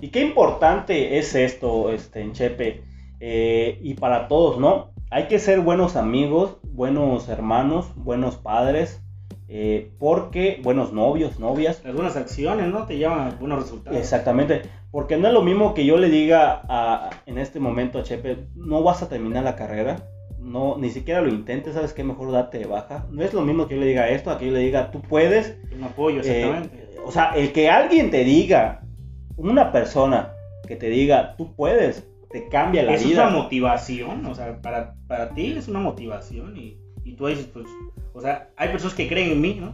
Y 0.00 0.08
qué 0.08 0.20
importante 0.22 1.18
es 1.18 1.34
esto, 1.34 1.90
este, 1.92 2.20
en 2.20 2.32
Chepe, 2.32 2.82
eh, 3.20 3.78
y 3.82 3.94
para 3.94 4.28
todos, 4.28 4.58
¿no? 4.58 4.92
Hay 5.10 5.26
que 5.26 5.38
ser 5.38 5.60
buenos 5.60 5.96
amigos, 5.96 6.58
buenos 6.62 7.28
hermanos, 7.28 7.90
buenos 7.96 8.36
padres, 8.36 9.02
eh, 9.48 9.90
porque 9.98 10.60
buenos 10.62 10.92
novios, 10.92 11.40
novias, 11.40 11.80
Las 11.82 11.94
buenas 11.94 12.16
acciones, 12.16 12.68
¿no? 12.68 12.86
Te 12.86 12.98
llevan 12.98 13.20
a 13.20 13.30
buenos 13.30 13.62
resultados. 13.62 13.98
exactamente, 13.98 14.62
porque 14.90 15.16
no 15.16 15.26
es 15.28 15.34
lo 15.34 15.42
mismo 15.42 15.74
que 15.74 15.86
yo 15.86 15.96
le 15.96 16.10
diga 16.10 16.62
a, 16.68 17.10
en 17.26 17.38
este 17.38 17.58
momento 17.58 17.98
a 17.98 18.02
Chepe, 18.02 18.48
no 18.54 18.82
vas 18.82 19.02
a 19.02 19.08
terminar 19.08 19.44
la 19.44 19.56
carrera, 19.56 19.96
no, 20.38 20.76
ni 20.78 20.90
siquiera 20.90 21.22
lo 21.22 21.28
intentes, 21.28 21.74
sabes 21.74 21.92
qué 21.94 22.04
mejor 22.04 22.30
date 22.30 22.58
de 22.58 22.66
baja, 22.66 23.06
no 23.10 23.22
es 23.22 23.32
lo 23.32 23.42
mismo 23.42 23.66
que 23.66 23.74
yo 23.74 23.80
le 23.80 23.86
diga 23.86 24.08
esto, 24.10 24.30
a 24.30 24.38
que 24.38 24.46
yo 24.46 24.52
le 24.52 24.60
diga, 24.60 24.90
tú 24.90 25.00
puedes, 25.00 25.56
Un 25.74 25.84
apoyo, 25.84 26.20
eh, 26.20 26.42
exactamente. 26.42 26.87
O 27.08 27.12
sea, 27.12 27.32
el 27.34 27.52
que 27.52 27.70
alguien 27.70 28.10
te 28.10 28.22
diga, 28.24 28.82
una 29.36 29.72
persona, 29.72 30.32
que 30.66 30.76
te 30.76 30.88
diga, 30.90 31.34
tú 31.36 31.54
puedes, 31.54 32.06
te 32.30 32.48
cambia 32.48 32.82
la 32.82 32.94
es 32.94 33.04
vida. 33.06 33.26
una 33.28 33.36
motivación, 33.36 34.26
o 34.26 34.34
sea, 34.34 34.60
para, 34.60 34.94
para 35.06 35.30
ti 35.30 35.54
es 35.56 35.68
una 35.68 35.80
motivación 35.80 36.56
y, 36.56 36.76
y 37.04 37.12
tú 37.14 37.26
dices, 37.26 37.46
pues, 37.52 37.66
o 38.12 38.20
sea, 38.20 38.48
hay 38.56 38.68
personas 38.68 38.94
que 38.94 39.08
creen 39.08 39.32
en 39.32 39.40
mí, 39.40 39.56
¿no? 39.58 39.72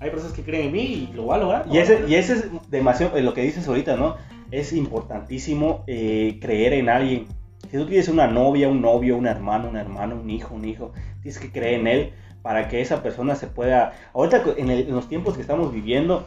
Hay 0.00 0.10
personas 0.10 0.34
que 0.34 0.42
creen 0.42 0.66
en 0.66 0.72
mí 0.72 0.80
y 0.82 1.10
lo 1.14 1.22
voy 1.22 1.36
a 1.36 1.38
lograr. 1.38 1.66
Y 1.70 1.78
ese, 1.78 2.04
y 2.08 2.14
ese 2.16 2.32
es 2.34 2.44
demasiado, 2.70 3.16
eh, 3.16 3.22
lo 3.22 3.32
que 3.34 3.42
dices 3.42 3.66
ahorita, 3.68 3.96
¿no? 3.96 4.16
Es 4.50 4.72
importantísimo 4.72 5.84
eh, 5.86 6.38
creer 6.40 6.72
en 6.72 6.88
alguien. 6.88 7.26
Si 7.70 7.76
tú 7.78 7.86
tienes 7.86 8.08
una 8.08 8.26
novia, 8.26 8.68
un 8.68 8.80
novio, 8.82 9.16
un 9.16 9.26
hermano, 9.26 9.68
una 9.68 9.80
hermana, 9.80 10.14
un 10.14 10.28
hijo, 10.28 10.54
un 10.54 10.64
hijo, 10.64 10.92
tienes 11.22 11.38
que 11.38 11.50
creer 11.52 11.80
en 11.80 11.86
él 11.86 12.12
para 12.42 12.68
que 12.68 12.80
esa 12.80 13.02
persona 13.02 13.36
se 13.36 13.46
pueda... 13.46 13.92
Ahorita 14.12 14.42
en, 14.56 14.70
el- 14.70 14.88
en 14.88 14.94
los 14.94 15.08
tiempos 15.08 15.34
que 15.36 15.40
estamos 15.40 15.72
viviendo, 15.72 16.26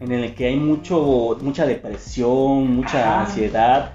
en 0.00 0.12
el 0.12 0.34
que 0.34 0.46
hay 0.46 0.56
mucho, 0.56 1.36
mucha 1.40 1.66
depresión, 1.66 2.74
mucha 2.76 2.98
Ajá. 3.20 3.20
ansiedad, 3.26 3.92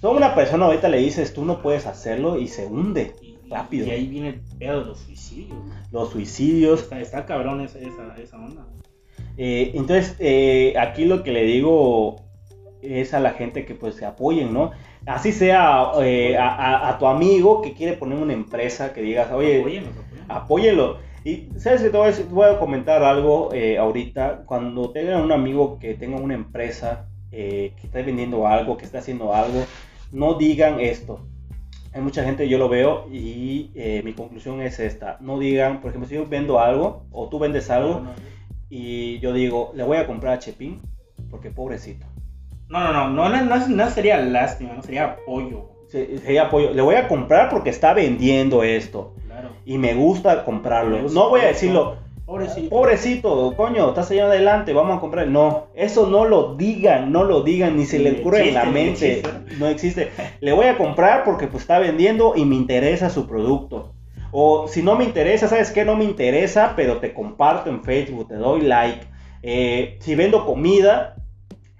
toda 0.00 0.16
una 0.16 0.34
persona 0.34 0.66
ahorita 0.66 0.88
le 0.88 0.98
dices, 0.98 1.32
tú 1.32 1.44
no 1.44 1.62
puedes 1.62 1.86
hacerlo 1.86 2.38
y 2.38 2.48
se 2.48 2.66
hunde. 2.66 3.14
Y, 3.22 3.36
rápido. 3.50 3.86
Y 3.86 3.90
ahí 3.90 4.06
viene 4.06 4.28
el 4.28 4.40
pedo 4.58 4.80
de 4.80 4.86
los 4.86 4.98
suicidios. 4.98 5.58
Los 5.90 6.10
suicidios, 6.10 6.82
Está, 6.82 7.00
está 7.00 7.24
cabrón 7.26 7.60
esa, 7.62 7.78
esa, 7.78 8.14
esa 8.20 8.36
onda. 8.36 8.66
Eh, 9.36 9.72
entonces, 9.74 10.16
eh, 10.18 10.74
aquí 10.78 11.04
lo 11.04 11.22
que 11.22 11.32
le 11.32 11.44
digo 11.44 12.16
es 12.82 13.14
a 13.14 13.20
la 13.20 13.30
gente 13.30 13.64
que 13.64 13.74
pues 13.74 13.94
se 13.96 14.04
apoyen, 14.04 14.52
¿no? 14.52 14.72
Así 15.06 15.32
sea 15.32 15.92
eh, 16.02 16.36
a, 16.36 16.48
a- 16.48 16.88
a 16.90 16.98
tu 16.98 17.06
amigo 17.06 17.62
que 17.62 17.72
quiere 17.72 17.94
poner 17.96 18.18
una 18.18 18.32
empresa, 18.34 18.92
que 18.92 19.00
digas, 19.00 19.32
oye, 19.32 19.60
Apóyenos, 19.60 19.90
apóyenos. 20.28 20.96
Y 21.28 21.48
sabes 21.58 21.82
que 21.82 21.90
te 21.90 21.96
voy 21.98 22.06
a, 22.06 22.10
decir- 22.10 22.26
te 22.26 22.32
voy 22.34 22.48
a 22.48 22.58
comentar 22.58 23.02
algo 23.02 23.50
eh, 23.52 23.76
ahorita, 23.76 24.44
cuando 24.46 24.90
tengan 24.92 25.20
un 25.20 25.30
amigo 25.32 25.78
que 25.78 25.92
tenga 25.92 26.16
una 26.16 26.32
empresa, 26.32 27.04
eh, 27.32 27.72
que 27.78 27.86
está 27.86 28.00
vendiendo 28.00 28.46
algo, 28.46 28.78
que 28.78 28.86
está 28.86 29.00
haciendo 29.00 29.34
algo, 29.34 29.62
no 30.10 30.34
digan 30.34 30.80
esto. 30.80 31.20
Hay 31.92 32.00
mucha 32.00 32.24
gente, 32.24 32.48
yo 32.48 32.56
lo 32.56 32.70
veo 32.70 33.08
y 33.12 33.70
eh, 33.74 34.00
mi 34.06 34.14
conclusión 34.14 34.62
es 34.62 34.80
esta, 34.80 35.18
no 35.20 35.38
digan, 35.38 35.82
por 35.82 35.90
ejemplo, 35.90 36.08
si 36.08 36.14
yo 36.14 36.26
vendo 36.26 36.60
algo 36.60 37.04
o 37.12 37.28
tú 37.28 37.38
vendes 37.38 37.68
algo, 37.68 38.04
y 38.70 39.18
yo 39.20 39.34
digo, 39.34 39.72
le 39.74 39.82
voy 39.82 39.98
a 39.98 40.06
comprar 40.06 40.34
a 40.34 40.38
Chepín 40.38 40.80
porque 41.30 41.50
pobrecito. 41.50 42.06
No, 42.70 42.80
no, 42.80 42.92
no, 43.10 43.28
no, 43.28 43.28
no, 43.28 43.44
no, 43.58 43.68
no 43.68 43.90
sería 43.90 44.18
lástima, 44.18 44.72
no 44.74 44.82
sería 44.82 45.04
apoyo. 45.04 45.70
Se- 45.88 46.18
sería 46.18 46.44
apoyo. 46.44 46.72
Le 46.72 46.80
voy 46.82 46.94
a 46.96 47.06
comprar 47.08 47.48
porque 47.50 47.70
está 47.70 47.92
vendiendo 47.94 48.62
esto 48.62 49.14
Claro. 49.40 49.54
y 49.64 49.78
me 49.78 49.94
gusta 49.94 50.44
comprarlo. 50.44 51.02
Gusta 51.02 51.18
No 51.18 51.28
voy 51.28 51.40
a 51.42 51.46
decirlo, 51.48 51.96
Pobrecito. 52.26 52.68
pobrecito, 52.68 53.54
coño, 53.56 53.88
estás 53.88 54.10
allá 54.10 54.26
adelante, 54.26 54.72
vamos 54.74 54.98
a 54.98 55.00
comprar. 55.00 55.26
No, 55.28 55.68
eso 55.74 56.06
no 56.08 56.26
lo 56.26 56.56
digan, 56.56 57.10
no 57.10 57.24
lo 57.24 57.42
digan, 57.42 57.76
ni 57.76 57.86
se 57.86 57.98
le 57.98 58.12
Ni 58.12 58.20
ocurre 58.20 58.48
en 58.48 58.54
la 58.54 58.64
mente. 58.66 59.20
existe. 59.20 59.56
No 59.58 59.66
existe. 59.66 60.10
Le 60.40 60.52
voy 60.52 60.66
a 60.66 60.76
comprar 60.76 61.24
porque 61.24 61.46
pues 61.46 61.62
está 61.62 61.78
vendiendo 61.78 62.34
y 62.36 62.44
me 62.44 62.54
interesa 62.54 63.08
su 63.08 63.26
producto. 63.26 63.94
O 64.30 64.68
si 64.68 64.82
no 64.82 64.94
me 64.94 65.04
interesa, 65.04 65.48
¿sabes 65.48 65.70
qué? 65.70 65.86
No 65.86 65.96
me 65.96 66.04
interesa, 66.04 66.74
pero 66.76 66.98
te 66.98 67.14
comparto 67.14 67.70
en 67.70 67.82
Facebook, 67.82 68.28
te 68.28 68.34
doy 68.34 68.60
like. 68.60 69.06
Eh, 69.42 69.96
si 70.00 70.14
vendo 70.14 70.44
comida 70.44 71.14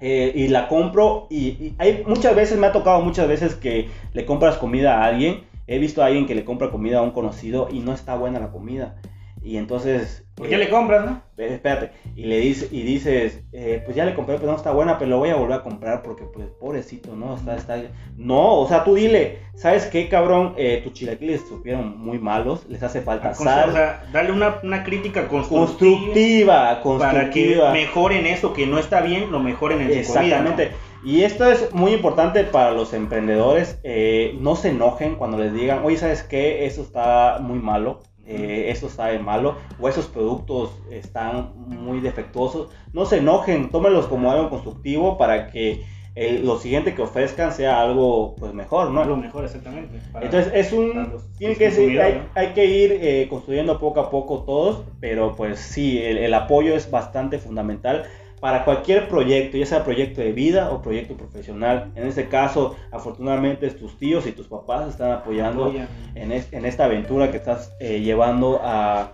eh, 0.00 0.32
y 0.34 0.48
la 0.48 0.66
compro, 0.68 1.26
y, 1.28 1.48
y 1.48 1.74
hay 1.76 2.04
muchas 2.06 2.34
veces, 2.34 2.56
me 2.56 2.68
ha 2.68 2.72
tocado 2.72 3.00
muchas 3.02 3.28
veces 3.28 3.54
que 3.54 3.90
le 4.14 4.24
compras 4.24 4.56
comida 4.56 5.02
a 5.02 5.06
alguien. 5.08 5.42
He 5.68 5.78
visto 5.78 6.02
a 6.02 6.06
alguien 6.06 6.26
que 6.26 6.34
le 6.34 6.44
compra 6.44 6.70
comida 6.70 6.98
a 6.98 7.02
un 7.02 7.12
conocido 7.12 7.68
y 7.70 7.80
no 7.80 7.92
está 7.92 8.16
buena 8.16 8.40
la 8.40 8.50
comida. 8.50 8.96
Y 9.42 9.56
entonces... 9.56 10.24
¿Por 10.34 10.46
eh, 10.46 10.50
qué 10.50 10.56
le 10.58 10.68
compras, 10.68 11.04
no? 11.04 11.22
espérate, 11.36 11.92
y 12.16 12.24
le 12.24 12.38
dice, 12.40 12.68
y 12.72 12.82
dices, 12.82 13.44
eh, 13.52 13.80
pues 13.84 13.96
ya 13.96 14.04
le 14.04 14.14
compré, 14.14 14.36
pero 14.36 14.50
no 14.50 14.56
está 14.56 14.72
buena, 14.72 14.98
pero 14.98 15.10
lo 15.10 15.18
voy 15.18 15.30
a 15.30 15.36
volver 15.36 15.58
a 15.58 15.62
comprar 15.62 16.02
porque, 16.02 16.24
pues, 16.24 16.48
pobrecito, 16.60 17.14
¿no? 17.14 17.36
Está, 17.36 17.56
está, 17.56 17.80
no, 18.16 18.56
o 18.56 18.68
sea, 18.68 18.82
tú 18.82 18.94
dile, 18.94 19.38
¿sabes 19.54 19.86
qué, 19.86 20.08
cabrón? 20.08 20.54
Eh, 20.56 20.80
tus 20.82 20.94
chilaquiles 20.94 21.42
supieron 21.48 21.98
muy 21.98 22.18
malos, 22.18 22.66
les 22.68 22.82
hace 22.82 23.00
falta 23.00 23.30
O 23.30 23.34
sal, 23.34 23.72
sea, 23.72 24.04
darle 24.12 24.32
una, 24.32 24.58
una 24.62 24.82
crítica 24.82 25.28
constructiva, 25.28 26.80
constructiva, 26.82 26.98
para 26.98 27.30
que 27.30 27.54
constructiva. 27.56 27.72
mejoren 27.72 28.26
eso 28.26 28.52
que 28.52 28.66
no 28.66 28.78
está 28.78 29.00
bien, 29.00 29.30
lo 29.30 29.38
mejoren 29.38 29.80
en 29.80 30.04
su 30.04 30.12
comida. 30.12 30.40
¿no? 30.42 30.54
Y 31.02 31.22
esto 31.22 31.48
es 31.50 31.72
muy 31.72 31.92
importante 31.92 32.44
para 32.44 32.72
los 32.72 32.92
emprendedores. 32.92 33.78
eh, 33.84 34.36
no 34.40 34.56
se 34.56 34.70
enojen 34.70 35.16
cuando 35.16 35.38
les 35.38 35.52
digan, 35.54 35.84
oye, 35.84 35.96
¿sabes 35.96 36.22
qué? 36.24 36.66
Eso 36.66 36.82
está 36.82 37.38
muy 37.40 37.58
malo. 37.60 38.00
eh, 38.30 38.70
eso 38.70 38.88
está 38.88 39.06
de 39.06 39.18
malo. 39.18 39.56
O 39.80 39.88
esos 39.88 40.06
productos 40.06 40.82
están 40.90 41.52
muy 41.56 42.00
defectuosos. 42.00 42.68
No 42.92 43.06
se 43.06 43.18
enojen, 43.18 43.70
tómenlos 43.70 44.06
como 44.06 44.30
algo 44.30 44.50
constructivo 44.50 45.16
para 45.16 45.46
que 45.50 45.86
eh, 46.14 46.40
lo 46.42 46.58
siguiente 46.58 46.94
que 46.94 47.02
ofrezcan 47.02 47.52
sea 47.52 47.80
algo 47.80 48.34
pues 48.36 48.52
mejor, 48.52 48.90
No, 48.90 49.04
lo 49.04 49.16
mejor, 49.16 49.44
exactamente. 49.44 50.00
Entonces 50.20 50.52
es 50.54 50.72
un... 50.72 51.14
Tiene 51.38 51.56
que 51.56 51.70
ser, 51.70 52.02
hay, 52.02 52.14
consumidores, 52.14 52.22
¿no? 52.24 52.30
hay 52.34 52.48
que 52.54 52.64
ir 52.66 52.98
eh, 53.00 53.26
construyendo 53.30 53.78
poco 53.78 54.00
a 54.00 54.10
poco 54.10 54.42
todos, 54.44 54.84
pero 55.00 55.34
pues 55.36 55.58
sí, 55.60 56.02
el, 56.02 56.18
el 56.18 56.34
apoyo 56.34 56.74
es 56.74 56.90
bastante 56.90 57.38
fundamental 57.38 58.04
para 58.40 58.64
cualquier 58.64 59.08
proyecto, 59.08 59.56
ya 59.56 59.66
sea 59.66 59.84
proyecto 59.84 60.20
de 60.20 60.32
vida 60.32 60.70
o 60.70 60.80
proyecto 60.82 61.14
profesional. 61.16 61.90
En 61.96 62.06
este 62.06 62.28
caso, 62.28 62.76
afortunadamente 62.92 63.68
tus 63.70 63.98
tíos 63.98 64.26
y 64.26 64.32
tus 64.32 64.46
papás 64.46 64.88
están 64.88 65.10
apoyando 65.12 65.64
Apoyan. 65.66 65.88
en, 66.14 66.32
es- 66.32 66.52
en 66.52 66.64
esta 66.64 66.84
aventura 66.84 67.30
que 67.30 67.36
estás 67.38 67.72
eh, 67.80 68.00
llevando 68.00 68.60
a, 68.62 69.12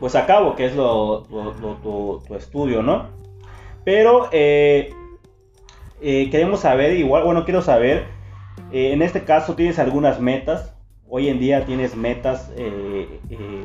pues 0.00 0.14
a 0.16 0.26
cabo, 0.26 0.56
que 0.56 0.66
es 0.66 0.74
lo, 0.74 1.26
lo- 1.30 1.54
lo- 1.54 1.74
tu, 1.76 2.22
tu 2.26 2.34
estudio, 2.34 2.82
¿no? 2.82 3.06
Pero 3.84 4.28
eh, 4.32 4.90
eh, 6.00 6.28
queremos 6.30 6.60
saber, 6.60 6.96
igual, 6.96 7.24
bueno, 7.24 7.44
quiero 7.44 7.62
saber, 7.62 8.06
eh, 8.72 8.92
en 8.92 9.02
este 9.02 9.22
caso 9.24 9.54
tienes 9.54 9.78
algunas 9.78 10.20
metas, 10.20 10.74
hoy 11.08 11.28
en 11.28 11.38
día 11.38 11.64
tienes 11.64 11.94
metas, 11.96 12.50
eh, 12.56 13.20
eh, 13.30 13.64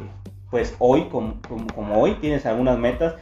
pues 0.50 0.76
hoy, 0.80 1.06
como, 1.12 1.36
como- 1.48 1.68
como 1.74 2.00
hoy, 2.00 2.14
tienes 2.22 2.46
algunas 2.46 2.78
metas. 2.78 3.16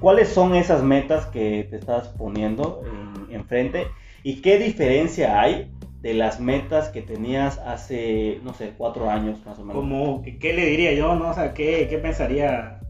¿Cuáles 0.00 0.28
son 0.28 0.54
esas 0.54 0.82
metas 0.82 1.26
que 1.26 1.66
te 1.70 1.76
estás 1.76 2.08
poniendo 2.08 2.82
en- 3.28 3.34
enfrente? 3.34 3.86
¿Y 4.22 4.40
qué 4.42 4.58
diferencia 4.58 5.40
hay 5.40 5.70
de 6.00 6.14
las 6.14 6.38
metas 6.40 6.88
que 6.90 7.02
tenías 7.02 7.58
hace, 7.58 8.40
no 8.44 8.52
sé, 8.54 8.74
cuatro 8.76 9.08
años 9.10 9.38
más 9.46 9.58
o 9.58 9.64
menos? 9.64 9.74
Como, 9.82 10.22
¿qué 10.22 10.52
le 10.52 10.66
diría 10.66 10.92
yo, 10.94 11.14
no? 11.16 11.30
O 11.30 11.34
sea, 11.34 11.54
¿qué, 11.54 11.86
qué 11.88 11.98
pensaría 11.98 12.80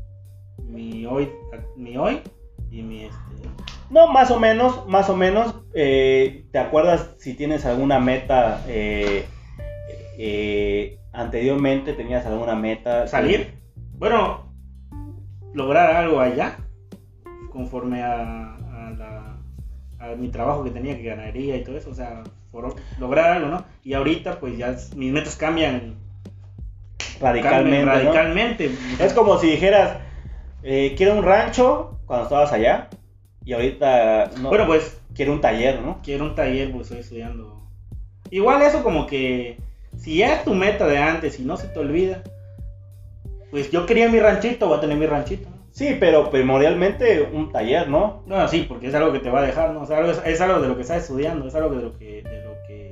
mi 0.65 1.07
hoy, 1.07 1.31
mi 1.77 1.97
hoy 1.97 2.21
y 2.71 2.83
mi 2.83 3.05
este... 3.05 3.49
No, 3.89 4.09
más 4.09 4.31
o 4.33 4.41
menos, 4.41 4.85
más 4.89 5.09
o 5.09 5.17
menos. 5.17 5.55
eh, 5.75 6.47
¿Te 6.51 6.59
acuerdas 6.59 7.15
si 7.19 7.35
tienes 7.35 7.65
alguna 7.65 8.01
meta 8.01 8.65
eh, 8.67 9.27
eh, 10.19 10.99
anteriormente? 11.13 11.93
¿Tenías 11.93 12.27
alguna 12.27 12.57
meta? 12.57 13.07
salir? 13.07 13.55
Bueno, 13.99 14.53
lograr 15.55 15.95
algo 15.97 16.21
allá, 16.21 16.59
conforme 17.57 18.03
a, 18.03 18.55
a 18.55 18.91
la- 18.99 19.37
a 19.99 20.15
mi 20.15 20.29
trabajo 20.29 20.63
que 20.63 20.71
tenía, 20.71 20.97
que 20.97 21.03
ganaría 21.05 21.57
y 21.57 21.65
todo 21.65 21.77
eso, 21.79 21.91
o 21.91 21.95
sea, 21.95 22.23
por- 22.53 22.77
lograr 23.01 23.33
algo, 23.33 23.49
¿no? 23.49 23.65
Y 23.83 23.95
ahorita 23.95 24.39
pues 24.39 24.57
ya 24.59 24.77
mis 24.95 25.11
metas 25.13 25.37
cambian 25.37 25.95
Radicalmente. 27.21 27.71
cambian 27.71 27.85
¿no? 27.87 27.93
radicalmente. 27.93 28.71
Es 28.99 29.13
como 29.15 29.39
si 29.39 29.51
dijeras, 29.51 29.97
eh, 30.63 30.95
quiero 30.97 31.15
un 31.15 31.25
rancho 31.25 31.99
cuando 32.07 32.25
estabas 32.25 32.53
allá 32.53 32.89
y 33.45 33.55
ahorita 33.55 34.33
no, 34.39 34.51
Bueno, 34.51 34.67
pues 34.67 35.01
quiero 35.15 35.33
un 35.33 35.41
taller, 35.41 35.81
¿no? 35.81 36.01
quiero 36.03 36.25
un 36.25 36.35
taller, 36.35 36.71
pues 36.73 36.83
estoy 36.85 36.99
estudiando. 37.01 37.63
Igual 38.31 38.61
eso 38.63 38.83
como 38.83 39.07
que 39.07 39.57
si 39.97 40.19
ya 40.19 40.35
es 40.35 40.45
tu 40.45 40.53
meta 40.55 40.87
de 40.87 40.99
antes 40.99 41.41
y 41.41 41.45
no 41.45 41.57
se 41.57 41.69
te 41.69 41.79
olvida, 41.79 42.23
pues 43.51 43.71
yo 43.71 43.87
quería 43.87 44.11
mi 44.11 44.19
ranchito, 44.21 44.69
voy 44.69 44.77
a 44.77 44.81
tener 44.83 44.99
mi 44.99 45.07
ranchito. 45.07 45.49
Sí, 45.77 45.95
pero 46.01 46.31
primordialmente 46.31 47.29
un 47.35 47.53
taller, 47.53 47.87
¿no? 47.87 48.22
No, 48.24 48.49
sí, 48.49 48.64
porque 48.66 48.87
es 48.87 48.95
algo 48.95 49.12
que 49.12 49.18
te 49.18 49.29
va 49.29 49.41
a 49.41 49.43
dejar, 49.43 49.72
¿no? 49.72 49.83
O 49.83 49.87
sea, 49.87 50.01
es, 50.11 50.22
es 50.24 50.41
algo 50.41 50.59
de 50.62 50.68
lo 50.68 50.74
que 50.77 50.81
estás 50.81 51.03
estudiando, 51.03 51.47
es 51.47 51.55
algo 51.55 51.68
de 51.74 51.83
lo 51.83 51.99
que, 51.99 52.22
de 52.22 52.45
lo 52.45 52.53
que 52.66 52.89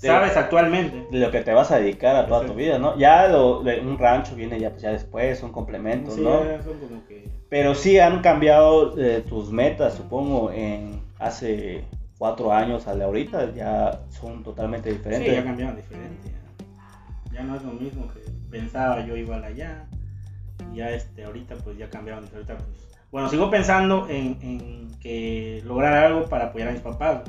De- 0.00 0.08
sabes 0.08 0.36
actualmente. 0.36 1.06
De 1.08 1.20
lo 1.20 1.30
que 1.30 1.40
te 1.42 1.52
vas 1.52 1.70
a 1.70 1.78
dedicar 1.78 2.16
a 2.16 2.26
toda 2.26 2.44
tu 2.46 2.54
vida, 2.54 2.80
¿no? 2.80 2.98
Ya 2.98 3.28
lo, 3.28 3.62
de 3.62 3.78
un 3.78 3.96
rancho 3.96 4.34
viene 4.34 4.58
ya, 4.58 4.70
pues, 4.70 4.82
ya 4.82 4.90
después, 4.90 5.40
un 5.44 5.52
complemento, 5.52 6.10
Sí, 6.10 6.20
¿no? 6.20 6.40
son 6.64 6.80
como 6.80 7.06
que... 7.06 7.28
Pero 7.48 7.76
sí 7.76 8.00
han 8.00 8.22
cambiado 8.22 8.98
eh, 8.98 9.22
tus 9.28 9.52
metas, 9.52 9.94
supongo, 9.94 10.50
en 10.50 11.00
hace 11.20 11.84
cuatro 12.18 12.52
años 12.52 12.88
a 12.88 12.94
la 12.94 13.04
ahorita, 13.04 13.54
ya 13.54 14.00
son 14.08 14.42
totalmente 14.42 14.90
Sí, 14.90 14.96
diferentes. 14.96 15.32
ya 15.36 15.44
cambiaron 15.44 15.76
diferente. 15.76 16.28
Ya. 16.28 17.34
Ya 17.38 17.42
no 17.44 17.54
es 17.54 17.62
lo 17.62 17.70
mismo 17.70 18.08
que 18.12 18.18
pensaba 18.50 19.06
yo 19.06 19.14
igual 19.16 19.44
allá. 19.44 19.86
Ya 20.74 20.90
este, 20.90 21.24
ahorita 21.24 21.56
pues 21.56 21.78
ya 21.78 21.88
cambiaron. 21.90 22.24
Ahorita, 22.32 22.56
pues, 22.56 22.88
bueno, 23.10 23.28
sigo 23.28 23.50
pensando 23.50 24.08
en, 24.08 24.38
en 24.42 24.90
que 25.00 25.62
lograr 25.64 25.94
algo 25.94 26.28
para 26.28 26.46
apoyar 26.46 26.68
a 26.68 26.72
mis 26.72 26.80
papás. 26.80 27.22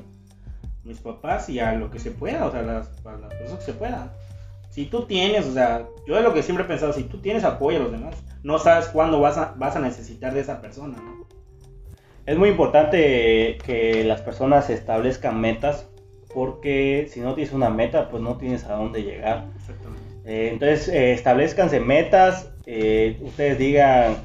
Mis 0.84 1.00
papás 1.00 1.50
y 1.50 1.60
a 1.60 1.74
lo 1.74 1.92
que 1.92 2.00
se 2.00 2.12
pueda, 2.12 2.46
o 2.46 2.52
sea, 2.52 2.64
las, 2.64 2.88
para 3.02 3.18
las 3.18 3.34
cosas 3.36 3.60
que 3.60 3.66
se 3.66 3.74
puedan. 3.74 4.12
Si 4.70 4.86
tú 4.86 5.04
tienes, 5.06 5.46
o 5.46 5.54
sea, 5.54 5.88
yo 6.08 6.18
es 6.18 6.24
lo 6.24 6.34
que 6.34 6.44
siempre 6.44 6.66
he 6.66 6.68
pensado, 6.68 6.94
si 6.94 7.04
tú 7.04 7.20
tienes 7.20 7.44
apoyo 7.44 7.78
a 7.78 7.82
los 7.82 7.92
demás, 7.92 8.16
no 8.42 8.58
sabes 8.58 8.88
cuándo 8.88 9.20
vas 9.20 9.38
a, 9.38 9.54
vas 9.58 9.76
a 9.76 9.80
necesitar 9.80 10.34
de 10.34 10.40
esa 10.40 10.62
persona, 10.62 10.98
¿no? 10.98 11.28
Es 12.26 12.38
muy 12.38 12.50
importante 12.50 13.58
que 13.66 14.04
las 14.06 14.22
personas 14.22 14.70
establezcan 14.70 15.42
metas 15.42 15.90
porque 16.34 17.08
si 17.10 17.20
no 17.20 17.34
tienes 17.34 17.54
una 17.54 17.70
meta, 17.70 18.10
pues 18.10 18.24
no 18.24 18.38
tienes 18.38 18.64
a 18.66 18.76
dónde 18.76 19.04
llegar. 19.04 19.48
Exactamente. 19.58 20.11
Eh, 20.26 20.50
entonces, 20.54 20.88
eh, 20.90 21.14
establezcanse 21.14 21.80
metas, 21.80 22.52
eh, 22.66 23.18
ustedes 23.22 23.58
digan, 23.58 24.18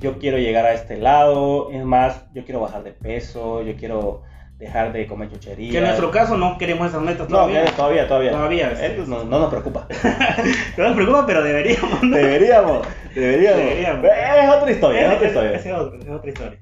yo 0.00 0.18
quiero 0.18 0.38
llegar 0.38 0.64
a 0.64 0.72
este 0.72 0.96
lado, 0.96 1.70
es 1.72 1.84
más, 1.84 2.24
yo 2.34 2.44
quiero 2.44 2.60
bajar 2.60 2.84
de 2.84 2.92
peso, 2.92 3.62
yo 3.62 3.74
quiero 3.76 4.22
dejar 4.58 4.92
de 4.92 5.06
comer 5.06 5.28
chucherías. 5.30 5.72
Que 5.72 5.78
en 5.78 5.84
nuestro 5.84 6.10
caso 6.10 6.36
no 6.38 6.56
queremos 6.56 6.88
esas 6.88 7.02
metas 7.02 7.28
No, 7.28 7.36
todavía. 7.38 7.64
todavía, 7.76 8.06
todavía. 8.08 8.30
todavía. 8.30 8.68
Todavía, 8.70 8.76
sí. 8.76 8.84
Eso 8.94 9.06
no, 9.10 9.24
no 9.24 9.38
nos 9.40 9.50
preocupa. 9.50 9.88
No 10.78 10.84
nos 10.84 10.94
preocupa, 10.94 11.26
pero 11.26 11.42
deberíamos. 11.42 12.02
¿no? 12.02 12.16
deberíamos, 12.16 12.86
deberíamos. 13.14 13.58
Deberíamos. 13.58 14.04
Es 14.06 14.48
otra 14.56 14.70
historia, 14.70 15.06
es 15.08 15.16
otra 15.16 15.28
historia. 15.28 15.52
es- 15.52 15.66
es 15.66 15.72
otra- 15.72 15.98
es 15.98 16.08
otra 16.10 16.30
historia. 16.30 16.58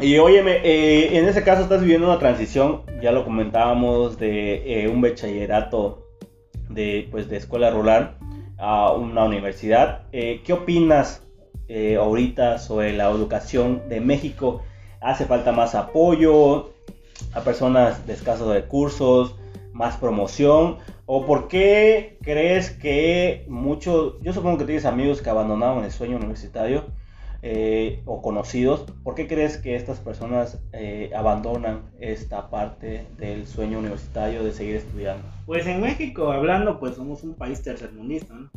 Y 0.00 0.18
óyeme, 0.18 0.60
eh, 0.64 1.18
en 1.18 1.28
ese 1.28 1.42
caso 1.44 1.62
estás 1.62 1.80
viviendo 1.82 2.06
una 2.08 2.18
transición, 2.18 2.82
ya 3.00 3.12
lo 3.12 3.24
comentábamos, 3.24 4.18
de 4.18 4.82
eh, 4.84 4.88
un 4.88 5.00
bachillerato 5.02 6.01
de, 6.74 7.08
pues, 7.10 7.28
de 7.28 7.36
escuela 7.36 7.70
rural 7.70 8.16
a 8.58 8.92
una 8.92 9.24
universidad. 9.24 10.02
Eh, 10.12 10.42
¿Qué 10.44 10.52
opinas 10.52 11.22
eh, 11.68 11.96
ahorita 11.96 12.58
sobre 12.58 12.92
la 12.92 13.10
educación 13.10 13.88
de 13.88 14.00
México? 14.00 14.62
¿Hace 15.00 15.24
falta 15.24 15.52
más 15.52 15.74
apoyo 15.74 16.70
a 17.32 17.40
personas 17.40 18.06
de 18.06 18.12
escasos 18.12 18.52
recursos, 18.52 19.36
más 19.72 19.96
promoción? 19.96 20.78
¿O 21.06 21.26
por 21.26 21.48
qué 21.48 22.18
crees 22.22 22.70
que 22.70 23.44
muchos, 23.48 24.14
yo 24.22 24.32
supongo 24.32 24.58
que 24.58 24.64
tienes 24.64 24.84
amigos 24.84 25.20
que 25.20 25.30
abandonaron 25.30 25.84
el 25.84 25.90
sueño 25.90 26.16
universitario? 26.16 26.84
Eh, 27.44 28.02
o 28.06 28.22
conocidos, 28.22 28.86
¿por 29.02 29.16
qué 29.16 29.26
crees 29.26 29.58
que 29.58 29.74
estas 29.74 29.98
personas 29.98 30.62
eh, 30.72 31.10
abandonan 31.14 31.82
esta 31.98 32.48
parte 32.50 33.04
del 33.18 33.48
sueño 33.48 33.80
universitario 33.80 34.44
de 34.44 34.52
seguir 34.52 34.76
estudiando? 34.76 35.26
Pues 35.44 35.66
en 35.66 35.80
México, 35.80 36.30
hablando, 36.30 36.78
pues 36.78 36.94
somos 36.94 37.24
un 37.24 37.34
país 37.34 37.60
tercermundista, 37.60 38.34
¿no? 38.34 38.48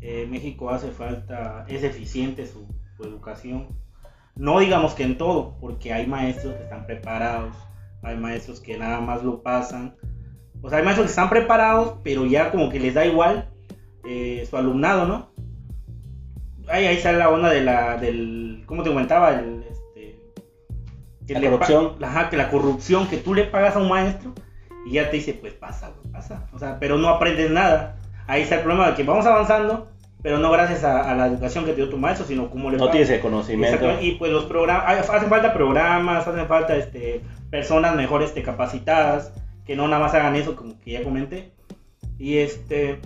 Eh, 0.00 0.26
México 0.30 0.70
hace 0.70 0.90
falta, 0.90 1.66
es 1.68 1.84
eficiente 1.84 2.46
su, 2.46 2.66
su 2.96 3.04
educación. 3.04 3.68
No 4.36 4.58
digamos 4.58 4.94
que 4.94 5.02
en 5.02 5.18
todo, 5.18 5.56
porque 5.60 5.92
hay 5.92 6.06
maestros 6.06 6.54
que 6.54 6.62
están 6.62 6.86
preparados, 6.86 7.54
hay 8.02 8.16
maestros 8.16 8.58
que 8.58 8.78
nada 8.78 9.00
más 9.00 9.22
lo 9.22 9.42
pasan. 9.42 9.96
O 10.62 10.70
sea, 10.70 10.78
hay 10.78 10.84
maestros 10.84 11.06
que 11.06 11.10
están 11.10 11.28
preparados, 11.28 11.98
pero 12.02 12.24
ya 12.24 12.50
como 12.50 12.70
que 12.70 12.80
les 12.80 12.94
da 12.94 13.04
igual 13.04 13.50
eh, 14.06 14.46
su 14.48 14.56
alumnado, 14.56 15.06
¿no? 15.06 15.33
Ahí, 16.68 16.86
ahí 16.86 16.98
sale 16.98 17.18
la 17.18 17.28
onda 17.28 17.50
de 17.50 17.62
la, 17.62 17.96
del, 17.98 18.62
¿cómo 18.66 18.82
te 18.82 18.90
comentaba? 18.90 19.30
El, 19.38 19.64
este, 19.70 20.18
que 21.26 21.34
La 21.34 21.40
le 21.40 21.50
corrupción. 21.50 21.92
Ajá, 22.02 22.30
que 22.30 22.36
la 22.36 22.50
corrupción, 22.50 23.06
que 23.08 23.16
tú 23.18 23.34
le 23.34 23.44
pagas 23.44 23.76
a 23.76 23.78
un 23.80 23.88
maestro 23.88 24.32
y 24.86 24.92
ya 24.92 25.10
te 25.10 25.16
dice, 25.16 25.34
pues 25.34 25.52
pasa, 25.54 25.90
güey, 25.90 26.12
pasa. 26.12 26.48
O 26.52 26.58
sea, 26.58 26.78
pero 26.78 26.96
no 26.98 27.08
aprendes 27.08 27.50
nada. 27.50 27.96
Ahí 28.26 28.42
está 28.42 28.56
el 28.56 28.62
problema 28.62 28.88
de 28.90 28.94
que 28.94 29.02
vamos 29.02 29.26
avanzando, 29.26 29.88
pero 30.22 30.38
no 30.38 30.50
gracias 30.50 30.84
a, 30.84 31.10
a 31.10 31.14
la 31.14 31.26
educación 31.26 31.64
que 31.64 31.72
te 31.72 31.76
dio 31.76 31.90
tu 31.90 31.98
maestro, 31.98 32.26
sino 32.26 32.48
cómo 32.50 32.70
le 32.70 32.76
No 32.78 32.84
pagas. 32.84 32.92
tienes 32.92 33.10
el 33.10 33.20
conocimiento. 33.20 34.00
Y 34.00 34.12
pues 34.12 34.32
los 34.32 34.44
programas, 34.44 35.08
hacen 35.10 35.28
falta 35.28 35.52
programas, 35.52 36.26
hacen 36.26 36.46
falta 36.46 36.76
este, 36.76 37.20
personas 37.50 37.94
mejor 37.94 38.22
este, 38.22 38.42
capacitadas, 38.42 39.32
que 39.66 39.76
no 39.76 39.86
nada 39.88 40.02
más 40.02 40.14
hagan 40.14 40.34
eso, 40.36 40.56
como 40.56 40.80
que 40.80 40.92
ya 40.92 41.02
comenté. 41.02 41.52
Y 42.18 42.38
este, 42.38 43.00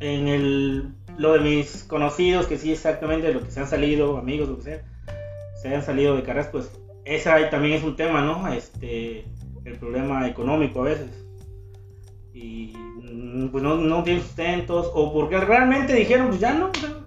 en 0.00 0.28
el, 0.28 0.94
lo 1.18 1.32
de 1.32 1.40
mis 1.40 1.84
conocidos, 1.84 2.46
que 2.46 2.56
sí 2.56 2.72
exactamente 2.72 3.32
lo 3.34 3.42
que 3.42 3.50
se 3.50 3.60
han 3.60 3.68
salido, 3.68 4.16
amigos, 4.16 4.48
lo 4.48 4.56
que 4.56 4.62
sea, 4.62 4.82
se 5.60 5.74
han 5.74 5.84
salido 5.84 6.16
de 6.16 6.22
carreras, 6.22 6.48
pues 6.48 6.70
esa 7.04 7.50
también 7.50 7.74
es 7.74 7.82
un 7.82 7.96
tema, 7.96 8.22
¿no? 8.22 8.46
Este, 8.52 9.24
el 9.64 9.76
problema 9.78 10.28
económico 10.28 10.80
a 10.80 10.84
veces. 10.84 11.10
Y 12.32 12.72
mm, 12.76 13.48
pues 13.48 13.64
no, 13.64 13.76
no 13.76 14.04
tienen 14.04 14.22
sustentos, 14.22 14.90
o 14.94 15.12
porque 15.12 15.38
realmente 15.40 15.94
dijeron, 15.94 16.28
pues 16.28 16.40
ya 16.40 16.54
no, 16.54 16.70
o 16.70 16.74
sea, 16.74 16.97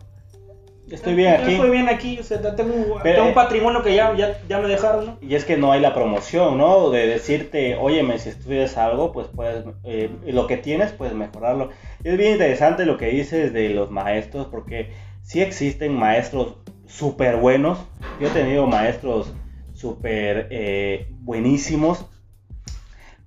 Estoy 0.91 1.15
bien 1.15 1.33
aquí. 1.33 1.53
Estoy 1.53 1.69
bien 1.69 1.89
aquí, 1.89 2.19
o 2.19 2.23
sea, 2.23 2.41
tengo, 2.55 2.99
Pero, 3.01 3.15
tengo 3.15 3.25
eh, 3.25 3.29
un 3.29 3.33
patrimonio 3.33 3.81
que 3.81 3.95
ya, 3.95 4.13
ya, 4.15 4.37
ya 4.47 4.59
me 4.59 4.67
dejaron, 4.67 5.05
¿no? 5.05 5.17
Y 5.21 5.35
es 5.35 5.45
que 5.45 5.55
no 5.55 5.71
hay 5.71 5.79
la 5.79 5.93
promoción, 5.93 6.57
¿no? 6.57 6.89
De 6.89 7.07
decirte, 7.07 7.75
óyeme, 7.75 8.19
si 8.19 8.29
estudias 8.29 8.77
algo, 8.77 9.11
pues 9.11 9.27
puedes, 9.27 9.63
eh, 9.83 10.09
lo 10.25 10.47
que 10.47 10.57
tienes, 10.57 10.91
puedes 10.91 11.13
mejorarlo. 11.13 11.69
Y 12.03 12.09
es 12.09 12.17
bien 12.17 12.33
interesante 12.33 12.85
lo 12.85 12.97
que 12.97 13.07
dices 13.07 13.53
de 13.53 13.69
los 13.69 13.89
maestros, 13.89 14.47
porque 14.47 14.91
sí 15.23 15.41
existen 15.41 15.93
maestros 15.97 16.57
súper 16.87 17.37
buenos. 17.37 17.79
Yo 18.19 18.27
he 18.27 18.31
tenido 18.31 18.67
maestros 18.67 19.33
súper 19.73 20.47
eh, 20.51 21.07
buenísimos, 21.21 22.05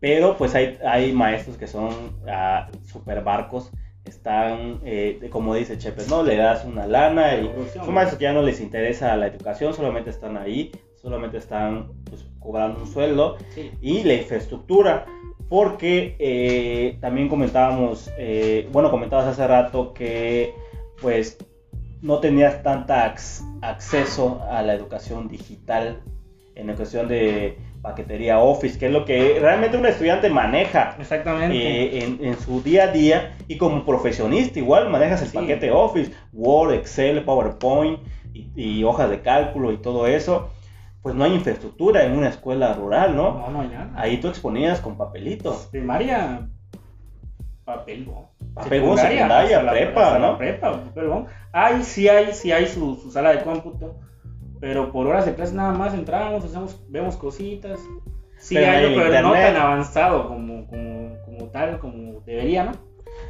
pero 0.01 0.37
pues 0.37 0.55
hay, 0.55 0.79
hay 0.87 1.13
maestros 1.13 1.57
que 1.57 1.67
son 1.67 2.19
ah, 2.29 2.69
súper 2.85 3.23
barcos. 3.23 3.71
Están, 4.05 4.81
eh, 4.85 5.19
como 5.31 5.55
dice 5.55 5.79
Chepe, 5.79 6.03
¿no? 6.11 6.23
Le 6.23 6.37
das 6.37 6.65
una 6.65 6.87
lana 6.87 7.37
y 7.37 7.51
que 8.17 8.25
ya 8.25 8.33
no 8.33 8.43
les 8.43 8.61
interesa 8.61 9.17
la 9.17 9.27
educación, 9.29 9.73
solamente 9.73 10.11
están 10.11 10.37
ahí, 10.37 10.73
solamente 10.97 11.39
están 11.39 11.89
pues, 12.09 12.27
cobrando 12.39 12.81
un 12.81 12.87
sueldo 12.87 13.37
Sí. 13.55 13.71
y 13.81 14.03
la 14.05 14.15
infraestructura. 14.15 15.07
Porque 15.49 16.17
eh, 16.19 16.97
también 17.01 17.29
comentábamos, 17.29 18.11
eh, 18.19 18.69
bueno, 18.73 18.91
comentabas 18.91 19.27
hace 19.27 19.47
rato 19.47 19.93
que 19.93 20.55
pues 21.01 21.39
no 22.01 22.19
tenías 22.21 22.63
tanta 22.63 23.15
ac- 23.15 23.43
acceso 23.63 24.43
a 24.51 24.63
la 24.63 24.75
educación 24.75 25.29
digital 25.29 26.01
en 26.55 26.67
la 26.69 26.75
cuestión 26.75 27.09
de 27.09 27.59
paquetería 27.85 28.39
Office, 28.41 28.79
que 28.79 28.87
es 28.87 28.93
lo 28.93 29.05
que 29.05 29.39
realmente 29.41 29.77
un 29.77 29.85
estudiante 29.87 30.29
maneja 30.31 30.97
Exactamente. 30.99 31.55
eh, 31.57 32.03
en, 32.05 32.19
en 32.25 32.39
su 32.41 32.63
día 32.63 32.85
a 32.85 32.87
día 32.89 33.37
y 33.47 33.59
como 33.59 33.85
profesionista 33.85 34.59
igual 34.59 34.89
manejas 34.91 35.21
el 35.23 35.29
Sí. 35.29 35.37
paquete 35.37 35.71
Office, 35.71 36.11
Word, 36.33 36.73
Excel, 36.73 37.23
PowerPoint 37.25 38.01
y, 38.33 38.51
y 38.57 38.85
hojas 38.85 39.11
de 39.11 39.21
cálculo 39.21 39.71
y 39.71 39.77
todo 39.77 40.07
eso, 40.07 40.49
pues 41.03 41.15
no 41.15 41.25
hay 41.25 41.35
infraestructura 41.35 42.05
en 42.05 42.17
una 42.17 42.31
escuela 42.31 42.73
rural, 42.73 43.15
¿no? 43.15 43.35
no, 43.35 43.51
no 43.51 43.61
hay 43.61 43.69
nada. 43.69 43.93
Ahí 43.95 44.17
tú 44.17 44.29
exponías 44.29 44.81
con 44.81 44.97
papelito. 44.97 45.55
Primaria, 45.71 46.49
papel, 47.65 48.07
¿no? 48.07 48.31
Papel, 48.55 48.81
secundaria, 48.81 49.63
la- 49.63 49.73
prepa, 49.73 50.19
la 50.19 50.19
¿no? 50.19 50.39
prepa, 50.39 50.73
papel, 50.85 51.09
¿no? 51.09 51.27
Hay, 51.53 51.83
sí 51.83 52.09
hay, 52.09 52.33
sí 52.33 52.51
hay 52.53 52.67
su, 52.67 52.97
su 52.97 53.11
sala 53.11 53.33
de 53.35 53.43
cómputo, 53.43 53.97
pero 54.65 54.91
por 54.91 55.07
horas 55.07 55.27
de 55.27 55.35
clase 55.35 55.55
nada 55.55 55.75
más 55.75 55.93
entramos, 55.93 56.43
hacemos, 56.43 56.81
vemos 56.89 57.17
cositas. 57.17 57.79
Sí 58.39 58.55
Pero 58.55 58.67
no 58.67 58.73
hay, 58.73 58.85
hay 58.87 58.95
pero 58.97 59.23
no 59.23 59.33
tan 59.35 59.57
avanzado 59.57 60.27
como, 60.27 60.67
como, 60.67 61.17
como 61.27 61.45
tal, 61.51 61.79
como 61.79 62.21
debería, 62.25 62.65
¿no? 62.65 62.73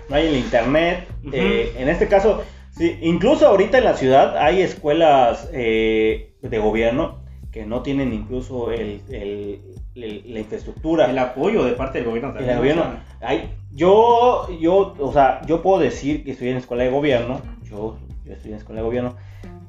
No 0.08 0.14
hay 0.14 0.28
el 0.28 0.36
internet. 0.36 1.08
Eh, 1.32 1.74
en 1.76 1.88
este 1.88 2.06
caso, 2.06 2.42
sí, 2.70 2.98
incluso 3.02 3.48
ahorita 3.48 3.78
en 3.78 3.84
la 3.84 3.94
ciudad 3.94 4.36
hay 4.38 4.62
escuelas 4.62 5.50
eh, 5.52 6.34
de 6.40 6.58
gobierno 6.60 7.18
que 7.50 7.66
no 7.66 7.82
tienen 7.82 8.12
incluso 8.12 8.70
el, 8.70 9.00
el- 9.10 9.60
el- 9.96 10.22
la 10.32 10.38
infraestructura. 10.38 11.10
El 11.10 11.18
apoyo 11.18 11.64
de 11.64 11.72
parte 11.72 11.98
del 11.98 12.06
gobierno 12.06 12.30
El 12.30 12.36
también. 12.36 12.58
gobierno. 12.58 12.82
o 12.82 13.18
sea, 13.18 13.28
Ay, 13.28 13.50
yo, 13.72 14.46
yo, 14.60 14.94
o 15.00 15.12
sea, 15.12 15.40
yo 15.46 15.62
puedo 15.62 15.80
decir 15.80 16.22
que 16.24 16.30
estoy 16.30 16.50
en 16.50 16.58
escuela 16.58 16.84
de 16.84 16.90
gobierno. 16.90 17.40
Yo, 17.64 17.98
yo 18.24 18.32
estoy 18.32 18.52
en 18.52 18.58
escuela 18.58 18.80
de 18.82 18.86
gobierno. 18.86 19.16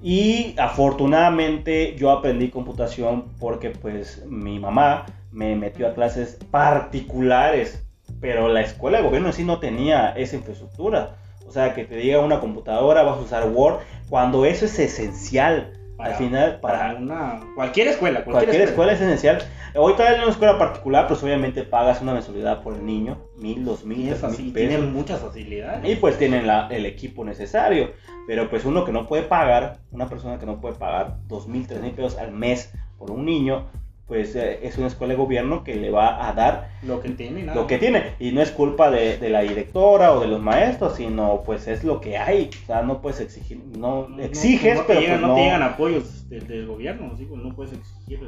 Y 0.02 0.56
afortunadamente 0.58 1.96
yo 1.96 2.12
aprendí 2.12 2.50
computación 2.50 3.26
porque 3.40 3.72
pues 3.72 4.24
mi 4.28 4.60
mamá 4.60 5.06
me 5.32 5.56
metió 5.56 5.88
a 5.88 5.94
clases 5.94 6.38
particulares. 6.52 7.82
Pero 8.22 8.48
la 8.48 8.62
escuela 8.62 8.98
de 9.00 9.04
gobierno 9.04 9.30
en 9.30 9.34
sí 9.34 9.44
no 9.44 9.60
tenía 9.60 10.10
esa 10.12 10.36
infraestructura. 10.36 11.18
O 11.48 11.52
sea, 11.52 11.74
que 11.74 11.86
te 11.86 11.96
diga 11.96 12.20
una 12.20 12.40
computadora, 12.40 13.04
vas 13.04 13.18
a 13.18 13.22
usar 13.22 13.50
Word, 13.50 13.80
cuando 14.10 14.46
eso 14.46 14.66
es 14.66 14.80
esencial. 14.80 15.74
Para, 15.98 16.10
Al 16.12 16.16
final, 16.16 16.60
para 16.60 16.80
para, 16.80 16.96
una, 16.96 17.40
cualquier 17.56 17.88
escuela, 17.88 18.24
cualquier, 18.24 18.46
Cualquier 18.50 18.62
escuela 18.70 18.92
es 18.94 19.02
esencial. 19.02 19.40
Ahorita 19.76 20.14
en 20.16 20.22
una 20.22 20.32
escuela 20.32 20.58
particular, 20.58 21.08
pues 21.08 21.24
obviamente 21.24 21.64
pagas 21.64 22.02
una 22.02 22.14
mensualidad 22.14 22.62
por 22.62 22.76
el 22.76 22.86
niño, 22.86 23.18
mil, 23.38 23.64
dos 23.64 23.86
mil, 23.86 24.10
es 24.10 24.20
tres 24.22 24.38
mil 24.40 24.54
tienen 24.54 24.92
muchas 24.94 25.20
facilidades. 25.22 25.90
Y 25.90 25.96
pues 25.96 26.18
tienen 26.18 26.48
la- 26.48 26.68
el 26.70 26.86
equipo 26.86 27.24
necesario. 27.24 27.92
Pero 28.28 28.50
pues 28.50 28.66
uno 28.66 28.84
que 28.86 28.92
no 28.92 29.08
puede 29.08 29.24
pagar, 29.24 29.78
una 29.92 30.08
persona 30.10 30.40
que 30.40 30.46
no 30.46 30.60
puede 30.60 30.76
pagar 30.76 31.18
dos 31.28 31.48
mil, 31.48 31.68
tres 31.68 31.82
mil 31.82 31.92
pesos 31.92 32.18
al 32.18 32.32
mes 32.32 32.74
por 32.98 33.12
un 33.12 33.26
niño, 33.26 33.68
pues 34.08 34.36
eh, 34.36 34.60
es 34.62 34.78
una 34.78 34.88
escuela 34.88 35.14
de 35.14 35.18
gobierno 35.20 35.64
que 35.64 35.76
le 35.76 35.90
va 35.90 36.28
a 36.30 36.34
dar 36.34 36.70
Lo 36.84 37.00
que 37.02 37.10
tiene, 37.10 37.42
nada. 37.44 37.60
lo 37.60 37.66
que 37.68 37.78
tiene. 37.80 38.14
Y 38.20 38.32
no 38.34 38.42
es 38.42 38.52
culpa 38.52 38.92
de, 38.92 39.18
de 39.18 39.30
la 39.30 39.42
directora 39.42 40.12
o 40.14 40.20
de 40.20 40.28
los 40.28 40.40
maestros, 40.42 40.96
sino 40.98 41.42
pues 41.44 41.68
es 41.68 41.84
lo 41.84 42.00
que 42.02 42.18
hay. 42.18 42.50
O 42.64 42.66
sea, 42.68 42.84
no 42.84 43.02
puedes 43.02 43.20
exigir, 43.20 43.60
no, 43.78 44.08
No- 44.08 44.22
exiges, 44.22 44.78
no 44.78 44.84
pero 44.86 45.00
llegan, 45.00 45.20
pues 45.22 45.28
no 45.30 45.36
te 45.36 45.42
llegan 45.42 45.64
apoyos 45.64 46.30
del, 46.30 46.48
del 46.48 46.68
gobierno, 46.68 47.12
así 47.14 47.26
pues 47.26 47.42
no 47.42 47.56
puedes 47.56 47.74
exigir 47.74 48.20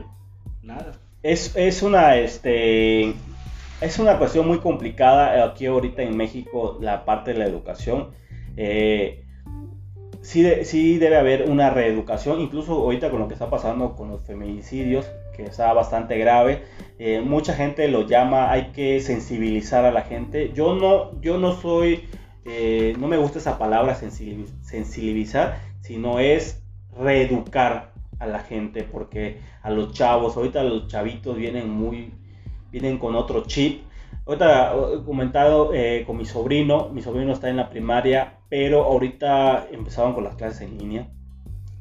nada. 0.64 0.94
Es, 1.24 1.56
es 1.56 1.84
una 1.84 2.16
este 2.18 3.14
es 3.82 4.00
una 4.00 4.18
cuestión 4.18 4.48
muy 4.48 4.58
complicada 4.60 5.44
aquí 5.46 5.68
ahorita 5.68 6.02
en 6.02 6.18
México 6.18 6.78
la 6.82 7.06
parte 7.06 7.34
de 7.34 7.40
la 7.40 7.46
educación. 7.46 8.10
Eh, 8.56 9.24
sí, 10.22 10.42
de- 10.42 10.66
sí 10.66 10.98
debe 10.98 11.18
haber 11.18 11.50
una 11.50 11.70
reeducación, 11.70 12.42
incluso 12.42 12.74
ahorita 12.74 13.12
con 13.12 13.20
lo 13.20 13.28
que 13.28 13.34
está 13.36 13.50
pasando 13.50 13.96
con 13.96 14.10
los 14.10 14.24
feminicidios, 14.26 15.08
que 15.38 15.44
está 15.44 15.72
bastante 15.72 16.18
grave. 16.18 16.64
Eh, 17.00 17.22
mucha 17.22 17.54
gente 17.54 17.88
lo 17.88 18.08
llama, 18.08 18.52
hay 18.52 18.72
que 18.72 19.00
sensibilizar 19.00 19.86
a 19.86 19.92
la 19.92 20.02
gente. 20.02 20.52
Yo 20.54 20.76
no, 20.76 21.22
yo 21.22 21.38
no 21.38 21.54
soy, 21.54 22.04
eh, 22.44 22.96
no 23.00 23.08
me 23.08 23.18
gusta 23.18 23.40
esa 23.40 23.58
palabra 23.58 23.96
sensibilizar, 23.96 25.62
sino 25.82 26.20
es 26.20 26.62
reeducar 27.00 27.94
a 28.20 28.26
la 28.26 28.40
gente, 28.40 28.84
porque 28.84 29.40
a 29.62 29.70
los 29.70 29.94
chavos, 29.94 30.36
ahorita 30.36 30.64
los 30.64 30.88
chavitos 30.88 31.38
vienen 31.38 31.70
muy, 31.70 32.12
vienen 32.72 32.98
con 32.98 33.16
otro 33.16 33.44
chip. 33.46 33.84
Ahorita 34.26 34.74
he 34.94 35.06
comentado 35.06 35.74
eh, 35.74 36.04
con 36.06 36.18
mi 36.18 36.26
sobrino, 36.26 36.90
mi 36.90 37.02
sobrino 37.02 37.32
está 37.32 37.48
en 37.50 37.58
la 37.58 37.70
primaria, 37.70 38.40
pero 38.50 38.84
ahorita 38.84 39.68
empezaban 39.72 40.14
con 40.14 40.24
las 40.24 40.36
clases 40.36 40.62
en 40.62 40.78
línea 40.78 41.08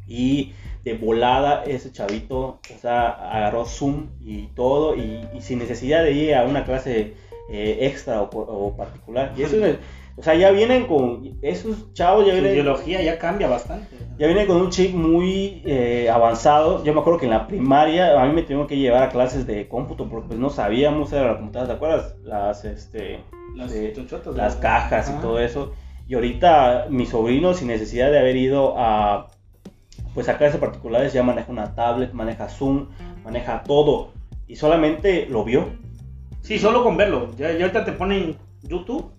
y 0.07 0.53
de 0.87 0.95
volada 0.95 1.65
ese 1.65 1.91
chavito, 1.91 2.39
o 2.39 2.79
sea, 2.81 3.09
agarró 3.09 3.65
Zoom 3.65 4.07
y 4.21 4.47
todo 4.55 4.95
y, 4.95 5.21
sin 5.41 5.59
necesidad 5.59 6.05
de 6.05 6.13
ir 6.13 6.35
a 6.37 6.45
una 6.45 6.65
clase 6.65 7.15
eh, 7.51 7.79
extra 7.81 8.23
o, 8.23 8.77
particular. 8.77 9.33
Y 9.37 9.43
eso 9.43 9.57
es, 9.67 9.79
o 10.17 10.23
sea, 10.23 10.37
ya 10.37 10.53
vienen 10.53 10.87
con 10.87 11.39
esos 11.43 11.93
chavos 11.93 12.25
ya 12.25 12.35
vienen. 12.35 12.53
Su 12.53 12.59
ideología 12.61 13.03
ya 13.03 13.19
cambia 13.19 13.49
bastante. 13.49 13.97
Ya 14.17 14.29
vienen 14.29 14.47
con 14.47 14.59
un 14.59 14.71
chip 14.71 14.95
muy 14.95 15.61
eh, 15.67 16.09
avanzado. 16.09 16.85
Yo 16.85 16.95
me 16.95 17.01
acuerdo 17.01 17.19
que 17.19 17.27
en 17.27 17.33
la 17.33 17.49
primaria 17.49 18.23
a 18.23 18.25
mí 18.25 18.33
me 18.33 18.43
tuvieron 18.43 18.69
que 18.69 18.79
llevar 18.79 19.03
a 19.03 19.09
clases 19.09 19.45
de 19.45 19.67
cómputo 19.67 20.09
porque 20.09 20.29
pues 20.29 20.39
no 20.39 20.51
sabíamos 20.51 21.13
era 21.13 21.33
la 21.33 21.37
computadora, 21.39 21.73
¿te 21.73 21.77
acuerdas? 21.77 22.15
Las 22.23 22.65
este 22.65 23.25
las, 23.57 23.73
las 24.37 24.55
cajas 24.55 25.13
y 25.13 25.21
todo 25.21 25.41
eso. 25.41 25.73
Y 26.07 26.15
ahorita 26.15 26.87
mi 26.91 27.07
sobrino 27.07 27.55
sin 27.55 27.67
necesidad 27.67 28.13
de 28.13 28.21
haber 28.21 28.37
ido 28.37 28.75
a 28.79 29.27
pues 30.17 30.31
a 30.31 30.39
clases 30.39 30.59
particulares 30.59 31.13
ya 31.13 31.23
maneja 31.23 31.53
una 31.53 31.75
tablet, 31.75 32.15
maneja 32.15 32.49
Zoom, 32.49 32.89
maneja 33.23 33.63
todo. 33.65 34.13
Y 34.49 34.57
solamente 34.57 35.27
lo 35.27 35.45
vio. 35.45 35.69
Sí, 36.41 36.59
solo 36.59 36.83
con 36.83 36.97
verlo. 36.97 37.37
Ya, 37.37 37.51
ahorita 37.51 37.85
te 37.85 37.93
ponen 37.93 38.39
YouTube. 38.63 39.13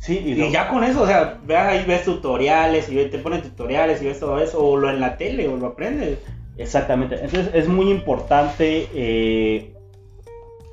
Sí, 0.00 0.18
y, 0.22 0.50
ya 0.50 0.68
con 0.68 0.84
eso, 0.84 1.00
o 1.00 1.06
sea, 1.06 1.40
ves 1.46 1.56
ahí 1.56 1.84
ves 1.86 2.04
tutoriales 2.04 2.90
y 2.90 2.96
te 3.06 3.18
ponen 3.18 3.40
tutoriales 3.40 4.02
y 4.02 4.04
ves 4.04 4.20
todo 4.20 4.38
eso, 4.38 4.62
o 4.62 4.76
lo 4.76 4.90
en 4.90 5.00
la 5.00 5.16
tele, 5.16 5.48
o 5.48 5.56
lo 5.56 5.68
aprendes. 5.68 6.18
Exactamente. 6.58 7.14
Entonces 7.14 7.48
es 7.54 7.66
muy 7.66 7.90
importante 7.90 8.86
eh, 8.94 9.72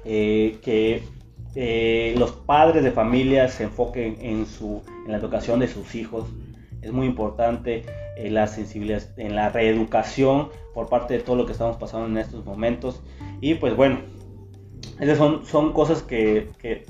eh, 0.03 0.57
que 0.61 1.01
eh, 1.55 2.13
los 2.17 2.33
padres 2.33 2.83
de 2.83 2.91
familia 2.91 3.47
se 3.47 3.63
enfoquen 3.63 4.17
en, 4.19 4.45
su, 4.47 4.81
en 5.05 5.13
la 5.13 5.17
educación 5.17 5.61
de 5.61 5.69
sus 5.69 5.95
hijos. 5.95 6.25
Es 6.81 6.91
muy 6.91 7.07
importante 7.07 7.85
en 8.15 8.27
eh, 8.27 8.31
la 8.31 8.47
sensibilidad, 8.47 9.01
en 9.17 9.35
la 9.35 9.49
reeducación 9.49 10.49
por 10.73 10.89
parte 10.89 11.15
de 11.15 11.19
todo 11.19 11.35
lo 11.35 11.45
que 11.45 11.51
estamos 11.51 11.77
pasando 11.77 12.07
en 12.07 12.17
estos 12.17 12.45
momentos. 12.45 13.01
Y 13.41 13.55
pues 13.55 13.75
bueno, 13.75 13.99
esas 14.99 15.17
son, 15.17 15.45
son 15.45 15.73
cosas 15.73 16.01
que, 16.03 16.49
que 16.59 16.85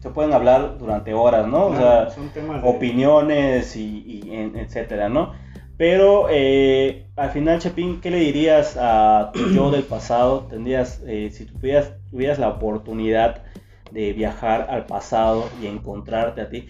se 0.00 0.10
pueden 0.10 0.32
hablar 0.32 0.78
durante 0.78 1.14
horas, 1.14 1.46
¿no? 1.46 1.66
o 1.66 1.76
sea, 1.76 2.08
opiniones 2.62 3.76
y, 3.76 4.22
etcétera, 4.54 5.08
¿no? 5.08 5.32
Pero 5.76 6.28
eh, 6.30 7.08
al 7.16 7.30
final, 7.30 7.58
Chepín, 7.58 8.00
¿qué 8.00 8.10
le 8.10 8.20
dirías 8.20 8.78
a 8.80 9.30
tu 9.34 9.50
yo 9.50 9.70
del 9.70 9.82
pasado? 9.82 10.46
Tendrías, 10.48 11.02
eh, 11.06 11.30
si 11.32 11.44
tuvieras, 11.44 11.92
tuvieras 12.10 12.38
la 12.38 12.48
oportunidad 12.48 13.42
de 13.90 14.12
viajar 14.12 14.68
al 14.70 14.86
pasado 14.86 15.48
y 15.62 15.66
encontrarte 15.66 16.40
a 16.40 16.48
ti, 16.48 16.68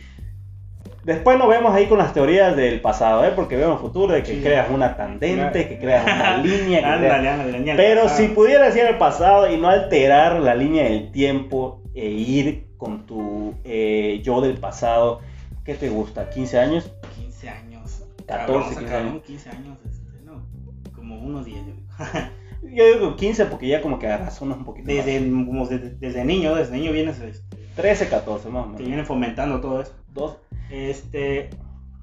Después 1.06 1.38
nos 1.38 1.48
vemos 1.48 1.72
ahí 1.72 1.86
con 1.86 1.98
las 1.98 2.12
teorías 2.12 2.56
del 2.56 2.80
pasado, 2.80 3.24
¿eh? 3.24 3.30
porque 3.36 3.54
vemos 3.54 3.80
futuro 3.80 4.12
de 4.12 4.24
que 4.24 4.42
creas 4.42 4.68
una 4.68 4.96
tangente, 4.96 5.68
que 5.68 5.78
creas 5.78 6.04
una 6.04 6.36
línea. 6.42 7.76
Pero 7.76 8.08
si 8.08 8.26
pudieras 8.26 8.74
ir 8.74 8.82
al 8.82 8.98
pasado 8.98 9.48
y 9.48 9.56
no 9.56 9.68
alterar 9.68 10.40
la 10.40 10.56
línea 10.56 10.82
del 10.82 11.12
tiempo 11.12 11.80
e 11.94 12.08
ir 12.08 12.66
con 12.76 13.06
tu 13.06 13.54
eh, 13.62 14.20
yo 14.24 14.40
del 14.40 14.58
pasado, 14.58 15.20
¿qué 15.64 15.74
te 15.74 15.90
gusta? 15.90 16.28
¿15 16.28 16.58
años? 16.58 16.90
15 17.14 17.50
años. 17.50 18.02
14, 18.26 18.76
15 18.76 18.94
años. 18.96 19.22
15 19.22 19.50
años, 19.50 19.78
este, 19.84 20.24
no, 20.24 20.44
como 20.92 21.20
unos 21.20 21.44
10. 21.44 21.56
Yo 22.64 22.84
digo 22.84 23.14
15 23.16 23.46
porque 23.46 23.68
ya 23.68 23.80
como 23.80 24.00
que 24.00 24.08
agarras 24.08 24.42
un 24.42 24.64
poquito 24.64 24.88
desde, 24.88 25.20
Como 25.20 25.68
desde, 25.68 26.24
niño, 26.24 26.56
desde 26.56 26.76
niño 26.76 26.90
vienes... 26.90 27.20
Este, 27.20 27.64
13, 27.76 28.08
14 28.08 28.48
más 28.48 28.64
o 28.64 28.66
menos. 28.66 28.78
Te 28.78 28.84
vienen 28.84 29.06
fomentando 29.06 29.60
todo 29.60 29.82
eso. 29.82 29.92
Dos. 30.12 30.38
Este, 30.70 31.50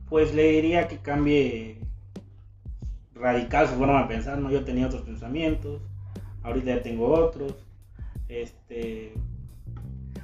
pues 0.10 0.34
le 0.34 0.52
diría 0.52 0.88
que 0.88 0.98
cambie 0.98 1.80
radical 3.16 3.68
su 3.68 3.76
forma 3.76 4.04
de 4.04 4.08
pensar, 4.08 4.38
¿no? 4.38 4.52
Yo 4.52 4.64
tenía 4.64 4.88
otros 4.88 5.04
pensamientos, 5.04 5.82
ahorita 6.44 6.76
ya 6.76 6.82
tengo 6.82 7.08
otros. 7.08 7.54
Este, 8.28 9.14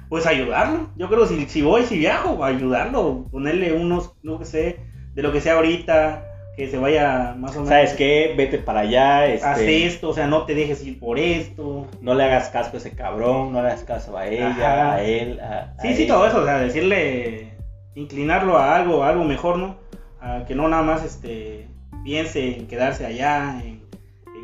pues 0.08 0.26
ayudarlo. 0.26 0.90
Yo 0.96 1.08
creo 1.08 1.20
que 1.20 1.34
si, 1.34 1.46
si 1.46 1.62
voy, 1.62 1.84
si 1.84 1.98
viajo, 1.98 2.42
ayudarlo, 2.44 3.26
ponerle 3.30 3.72
unos, 3.72 4.14
no 4.22 4.38
que 4.38 4.44
sé, 4.44 4.80
de 5.14 5.22
lo 5.22 5.32
que 5.32 5.40
sea 5.40 5.54
ahorita, 5.54 6.26
que 6.56 6.68
se 6.68 6.78
vaya 6.78 7.34
más 7.38 7.52
o 7.52 7.60
menos. 7.60 7.68
¿Sabes 7.68 7.92
qué? 7.94 8.34
Vete 8.36 8.58
para 8.58 8.80
allá. 8.80 9.26
Este... 9.26 9.46
Haz 9.46 9.60
esto, 9.60 10.10
o 10.10 10.14
sea, 10.14 10.26
no 10.26 10.44
te 10.44 10.54
dejes 10.54 10.84
ir 10.84 10.98
por 10.98 11.18
esto. 11.18 11.86
No 12.00 12.14
le 12.14 12.24
hagas 12.24 12.48
caso 12.48 12.70
a 12.74 12.76
ese 12.78 12.90
cabrón, 12.90 13.52
no 13.52 13.62
le 13.62 13.68
hagas 13.68 13.84
caso 13.84 14.16
a 14.16 14.26
ella, 14.26 14.94
a 14.94 15.02
él. 15.02 15.40
A, 15.40 15.74
sí, 15.80 15.94
sí, 15.94 16.06
todo 16.06 16.26
eso, 16.26 16.42
o 16.42 16.44
sea, 16.44 16.58
decirle 16.58 17.54
inclinarlo 17.94 18.58
a 18.58 18.76
algo, 18.76 19.04
algo 19.04 19.24
mejor, 19.24 19.58
¿no? 19.58 19.76
A 20.20 20.44
que 20.46 20.54
no 20.54 20.68
nada 20.68 20.82
más 20.82 21.04
este, 21.04 21.68
piense 22.04 22.56
en 22.56 22.66
quedarse 22.66 23.06
allá, 23.06 23.60
en, 23.64 23.80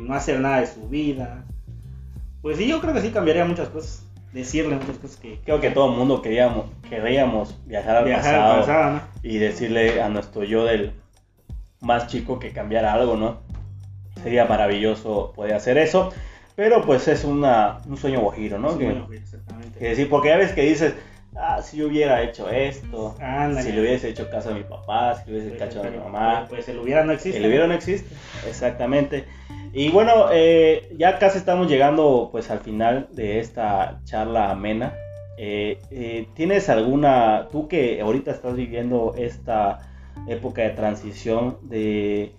no 0.01 0.13
hacer 0.13 0.39
nada 0.39 0.59
de 0.59 0.67
su 0.67 0.87
vida. 0.87 1.45
Pues 2.41 2.57
sí, 2.57 2.67
yo 2.67 2.79
creo 2.81 2.93
que 2.93 3.01
sí 3.01 3.09
cambiaría 3.09 3.45
muchas 3.45 3.69
cosas. 3.69 4.03
Decirle 4.31 4.75
muchas 4.75 4.97
cosas 4.97 5.17
que... 5.17 5.39
Creo 5.43 5.59
que 5.59 5.71
todo 5.71 5.91
el 5.91 5.97
mundo 5.97 6.21
queríamos, 6.21 6.65
queríamos 6.87 7.59
viajar 7.65 7.97
al 7.97 8.11
pasado, 8.11 9.01
y 9.23 9.37
decirle 9.37 10.01
a 10.01 10.09
nuestro 10.09 10.43
yo 10.43 10.65
del 10.65 10.93
más 11.79 12.07
chico 12.07 12.37
que 12.39 12.51
cambiara 12.51 12.93
algo, 12.93 13.15
¿no? 13.15 13.39
Sería 14.21 14.45
maravilloso 14.45 15.33
poder 15.35 15.53
hacer 15.53 15.77
eso, 15.77 16.11
pero 16.55 16.83
pues 16.85 17.07
es 17.07 17.23
una, 17.23 17.79
un 17.87 17.97
sueño 17.97 18.19
guajiro, 18.21 18.59
¿no? 18.59 18.77
que, 18.77 18.89
exactamente. 19.15 19.79
Que 19.79 19.89
decir, 19.89 20.09
porque 20.09 20.33
a 20.33 20.37
veces 20.37 20.53
que 20.53 20.63
dices, 20.63 20.95
ah, 21.37 21.61
si 21.61 21.77
yo 21.77 21.87
hubiera 21.87 22.21
hecho 22.21 22.49
esto, 22.49 23.15
si 23.61 23.71
le 23.71 23.81
hubiese 23.81 24.09
hecho 24.09 24.29
caso 24.29 24.49
a 24.49 24.53
mi 24.53 24.63
papá, 24.63 25.15
si 25.15 25.31
le 25.31 25.37
hubiese 25.37 25.55
hecho 25.55 25.65
caso 25.65 25.87
a 25.87 25.91
mi 25.91 25.97
mamá. 25.97 26.45
Pues 26.49 26.67
el 26.69 26.79
hubiera 26.79 27.03
no 27.03 27.13
existe. 27.13 27.39
El 27.39 27.45
hubiera 27.45 27.67
no 27.67 27.73
existe, 27.73 28.13
exactamente. 28.47 29.25
Y 29.73 29.89
bueno, 29.89 30.27
eh, 30.31 30.89
ya 30.97 31.19
casi 31.19 31.37
estamos 31.37 31.67
llegando 31.69 32.29
pues 32.31 32.49
al 32.49 32.59
final 32.59 33.07
de 33.11 33.39
esta 33.39 33.99
charla 34.05 34.51
amena. 34.51 34.93
Eh, 35.37 35.79
eh, 35.91 36.27
¿Tienes 36.33 36.67
alguna, 36.69 37.47
tú 37.51 37.67
que 37.67 38.01
ahorita 38.01 38.31
estás 38.31 38.55
viviendo 38.55 39.13
esta 39.15 39.79
época 40.27 40.63
de 40.63 40.71
transición 40.71 41.59
de, 41.61 42.33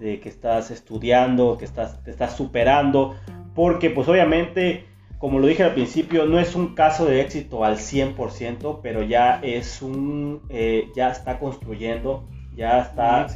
de 0.00 0.20
que 0.20 0.28
estás 0.30 0.70
estudiando, 0.70 1.58
que 1.58 1.66
estás, 1.66 2.02
te 2.04 2.10
estás 2.10 2.36
superando, 2.36 3.16
porque 3.54 3.90
pues 3.90 4.08
obviamente 4.08 4.87
como 5.18 5.40
lo 5.40 5.46
dije 5.46 5.64
al 5.64 5.74
principio, 5.74 6.26
no 6.26 6.38
es 6.38 6.54
un 6.54 6.74
caso 6.74 7.04
de 7.04 7.20
éxito 7.20 7.64
al 7.64 7.76
100%, 7.78 8.80
pero 8.82 9.02
ya 9.02 9.40
es 9.42 9.82
un, 9.82 10.42
eh, 10.48 10.90
ya 10.94 11.10
está 11.10 11.40
construyendo, 11.40 12.24
ya 12.54 12.80
está 12.80 13.26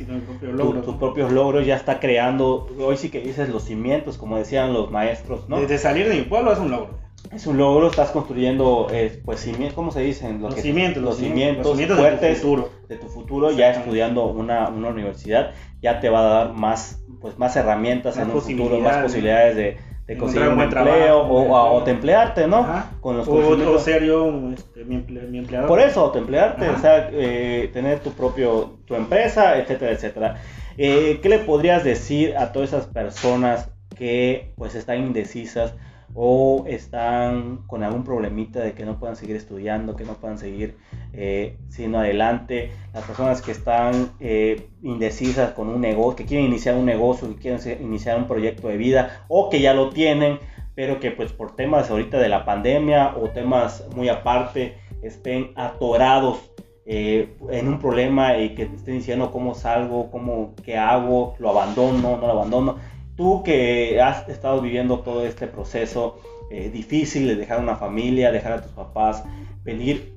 tus 0.85 0.97
propios 0.97 1.33
logros, 1.33 1.66
ya 1.66 1.76
está 1.76 1.99
creando, 1.99 2.68
hoy 2.80 2.97
sí 2.97 3.09
que 3.09 3.20
dices 3.20 3.49
los 3.49 3.64
cimientos, 3.64 4.16
como 4.16 4.37
decían 4.37 4.72
los 4.72 4.91
maestros, 4.91 5.49
¿no? 5.49 5.61
Desde 5.61 5.78
salir 5.78 6.09
de 6.09 6.14
mi 6.14 6.22
pueblo 6.22 6.53
es 6.53 6.59
un 6.59 6.70
logro. 6.70 7.03
Es 7.33 7.47
un 7.47 7.57
logro, 7.57 7.87
estás 7.87 8.11
construyendo, 8.11 8.89
eh, 8.91 9.20
pues, 9.24 9.41
cimientos, 9.41 9.74
¿cómo 9.74 9.91
se 9.91 10.01
dicen? 10.01 10.43
los, 10.43 10.55
cimientos, 10.57 11.03
los, 11.03 11.16
cimientos, 11.16 11.80
fuertes 11.97 12.20
de 12.20 12.35
tu 12.35 12.41
futuro, 12.41 12.70
de 12.89 12.97
tu 12.97 13.07
futuro 13.07 13.51
ya 13.53 13.70
estudiando 13.70 14.26
una, 14.26 14.68
una, 14.68 14.89
universidad, 14.89 15.53
ya 15.80 16.01
te 16.01 16.11
va 16.11 16.20
a 16.20 16.22
dar 16.22 16.53
más, 16.53 17.01
pues, 17.20 17.39
más 17.39 17.55
herramientas 17.57 18.18
en 18.18 18.30
un 18.30 18.41
futuro, 18.41 18.78
más 18.80 18.99
posibilidades 18.99 19.57
de 19.57 19.91
de 20.07 20.16
conseguir 20.16 20.48
un, 20.48 20.61
empleo 20.61 21.20
o, 21.20 21.53
o, 21.53 21.86
emplearte, 21.86 22.48
¿no? 22.48 22.66
Con 23.00 23.16
los 23.16 23.28
o, 23.28 23.78
ser 23.78 24.05
yo 24.05 24.50
este, 24.53 24.84
mi, 24.84 24.96
empleador. 24.96 25.68
Por 25.68 25.80
eso, 25.80 26.11
templearte, 26.11 26.68
o 26.68 26.78
sea, 26.78 27.09
eh, 27.12 27.70
tener 27.72 28.00
tu 28.00 28.11
propio, 28.12 28.78
tu 28.84 28.94
empresa, 28.94 29.59
etcétera, 29.59 29.92
etcétera. 29.92 30.36
Eh, 30.76 31.20
¿Qué 31.22 31.28
le 31.28 31.38
podrías 31.38 31.84
decir 31.84 32.36
a 32.36 32.53
todas 32.53 32.70
esas 32.70 32.86
personas 32.86 33.70
que 33.96 34.53
pues 34.57 34.74
están 34.74 34.98
indecisas 34.98 35.74
o 36.14 36.64
están 36.66 37.58
con 37.66 37.82
algún 37.82 38.04
problemita 38.04 38.60
de 38.60 38.72
que 38.72 38.84
no 38.84 38.98
puedan 38.98 39.16
seguir 39.16 39.36
estudiando, 39.36 39.96
que 39.96 40.04
no 40.04 40.14
puedan 40.14 40.38
seguir 40.38 40.76
eh, 41.12 41.56
siendo 41.68 41.98
adelante, 41.98 42.70
las 42.92 43.04
personas 43.04 43.40
que 43.40 43.52
están 43.52 44.12
eh, 44.20 44.68
indecisas 44.82 45.52
con 45.52 45.68
un 45.68 45.80
negocio, 45.80 46.16
que 46.16 46.26
quieren 46.26 46.46
iniciar 46.46 46.76
un 46.76 46.84
negocio, 46.84 47.28
que 47.28 47.40
quieren 47.40 47.82
iniciar 47.82 48.18
un 48.18 48.26
proyecto 48.26 48.68
de 48.68 48.76
vida 48.76 49.24
o 49.28 49.48
que 49.48 49.60
ya 49.60 49.72
lo 49.72 49.90
tienen, 49.90 50.38
pero 50.74 51.00
que 51.00 51.10
pues 51.10 51.32
por 51.32 51.56
temas 51.56 51.90
ahorita 51.90 52.18
de 52.18 52.28
la 52.28 52.44
pandemia 52.44 53.14
o 53.16 53.30
temas 53.30 53.86
muy 53.94 54.08
aparte 54.08 54.76
estén 55.02 55.52
atorados 55.56 56.52
eh, 56.84 57.36
en 57.50 57.68
un 57.68 57.78
problema 57.78 58.38
y 58.38 58.54
que 58.54 58.64
estén 58.64 58.94
diciendo 58.98 59.30
cómo 59.30 59.54
salgo, 59.54 60.10
cómo, 60.10 60.54
qué 60.64 60.76
hago, 60.76 61.36
lo 61.38 61.50
abandono, 61.50 62.16
no 62.16 62.26
lo 62.26 62.32
abandono 62.32 62.76
Tú 63.16 63.42
que 63.42 64.00
has 64.00 64.28
estado 64.28 64.60
viviendo 64.60 65.00
todo 65.00 65.26
este 65.26 65.46
proceso 65.46 66.20
eh, 66.50 66.70
difícil 66.70 67.26
de 67.26 67.36
dejar 67.36 67.60
una 67.60 67.76
familia, 67.76 68.30
dejar 68.30 68.52
a 68.52 68.62
tus 68.62 68.72
papás, 68.72 69.24
venir. 69.64 70.14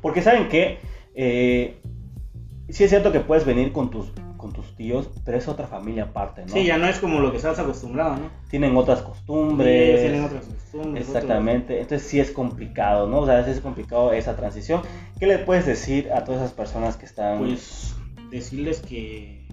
Porque 0.00 0.22
saben 0.22 0.48
que 0.48 0.78
eh, 1.14 1.80
sí 2.68 2.84
es 2.84 2.90
cierto 2.90 3.12
que 3.12 3.20
puedes 3.20 3.44
venir 3.44 3.72
con 3.72 3.90
tus, 3.90 4.12
con 4.36 4.52
tus 4.52 4.74
tíos, 4.76 5.10
pero 5.24 5.38
es 5.38 5.48
otra 5.48 5.66
familia 5.66 6.04
aparte, 6.04 6.42
¿no? 6.42 6.52
Sí, 6.52 6.64
ya 6.64 6.78
no 6.78 6.86
es 6.86 6.98
como 6.98 7.20
lo 7.20 7.30
que 7.30 7.38
estás 7.38 7.58
acostumbrado, 7.58 8.16
¿no? 8.16 8.30
Tienen 8.50 8.76
otras 8.76 9.02
costumbres. 9.02 10.00
Sí, 10.00 10.06
tienen 10.06 10.24
otras 10.24 10.46
costumbres. 10.46 11.06
Exactamente, 11.06 11.80
entonces 11.80 12.08
sí 12.08 12.20
es 12.20 12.30
complicado, 12.30 13.06
¿no? 13.06 13.20
O 13.20 13.26
sea, 13.26 13.40
es 13.40 13.60
complicado 13.60 14.12
esa 14.12 14.36
transición. 14.36 14.82
¿Qué 15.18 15.26
le 15.26 15.38
puedes 15.38 15.66
decir 15.66 16.10
a 16.12 16.24
todas 16.24 16.40
esas 16.40 16.52
personas 16.52 16.96
que 16.96 17.06
están... 17.06 17.38
Pues 17.38 17.94
decirles 18.30 18.80
que 18.80 19.43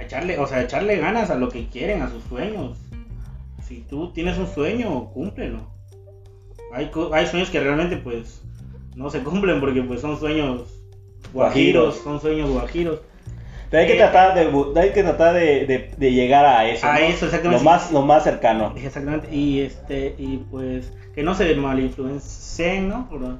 echarle, 0.00 0.38
o 0.38 0.46
sea, 0.46 0.62
echarle 0.62 0.96
ganas 0.96 1.30
a 1.30 1.36
lo 1.36 1.48
que 1.48 1.66
quieren, 1.66 2.02
a 2.02 2.10
sus 2.10 2.22
sueños. 2.24 2.78
Si 3.66 3.80
tú 3.80 4.12
tienes 4.12 4.38
un 4.38 4.46
sueño, 4.46 5.10
cúmplelo. 5.12 5.70
Hay, 6.72 6.90
hay 7.12 7.26
sueños 7.26 7.50
que 7.50 7.60
realmente 7.60 7.96
pues 7.96 8.42
no 8.94 9.10
se 9.10 9.22
cumplen 9.22 9.60
porque 9.60 9.82
pues 9.82 10.00
son 10.00 10.18
sueños 10.18 10.76
guajiros, 11.32 11.96
son 12.02 12.20
sueños 12.20 12.50
guajiros. 12.50 13.00
Pero 13.70 13.82
hay 13.82 13.88
que 13.88 13.94
eh, 13.94 13.98
tratar 13.98 14.34
de, 14.34 14.80
hay 14.80 14.92
que 14.92 15.02
tratar 15.02 15.34
de, 15.34 15.92
de, 15.96 16.12
llegar 16.12 16.46
a 16.46 16.68
eso. 16.68 16.86
A 16.86 17.00
eso, 17.00 17.26
exactamente. 17.26 17.64
Lo 17.64 17.70
más, 17.70 17.90
lo 17.90 18.02
más 18.02 18.24
cercano. 18.24 18.72
Exactamente. 18.76 19.34
Y 19.34 19.60
este, 19.60 20.14
y 20.18 20.38
pues 20.50 20.92
que 21.14 21.22
no 21.22 21.34
se 21.34 21.54
malinfluencien, 21.56 22.88
¿no? 22.88 23.08
Por, 23.08 23.38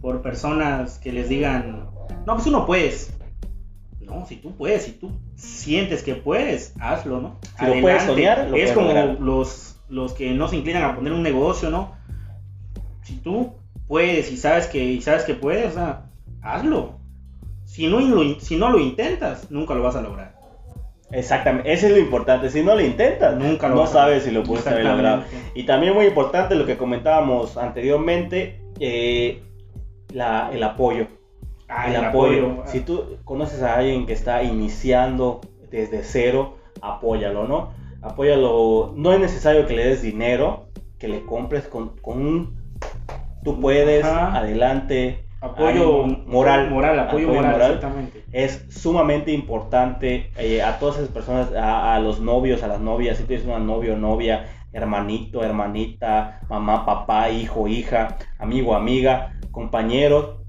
por 0.00 0.22
personas 0.22 0.98
que 0.98 1.12
les 1.12 1.28
digan, 1.28 1.88
no, 2.26 2.34
pues 2.34 2.44
tú 2.44 2.50
no 2.50 2.66
puedes. 2.66 3.12
No, 4.10 4.26
si 4.26 4.36
tú 4.36 4.56
puedes, 4.56 4.82
si 4.82 4.92
tú 4.92 5.12
sientes 5.36 6.02
que 6.02 6.16
puedes, 6.16 6.74
hazlo, 6.80 7.20
¿no? 7.20 7.38
Si 7.58 7.64
lo 7.64 7.80
puedes 7.80 8.02
soñar, 8.02 8.48
lo 8.50 8.56
Es 8.56 8.72
como 8.72 8.92
los, 8.92 9.76
los 9.88 10.14
que 10.14 10.32
no 10.32 10.48
se 10.48 10.56
inclinan 10.56 10.82
a 10.82 10.96
poner 10.96 11.12
un 11.12 11.22
negocio, 11.22 11.70
¿no? 11.70 11.94
Si 13.02 13.16
tú 13.16 13.52
puedes 13.86 14.30
y 14.32 14.36
sabes 14.36 14.66
que, 14.66 14.84
y 14.84 15.00
sabes 15.00 15.22
que 15.24 15.34
puedes, 15.34 15.72
o 15.72 15.74
sea, 15.74 16.06
hazlo. 16.42 16.98
Si 17.64 17.86
no, 17.86 18.00
lo, 18.00 18.40
si 18.40 18.56
no 18.56 18.70
lo 18.70 18.80
intentas, 18.80 19.48
nunca 19.50 19.74
lo 19.74 19.82
vas 19.82 19.94
a 19.94 20.02
lograr. 20.02 20.34
Exactamente, 21.12 21.72
eso 21.72 21.86
es 21.86 21.92
lo 21.92 21.98
importante. 21.98 22.50
Si 22.50 22.62
no 22.62 22.74
lo 22.74 22.80
intentas, 22.80 23.36
nunca 23.36 23.68
lo 23.68 23.76
no 23.76 23.86
sabes 23.86 24.24
si 24.24 24.32
lo 24.32 24.42
puedes 24.42 24.66
haber 24.66 24.84
logrado. 24.84 25.22
Y 25.54 25.64
también 25.64 25.94
muy 25.94 26.06
importante 26.06 26.54
lo 26.56 26.66
que 26.66 26.76
comentábamos 26.76 27.56
anteriormente, 27.56 28.60
eh, 28.80 29.42
la, 30.12 30.50
el 30.52 30.62
apoyo. 30.62 31.06
Ah, 31.70 31.88
el, 31.88 31.96
apoyo. 31.96 32.64
Si 32.66 32.80
tú 32.80 33.18
conoces 33.24 33.62
a 33.62 33.76
alguien 33.76 34.04
que 34.04 34.12
está 34.12 34.42
iniciando 34.42 35.40
desde 35.70 36.02
cero, 36.02 36.56
apóyalo, 36.82 37.46
¿no? 37.46 37.72
Apóyalo. 38.02 38.92
No 38.96 39.12
es 39.12 39.20
necesario 39.20 39.66
que 39.66 39.76
le 39.76 39.86
des 39.86 40.02
dinero, 40.02 40.66
que 40.98 41.06
le 41.08 41.24
compres 41.24 41.68
con, 41.68 41.92
un... 42.04 42.58
Tú 43.44 43.60
puedes, 43.60 44.04
adelante. 44.04 45.24
Apoyo 45.40 46.04
moral. 46.26 46.70
Moral, 46.70 46.98
apoyo, 46.98 47.28
moral, 47.28 47.54
exactamente. 47.54 48.24
Es 48.32 48.66
sumamente 48.68 49.32
importante 49.32 50.30
eh, 50.36 50.62
a 50.62 50.78
todas 50.78 50.96
esas 50.96 51.08
personas, 51.08 51.54
a, 51.54 51.94
a, 51.94 52.00
los 52.00 52.20
novios, 52.20 52.62
a 52.62 52.68
las 52.68 52.80
novias, 52.80 53.16
si 53.16 53.24
tienes 53.24 53.46
una 53.46 53.58
novio 53.58 53.94
o 53.94 53.96
novia, 53.96 54.48
hermanito, 54.72 55.42
hermanita, 55.42 56.40
mamá, 56.50 56.84
papá, 56.84 57.30
hijo, 57.30 57.68
hija, 57.68 58.18
amigo, 58.38 58.74
amiga, 58.74 59.32
compañeros, 59.50 60.39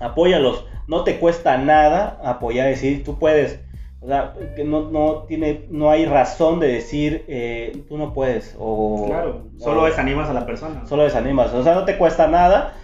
apóyalos. 0.00 0.64
No 0.86 1.04
te 1.04 1.18
cuesta 1.18 1.58
nada 1.58 2.18
apoyar, 2.24 2.68
decir, 2.68 3.04
tú 3.04 3.18
puedes. 3.18 3.60
O 4.00 4.06
sea, 4.06 4.34
que 4.54 4.64
no, 4.64 4.90
no, 4.90 5.24
tiene, 5.24 5.66
no 5.70 5.90
hay 5.90 6.06
razón 6.06 6.60
de 6.60 6.68
decir, 6.68 7.24
eh, 7.28 7.82
tú 7.88 7.98
no 7.98 8.12
puedes. 8.12 8.54
O, 8.58 9.06
claro, 9.08 9.48
solo 9.58 9.84
desanimas 9.84 10.28
a 10.28 10.34
la 10.34 10.46
persona. 10.46 10.86
Solo 10.86 11.02
desanimas, 11.02 11.52
o 11.52 11.64
sea, 11.64 11.74
no 11.74 11.84
te 11.84 11.98
cuesta 11.98 12.28
nada. 12.28 12.74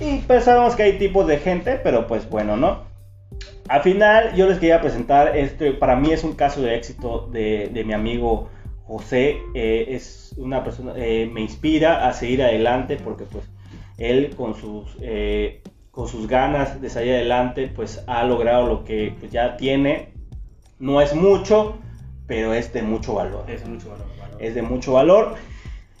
Y 0.00 0.18
pues 0.18 0.44
sabemos 0.44 0.74
que 0.74 0.82
hay 0.82 0.98
tipos 0.98 1.26
de 1.26 1.38
gente, 1.38 1.78
pero 1.82 2.06
pues 2.06 2.28
bueno, 2.28 2.56
¿no? 2.56 2.84
Al 3.68 3.82
final 3.82 4.34
yo 4.34 4.46
les 4.46 4.58
quería 4.58 4.80
presentar, 4.80 5.36
este, 5.36 5.72
para 5.72 5.96
mí 5.96 6.12
es 6.12 6.24
un 6.24 6.34
caso 6.34 6.62
de 6.62 6.76
éxito 6.76 7.28
de, 7.32 7.70
de 7.72 7.84
mi 7.84 7.92
amigo 7.92 8.48
José. 8.86 9.38
Eh, 9.54 9.86
es 9.90 10.34
una 10.38 10.62
persona, 10.64 10.92
eh, 10.96 11.28
me 11.32 11.40
inspira 11.40 12.08
a 12.08 12.12
seguir 12.12 12.42
adelante 12.42 12.96
porque 13.02 13.24
pues 13.24 13.44
él 13.98 14.34
con 14.36 14.54
sus 14.54 14.96
con 15.96 16.08
sus 16.08 16.28
ganas 16.28 16.82
de 16.82 16.90
salir 16.90 17.14
adelante, 17.14 17.72
pues 17.74 18.04
ha 18.06 18.22
logrado 18.24 18.66
lo 18.66 18.84
que 18.84 19.14
pues, 19.18 19.32
ya 19.32 19.56
tiene. 19.56 20.10
No 20.78 21.00
es 21.00 21.14
mucho, 21.14 21.78
pero 22.26 22.52
es 22.52 22.70
de 22.74 22.82
mucho 22.82 23.14
valor. 23.14 23.46
Es 23.48 23.62
de 23.62 23.70
mucho 23.70 23.88
valor. 23.88 24.06
Es 24.38 24.54
de 24.54 24.60
mucho 24.60 24.92
valor. 24.92 25.36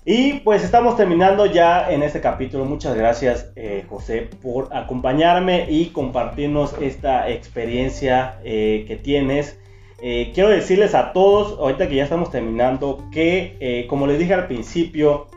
Y 0.04 0.34
pues 0.40 0.62
estamos 0.64 0.98
terminando 0.98 1.46
ya 1.46 1.90
en 1.90 2.02
este 2.02 2.20
capítulo. 2.20 2.66
Muchas 2.66 2.94
gracias 2.94 3.50
eh, 3.56 3.86
José 3.88 4.28
por 4.42 4.68
acompañarme 4.76 5.64
y 5.70 5.86
compartirnos 5.86 6.74
esta 6.82 7.30
experiencia 7.30 8.38
eh, 8.44 8.84
que 8.86 8.96
tienes. 8.96 9.58
Eh, 10.02 10.30
quiero 10.34 10.50
decirles 10.50 10.94
a 10.94 11.14
todos, 11.14 11.58
ahorita 11.58 11.88
que 11.88 11.94
ya 11.94 12.04
estamos 12.04 12.30
terminando, 12.30 13.02
que 13.10 13.86
como 13.88 14.06
les 14.06 14.18
dije 14.18 14.34
al 14.34 14.46
principio, 14.46 15.28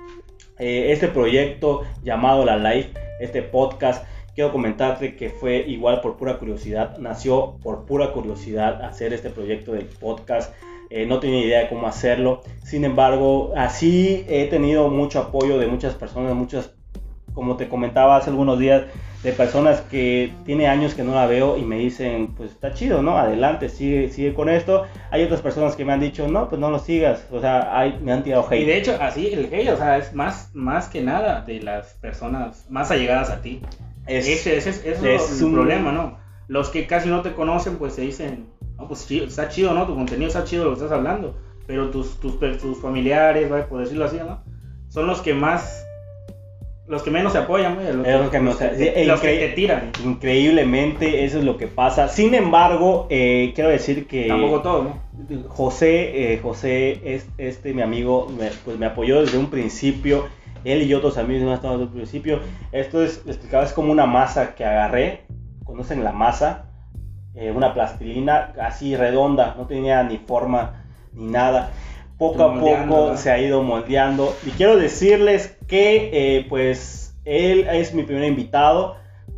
este 0.58 1.08
proyecto 1.08 1.84
llamado 2.04 2.44
La 2.44 2.58
Life, 2.58 2.90
este 3.22 3.42
podcast, 3.42 4.04
quiero 4.40 4.54
comentarte 4.54 5.18
que 5.18 5.30
fue 5.30 5.66
igual 5.68 6.00
por 6.00 6.16
pura 6.16 6.38
curiosidad, 6.38 6.98
nació 6.98 7.58
por 7.62 7.84
pura 7.84 8.14
curiosidad 8.14 8.82
hacer 8.84 9.12
este 9.12 9.30
proyecto 9.30 9.74
del 9.74 9.84
podcast. 9.84 10.54
Eh, 10.90 11.06
no 11.06 11.20
tenía 11.20 11.46
idea 11.46 11.60
de 11.60 11.68
cómo 11.68 11.88
hacerlo. 11.88 12.42
Sin 12.64 12.86
embargo, 12.86 13.52
así 13.58 14.24
he 14.30 14.46
tenido 14.46 14.88
mucho 14.88 15.20
apoyo 15.20 15.58
de 15.58 15.68
muchas 15.68 15.94
personas, 15.94 16.36
muchas, 16.36 16.72
como 17.34 17.58
te 17.58 17.68
comentaba 17.68 18.16
hace 18.16 18.30
algunos 18.30 18.58
días, 18.58 18.84
de 19.24 19.34
personas 19.34 19.82
que 19.82 20.32
tiene 20.46 20.68
años 20.68 20.94
que 20.94 21.04
no 21.04 21.14
la 21.14 21.26
veo 21.26 21.58
y 21.58 21.64
me 21.64 21.78
dicen, 21.78 22.34
pues 22.38 22.52
está 22.52 22.74
chido, 22.74 23.02
¿no? 23.02 23.18
Adelante, 23.18 23.68
sigue, 23.68 24.10
sigue 24.10 24.34
con 24.34 24.48
esto. 24.48 24.86
Hay 25.12 25.22
otras 25.22 25.42
personas 25.42 25.76
que 25.76 25.84
me 25.84 25.92
han 25.92 26.00
dicho, 26.00 26.30
no, 26.30 26.48
pues 26.48 26.62
no 26.62 26.72
lo 26.72 26.80
sigas. 26.80 27.28
O 27.30 27.42
sea, 27.42 27.78
hay, 27.78 28.00
me 28.02 28.14
han 28.14 28.24
tirado 28.24 28.48
hate. 28.50 28.62
Y 28.62 28.66
de 28.66 28.78
hecho, 28.78 28.98
así 29.02 29.28
el 29.34 29.54
hate, 29.54 29.72
o 29.72 29.76
sea, 29.76 29.98
es 29.98 30.14
más, 30.14 30.52
más 30.54 30.88
que 30.88 31.02
nada 31.02 31.42
de 31.42 31.60
las 31.60 31.96
personas 31.96 32.66
más 32.70 32.90
allegadas 32.90 33.30
a 33.30 33.42
ti. 33.42 33.62
Ese, 34.10 34.58
ese, 34.58 35.16
es, 35.16 35.42
un 35.42 35.54
problema, 35.54 35.92
¿no? 35.92 36.18
Los 36.48 36.70
que 36.70 36.88
casi 36.88 37.10
no 37.10 37.22
te 37.22 37.34
conocen, 37.34 37.78
pues 37.78 37.94
se 37.94 38.02
dicen, 38.02 38.48
no, 38.78 38.88
pues 38.88 39.10
está 39.12 39.50
chido, 39.50 39.74
¿no? 39.74 39.86
Tu 39.86 39.96
contenido 39.96 40.28
está 40.28 40.44
chido 40.44 40.66
lo 40.66 40.72
que 40.72 40.78
estás 40.78 40.92
hablando. 40.92 41.38
Pero 41.68 41.92
tus, 41.92 42.20
tus, 42.20 42.40
tus 42.40 42.82
familiares, 42.82 43.52
por 43.70 43.82
decirlo 43.82 44.06
así, 44.06 44.18
¿no? 44.18 44.44
Son 44.90 45.06
los 45.06 45.22
que 45.22 45.34
más 45.34 45.86
los 46.90 47.04
que 47.04 47.12
menos 47.12 47.34
se 47.34 47.38
apoyan, 47.38 47.76
güey. 47.76 47.94
Los, 47.94 48.32
que, 48.32 49.06
los 49.06 49.22
que 49.22 49.38
te 49.38 49.50
tiran. 49.50 49.92
Increíblemente, 50.04 51.24
eso 51.24 51.38
es 51.38 51.44
lo 51.46 51.56
que 51.56 51.68
pasa. 51.68 52.08
Sin 52.08 52.34
embargo, 52.34 53.06
eh, 53.12 53.52
quiero 53.54 53.70
decir 53.70 54.08
que. 54.08 54.28
Tampoco 54.28 54.62
todo, 54.62 54.84
¿no? 54.84 55.50
José, 55.50 56.34
eh, 56.34 56.40
José, 56.42 57.00
es, 57.04 57.28
este, 57.38 57.76
mi 57.76 57.84
amigo, 57.84 58.28
me, 58.36 58.50
pues 58.66 58.80
me 58.80 58.88
apoyó 58.88 59.22
desde 59.22 59.38
un 59.38 59.52
principio. 59.52 60.26
Él 60.64 60.84
y 60.84 60.94
otros 60.94 61.18
amigos 61.18 61.44
no 61.44 61.54
estado 61.54 61.78
desde 61.78 61.86
un 61.86 61.94
principio. 61.94 62.40
Esto 62.72 63.04
es, 63.04 63.24
explicaba, 63.26 63.64
es 63.64 63.74
como 63.74 63.92
una 63.92 64.06
masa 64.06 64.56
que 64.56 64.66
agarré. 64.66 65.26
¿Conocen 65.64 66.04
la 66.04 66.12
masa? 66.12 66.66
Eh, 67.36 67.52
una 67.52 67.74
plastilina 67.74 68.54
así 68.60 68.96
redonda, 68.96 69.56
no 69.58 69.68
tenía 69.68 70.04
ni 70.04 70.18
forma 70.18 70.84
ni 71.14 71.28
nada 71.28 71.72
poco 72.20 72.44
a 72.44 72.60
poco 72.60 73.18
se 73.18 73.32
ha 73.32 73.40
ido 73.40 73.64
moldeando. 73.64 74.36
Y 74.46 74.52
quiero 74.52 74.78
decirles 74.78 75.58
que 75.68 76.10
eh, 76.14 76.46
pues 76.48 77.18
él 77.26 77.66
es 77.72 77.96
mi 77.96 78.04
primer 78.04 78.26
invitado, 78.26 78.98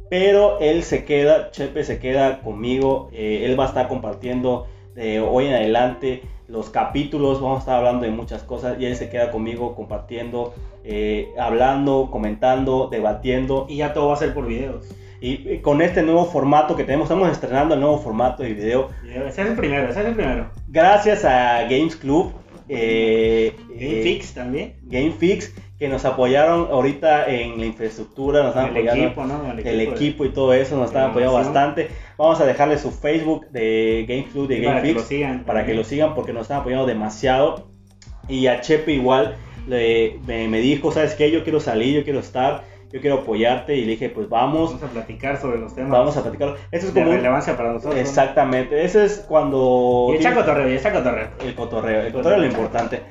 pero 0.10 0.60
él 0.60 0.84
se 0.84 1.06
queda, 1.06 1.52
Chepe 1.52 1.84
se 1.84 2.00
queda 2.00 2.42
conmigo, 2.42 3.10
eh, 3.14 3.44
él 3.46 3.58
va 3.58 3.66
a 3.66 3.68
estar 3.68 3.88
compartiendo 3.88 4.68
de 4.96 5.22
hoy 5.22 5.46
en 5.46 5.54
adelante 5.54 6.24
los 6.52 6.70
capítulos, 6.70 7.42
vamos 7.42 7.58
a 7.58 7.60
estar 7.60 7.76
hablando 7.78 8.06
de 8.06 8.12
muchas 8.12 8.44
cosas 8.44 8.78
y 8.80 8.86
él 8.86 8.96
se 8.96 9.10
queda 9.10 9.32
conmigo 9.32 9.74
compartiendo, 9.74 10.54
eh, 10.84 11.30
hablando, 11.40 12.10
comentando, 12.12 12.90
debatiendo. 12.92 13.66
Y 13.70 13.78
ya 13.78 13.94
todo 13.94 14.10
va 14.10 14.16
a 14.16 14.18
ser 14.18 14.34
por 14.34 14.46
videos. 14.46 14.86
Y 15.24 15.60
con 15.60 15.84
este 15.84 16.02
nuevo 16.02 16.26
formato 16.26 16.76
que 16.76 16.84
tenemos, 16.84 17.06
estamos 17.06 17.30
estrenando 17.30 17.76
el 17.76 17.80
nuevo 17.80 18.00
formato 18.00 18.42
de 18.42 18.54
video. 18.54 18.90
Ese 19.08 19.44
es 19.44 19.48
el 19.50 19.56
primero, 19.56 19.88
ese 19.90 20.02
es 20.02 20.08
el 20.08 20.16
primero. 20.16 20.50
Gracias 20.68 21.24
a 21.24 21.62
Games 21.70 21.96
Club, 21.96 22.34
eh, 22.72 23.54
GameFix 23.70 24.30
eh, 24.30 24.34
también. 24.34 24.76
GameFix, 24.84 25.54
que 25.78 25.88
nos 25.88 26.06
apoyaron 26.06 26.68
ahorita 26.72 27.28
en 27.28 27.60
la 27.60 27.66
infraestructura, 27.66 28.44
nos 28.44 28.50
están 28.50 28.66
el 28.66 28.72
apoyando 28.72 29.04
equipo, 29.04 29.26
¿no? 29.26 29.52
el, 29.52 29.82
equipo, 29.82 30.26
y 30.26 30.30
todo 30.30 30.54
eso, 30.54 30.78
nos 30.78 30.88
están 30.88 31.12
apoyando 31.12 31.36
bastante. 31.36 31.90
Vamos 32.18 32.40
a 32.40 32.46
dejarle 32.46 32.78
su 32.78 32.92
Facebook 32.92 33.48
de 33.50 34.06
GameFlux, 34.08 34.48
de 34.48 34.60
GameFix, 34.60 35.44
para, 35.46 35.66
que 35.66 35.74
lo 35.74 35.84
sigan, 35.84 36.16
porque 36.16 36.34
nos 36.34 36.44
están 36.44 36.62
apoyando 36.62 36.86
demasiado. 36.86 37.72
Y 38.28 38.48
a 38.48 38.62
Chepe 38.62 38.94
igual 38.94 39.36
me, 39.68 40.48
me, 40.48 40.62
dijo, 40.62 40.92
¿sabes 40.92 41.16
qué? 41.16 41.32
Yo 41.32 41.44
quiero 41.44 41.60
salir, 41.60 41.96
yo 41.96 42.04
quiero 42.04 42.20
estar. 42.20 42.64
Yo 42.92 43.02
quiero 43.02 43.20
apoyarte 43.20 43.76
y 43.76 43.82
le 43.82 43.92
dije, 43.92 44.10
pues 44.10 44.28
vamos, 44.30 44.72
Vamos 44.72 44.84
a 44.84 44.88
platicar 44.88 45.38
sobre 45.40 45.60
los 45.60 45.74
temas 45.74 45.92
vamos 45.92 46.18
a 46.18 46.24
platicar. 46.24 46.56
Eso 46.72 46.88
es 46.88 46.94
de 46.94 47.02
como 47.02 47.14
relevancia 47.14 47.56
para 47.56 47.74
nosotros. 47.74 47.96
¿no? 47.96 48.02
Exactamente, 48.02 48.84
eso 48.84 49.02
es 49.02 49.26
cuando... 49.28 50.10
Y 50.14 50.16
echa 50.18 50.36
cotorreo, 50.36 50.70
y 50.70 50.74
echa 50.74 50.92
cotorreo. 50.92 51.30
El 51.44 51.56
cotorreo, 51.56 52.02
el 52.02 52.14
cotorreo 52.14 52.36
es 52.36 52.42
lo 52.42 52.48
importante. 52.48 53.02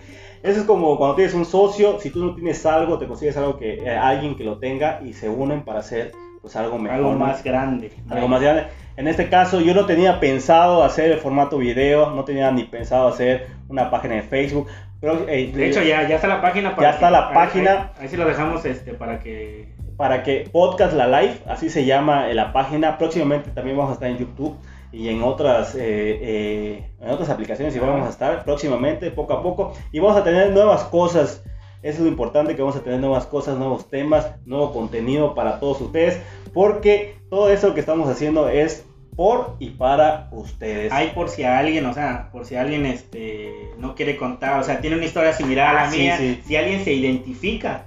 Eso 0.43 0.61
es 0.61 0.67
como 0.67 0.97
cuando 0.97 1.17
tienes 1.17 1.35
un 1.35 1.45
socio, 1.45 2.01
si 2.01 2.11
tú 2.11 2.25
no 2.25 2.35
tienes 2.35 2.65
algo, 2.65 2.99
te 2.99 3.07
consigues 3.07 3.37
algo 3.37 3.59
que 3.59 3.75
eh, 3.75 3.91
alguien 3.91 4.37
que 4.37 4.45
lo 4.45 4.59
tenga 4.59 5.01
y 5.05 5.13
se 5.13 5.29
unen 5.29 5.65
para 5.65 5.81
hacer 5.81 6.13
pues 6.41 6.57
algo 6.57 6.79
mejor. 6.79 6.97
Algo 6.97 7.13
más 7.13 7.45
grande. 7.45 7.93
algo 8.09 8.29
más 8.29 8.41
grande. 8.41 8.65
En 8.97 9.09
este 9.09 9.29
caso 9.29 9.61
yo 9.61 9.75
no 9.75 9.87
tenía 9.87 10.19
pensado 10.21 10.83
hacer 10.83 11.11
el 11.11 11.19
formato 11.19 11.59
video, 11.59 12.11
no 12.11 12.25
tenía 12.25 12.51
ni 12.51 12.65
pensado 12.65 13.09
hacer 13.09 13.49
una 13.69 13.91
página 13.91 14.15
de 14.17 14.23
Facebook. 14.23 14.67
Pero, 15.01 15.29
eh, 15.29 15.51
De 15.55 15.69
hecho, 15.69 15.83
ya, 15.83 16.07
ya 16.07 16.17
está 16.17 16.29
la 16.29 16.43
página. 16.43 16.77
Ya 16.79 16.91
está 16.91 17.11
la 17.11 17.33
página. 17.33 17.93
Ahí, 17.97 18.03
ahí 18.05 18.09
sí 18.09 18.17
lo 18.17 18.27
dejamos 18.27 18.65
este, 18.65 18.93
para 18.93 19.19
que. 19.21 19.73
para 19.97 20.23
que 20.23 20.49
Podcast 20.53 20.95
La 20.95 21.07
Live, 21.07 21.39
así 21.47 21.71
se 21.71 21.85
llama 21.85 22.31
eh, 22.31 22.35
la 22.35 22.53
página. 22.53 22.99
Próximamente 22.99 23.51
también 23.51 23.77
vamos 23.77 23.91
a 23.91 23.95
estar 23.95 24.11
en 24.11 24.19
YouTube 24.19 24.59
y 24.93 25.09
en 25.09 25.23
otras, 25.23 25.75
eh, 25.75 25.81
eh, 25.81 26.91
en 27.01 27.11
otras 27.11 27.31
aplicaciones 27.31 27.75
y 27.77 27.79
vamos 27.79 28.07
a 28.07 28.11
estar 28.11 28.45
próximamente, 28.45 29.11
poco 29.11 29.33
a 29.35 29.43
poco. 29.43 29.73
Y 29.93 30.01
vamos 30.01 30.17
a 30.17 30.25
tener 30.25 30.51
nuevas 30.51 30.85
cosas. 30.85 31.45
Eso 31.83 31.99
es 31.99 32.01
lo 32.01 32.09
importante, 32.09 32.55
que 32.55 32.63
vamos 32.63 32.77
a 32.77 32.83
tener 32.83 33.01
nuevas 33.01 33.27
cosas, 33.27 33.57
nuevos 33.57 33.89
temas, 33.89 34.35
nuevo 34.45 34.73
contenido 34.73 35.35
para 35.35 35.61
todos 35.61 35.81
ustedes. 35.81 36.21
Porque 36.53 37.17
todo 37.31 37.51
eso 37.51 37.73
que 37.73 37.81
estamos 37.81 38.09
haciendo 38.09 38.49
es 38.49 38.85
por 39.21 39.57
y 39.59 39.69
para 39.69 40.29
ustedes. 40.33 40.91
Hay 40.91 41.09
por 41.09 41.29
si 41.29 41.45
alguien, 41.45 41.85
o 41.85 41.93
sea, 41.93 42.31
por 42.33 42.47
si 42.47 42.57
alguien 42.57 42.87
este, 42.87 43.53
no 43.77 43.95
quiere 43.95 44.17
contar, 44.17 44.59
o 44.59 44.65
sea, 44.65 44.81
tiene 44.81 44.97
una 44.97 45.05
historia 45.05 45.35
similar 45.35 45.69
a 45.69 45.73
la 45.75 45.83
Ah, 45.83 45.91
sí, 45.91 45.99
mía. 45.99 46.17
sí. 46.17 46.41
Si 46.47 46.57
alguien 46.57 46.83
se 46.83 46.95
identifica, 46.95 47.85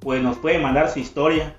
pues 0.00 0.22
nos 0.22 0.36
puede 0.36 0.58
mandar 0.58 0.90
su 0.90 0.98
historia. 0.98 1.56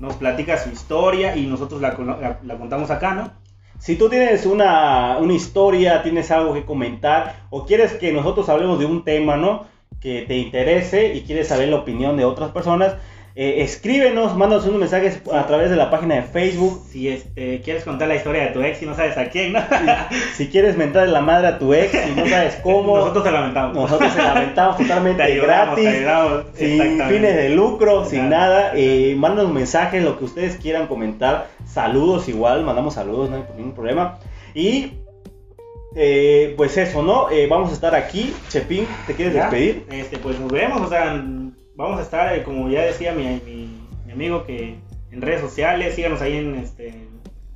Nos 0.00 0.14
platica 0.16 0.58
su 0.58 0.70
historia 0.70 1.36
y 1.36 1.46
nosotros 1.46 1.80
la, 1.80 1.90
la- 2.20 2.40
la 2.42 2.58
contamos 2.58 2.90
acá, 2.90 3.14
¿no? 3.14 3.30
Si 3.78 3.94
tú 3.94 4.08
tienes 4.08 4.44
una, 4.46 5.18
una 5.18 5.34
historia, 5.34 6.02
tienes 6.02 6.32
algo 6.32 6.52
que 6.52 6.64
comentar 6.64 7.44
o 7.50 7.66
quieres 7.66 7.92
que 7.92 8.10
nosotros 8.12 8.48
hablemos 8.48 8.80
de 8.80 8.86
un 8.86 9.04
tema, 9.04 9.36
¿no? 9.36 9.64
Que 10.00 10.22
te 10.22 10.38
interese 10.38 11.14
y 11.14 11.20
quieres 11.22 11.46
saber 11.46 11.68
la 11.68 11.76
opinión 11.76 12.16
de 12.16 12.24
otras 12.24 12.50
personas, 12.50 12.96
eh, 13.38 13.62
escríbenos, 13.62 14.34
mándanos 14.34 14.64
unos 14.64 14.80
mensajes 14.80 15.20
a 15.30 15.46
través 15.46 15.68
de 15.68 15.76
la 15.76 15.90
página 15.90 16.14
de 16.14 16.22
Facebook. 16.22 16.82
Si 16.90 17.08
este, 17.10 17.60
quieres 17.60 17.84
contar 17.84 18.08
la 18.08 18.16
historia 18.16 18.44
de 18.44 18.48
tu 18.48 18.62
ex 18.62 18.80
y 18.82 18.86
no 18.86 18.96
sabes 18.96 19.18
a 19.18 19.28
quién, 19.28 19.52
¿no? 19.52 19.60
Si 20.36 20.48
quieres 20.48 20.76
mentar 20.78 21.06
la 21.08 21.20
madre 21.20 21.48
a 21.48 21.58
tu 21.58 21.74
ex 21.74 21.92
y 21.94 22.18
no 22.18 22.26
sabes 22.26 22.56
cómo, 22.62 22.96
Nosotros 22.96 23.24
te 23.24 23.30
lamentamos. 23.30 23.74
nosotros 23.76 24.10
se 24.12 24.22
lamentamos 24.22 24.76
te 24.78 24.82
totalmente 24.84 25.22
te 25.22 25.34
gratis. 25.38 25.86
ayudamos. 25.86 26.44
Sin 26.54 27.02
fines 27.02 27.36
de 27.36 27.50
lucro, 27.50 28.06
sin 28.06 28.30
nada, 28.30 28.72
eh, 28.74 29.14
mándanos 29.18 29.52
mensajes, 29.52 30.02
lo 30.02 30.18
que 30.18 30.24
ustedes 30.24 30.56
quieran 30.56 30.86
comentar, 30.86 31.48
saludos 31.66 32.28
igual, 32.30 32.64
mandamos 32.64 32.94
saludos, 32.94 33.28
no 33.28 33.36
hay 33.36 33.42
ningún 33.56 33.74
problema. 33.74 34.18
Y 34.54 34.92
eh, 35.94 36.54
pues 36.56 36.76
eso, 36.78 37.02
¿no? 37.02 37.30
Eh, 37.30 37.46
vamos 37.48 37.70
a 37.70 37.74
estar 37.74 37.94
aquí, 37.94 38.32
Chepín, 38.48 38.86
¿te 39.06 39.12
quieres 39.14 39.34
Ya, 39.34 39.42
despedir? 39.42 39.84
Este, 39.90 40.16
pues 40.18 40.38
nos 40.40 40.50
vemos, 40.50 40.80
o 40.80 40.88
sea, 40.88 41.22
vamos 41.76 41.98
a 42.00 42.02
estar, 42.02 42.34
eh, 42.36 42.42
como 42.42 42.68
ya 42.68 42.82
decía 42.82 43.12
mi, 43.12 43.24
mi- 43.44 43.80
mi 44.06 44.12
amigo, 44.12 44.44
que 44.44 44.78
en 45.10 45.22
redes 45.22 45.40
sociales, 45.40 45.94
síganos 45.94 46.20
ahí 46.22 46.36
en, 46.36 46.54
este, 46.56 46.88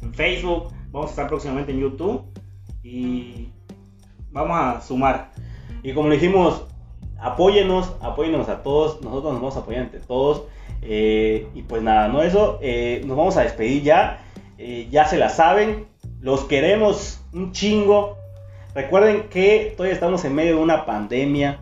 en 0.03 0.14
Facebook, 0.14 0.68
vamos 0.91 1.09
a 1.09 1.11
estar 1.11 1.29
próximamente 1.29 1.73
en 1.73 1.81
YouTube 1.81 2.23
y 2.83 3.49
vamos 4.31 4.57
a 4.59 4.81
sumar. 4.81 5.33
Y 5.83 5.93
como 5.93 6.11
dijimos, 6.11 6.66
apóyenos, 7.18 7.95
apóyenos 8.01 8.49
a 8.49 8.62
todos, 8.62 9.01
nosotros 9.03 9.33
nos 9.33 9.41
vamos 9.43 9.57
a 9.57 9.61
apoyar 9.61 9.83
entre 9.83 10.01
todos. 10.01 10.45
eh, 10.83 11.47
y 11.55 11.61
pues 11.62 11.83
nada, 11.83 12.09
no 12.09 12.23
eso, 12.23 12.59
eh, 12.62 13.03
nos 13.05 13.14
vamos 13.16 13.37
a 13.37 13.43
despedir 13.43 13.83
ya, 13.83 14.25
ya 14.91 15.05
se 15.07 15.18
la 15.18 15.29
saben, 15.29 15.87
los 16.21 16.45
queremos 16.45 17.21
un 17.35 17.53
chingo. 17.53 18.16
Recuerden 18.75 19.25
que 19.31 19.75
todavía 19.77 19.93
estamos 19.95 20.25
en 20.25 20.35
medio 20.35 20.57
de 20.57 20.62
una 20.62 20.87
pandemia. 20.87 21.61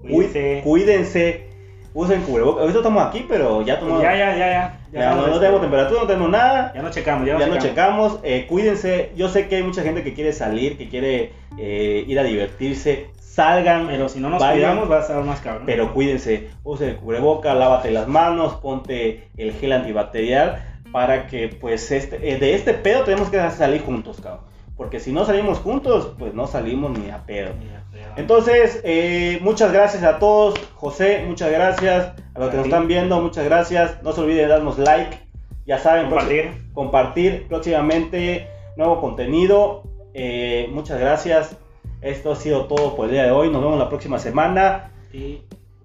Cuídense. 0.00 0.60
Cuí- 0.64 0.70
Cuídense, 0.72 1.48
usen 1.94 2.22
cubrebocas. 2.22 2.62
Ahorita 2.62 2.78
estamos 2.78 3.02
aquí, 3.06 3.26
pero 3.28 3.62
ya 3.62 3.78
tomamos. 3.80 4.02
ya, 4.02 4.16
ya, 4.16 4.36
ya, 4.36 4.78
ya. 4.92 5.14
no, 5.14 5.26
no 5.26 5.38
tenemos 5.38 5.60
temperatura, 5.60 6.00
no 6.00 6.06
tenemos 6.06 6.30
nada. 6.30 6.72
Ya 6.74 6.82
no 6.82 6.90
checamos, 6.90 7.26
ya 7.26 7.38
Ya, 7.38 7.46
no 7.46 7.58
checamos. 7.58 8.12
checamos. 8.12 8.20
eh, 8.22 8.46
cuídense. 8.48 9.12
Yo 9.16 9.28
sé 9.28 9.48
que 9.48 9.56
hay 9.56 9.62
mucha 9.62 9.82
gente 9.82 10.02
que 10.02 10.14
quiere 10.14 10.32
salir, 10.32 10.76
que 10.78 10.88
quiere 10.88 11.32
eh, 11.58 12.04
ir 12.06 12.18
a 12.18 12.22
divertirse. 12.22 13.10
Salgan. 13.20 13.86
Pero 13.86 14.08
si 14.10 14.20
no 14.20 14.28
nos 14.28 14.40
vayan, 14.40 14.56
cuidamos 14.76 14.90
va 14.90 14.98
a 14.98 15.00
estar 15.00 15.22
más 15.24 15.40
cabrón. 15.40 15.62
Pero 15.64 15.92
cuídense. 15.94 16.50
Use 16.64 16.90
el 16.90 16.96
cubreboca, 16.96 17.54
lávate 17.54 17.90
las 17.90 18.06
manos, 18.06 18.54
ponte 18.56 19.28
el 19.36 19.52
gel 19.54 19.72
antibacterial. 19.72 20.68
Para 20.92 21.26
que, 21.26 21.48
pues, 21.48 21.90
este, 21.90 22.16
eh, 22.32 22.38
de 22.38 22.54
este 22.54 22.74
pedo 22.74 23.04
tenemos 23.04 23.30
que 23.30 23.38
salir 23.50 23.80
juntos, 23.82 24.20
cabrón. 24.20 24.42
Porque 24.76 25.00
si 25.00 25.12
no 25.12 25.24
salimos 25.24 25.58
juntos, 25.58 26.12
pues 26.18 26.34
no 26.34 26.46
salimos 26.46 26.98
ni 26.98 27.08
a 27.10 27.24
pedo. 27.24 27.50
Ya. 27.72 27.81
Entonces, 28.16 28.80
eh, 28.84 29.38
muchas 29.42 29.72
gracias 29.72 30.02
a 30.02 30.18
todos. 30.18 30.58
José, 30.74 31.24
muchas 31.26 31.50
gracias. 31.50 32.12
A 32.34 32.38
los 32.40 32.50
que 32.50 32.56
nos 32.56 32.66
están 32.66 32.88
viendo, 32.88 33.20
muchas 33.20 33.44
gracias. 33.44 34.02
No 34.02 34.12
se 34.12 34.20
olviden 34.20 34.42
de 34.44 34.48
darnos 34.48 34.78
like. 34.78 35.18
Ya 35.66 35.78
saben, 35.78 36.06
Compartir. 36.08 36.44
próxim- 36.44 36.72
compartir 36.74 37.46
próximamente 37.48 38.48
nuevo 38.76 39.00
contenido. 39.00 39.82
Eh, 40.14 40.68
muchas 40.72 40.98
gracias. 41.00 41.56
Esto 42.00 42.32
ha 42.32 42.36
sido 42.36 42.66
todo 42.66 42.96
por 42.96 43.06
el 43.06 43.12
día 43.12 43.22
de 43.24 43.30
hoy. 43.30 43.48
Nos 43.50 43.62
vemos 43.62 43.78
la 43.78 43.88
próxima 43.88 44.18
semana. 44.18 44.90
Y 45.12 45.42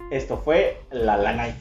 Esto 0.09 0.37
fue 0.37 0.77
La 0.89 1.17
live. 1.17 1.53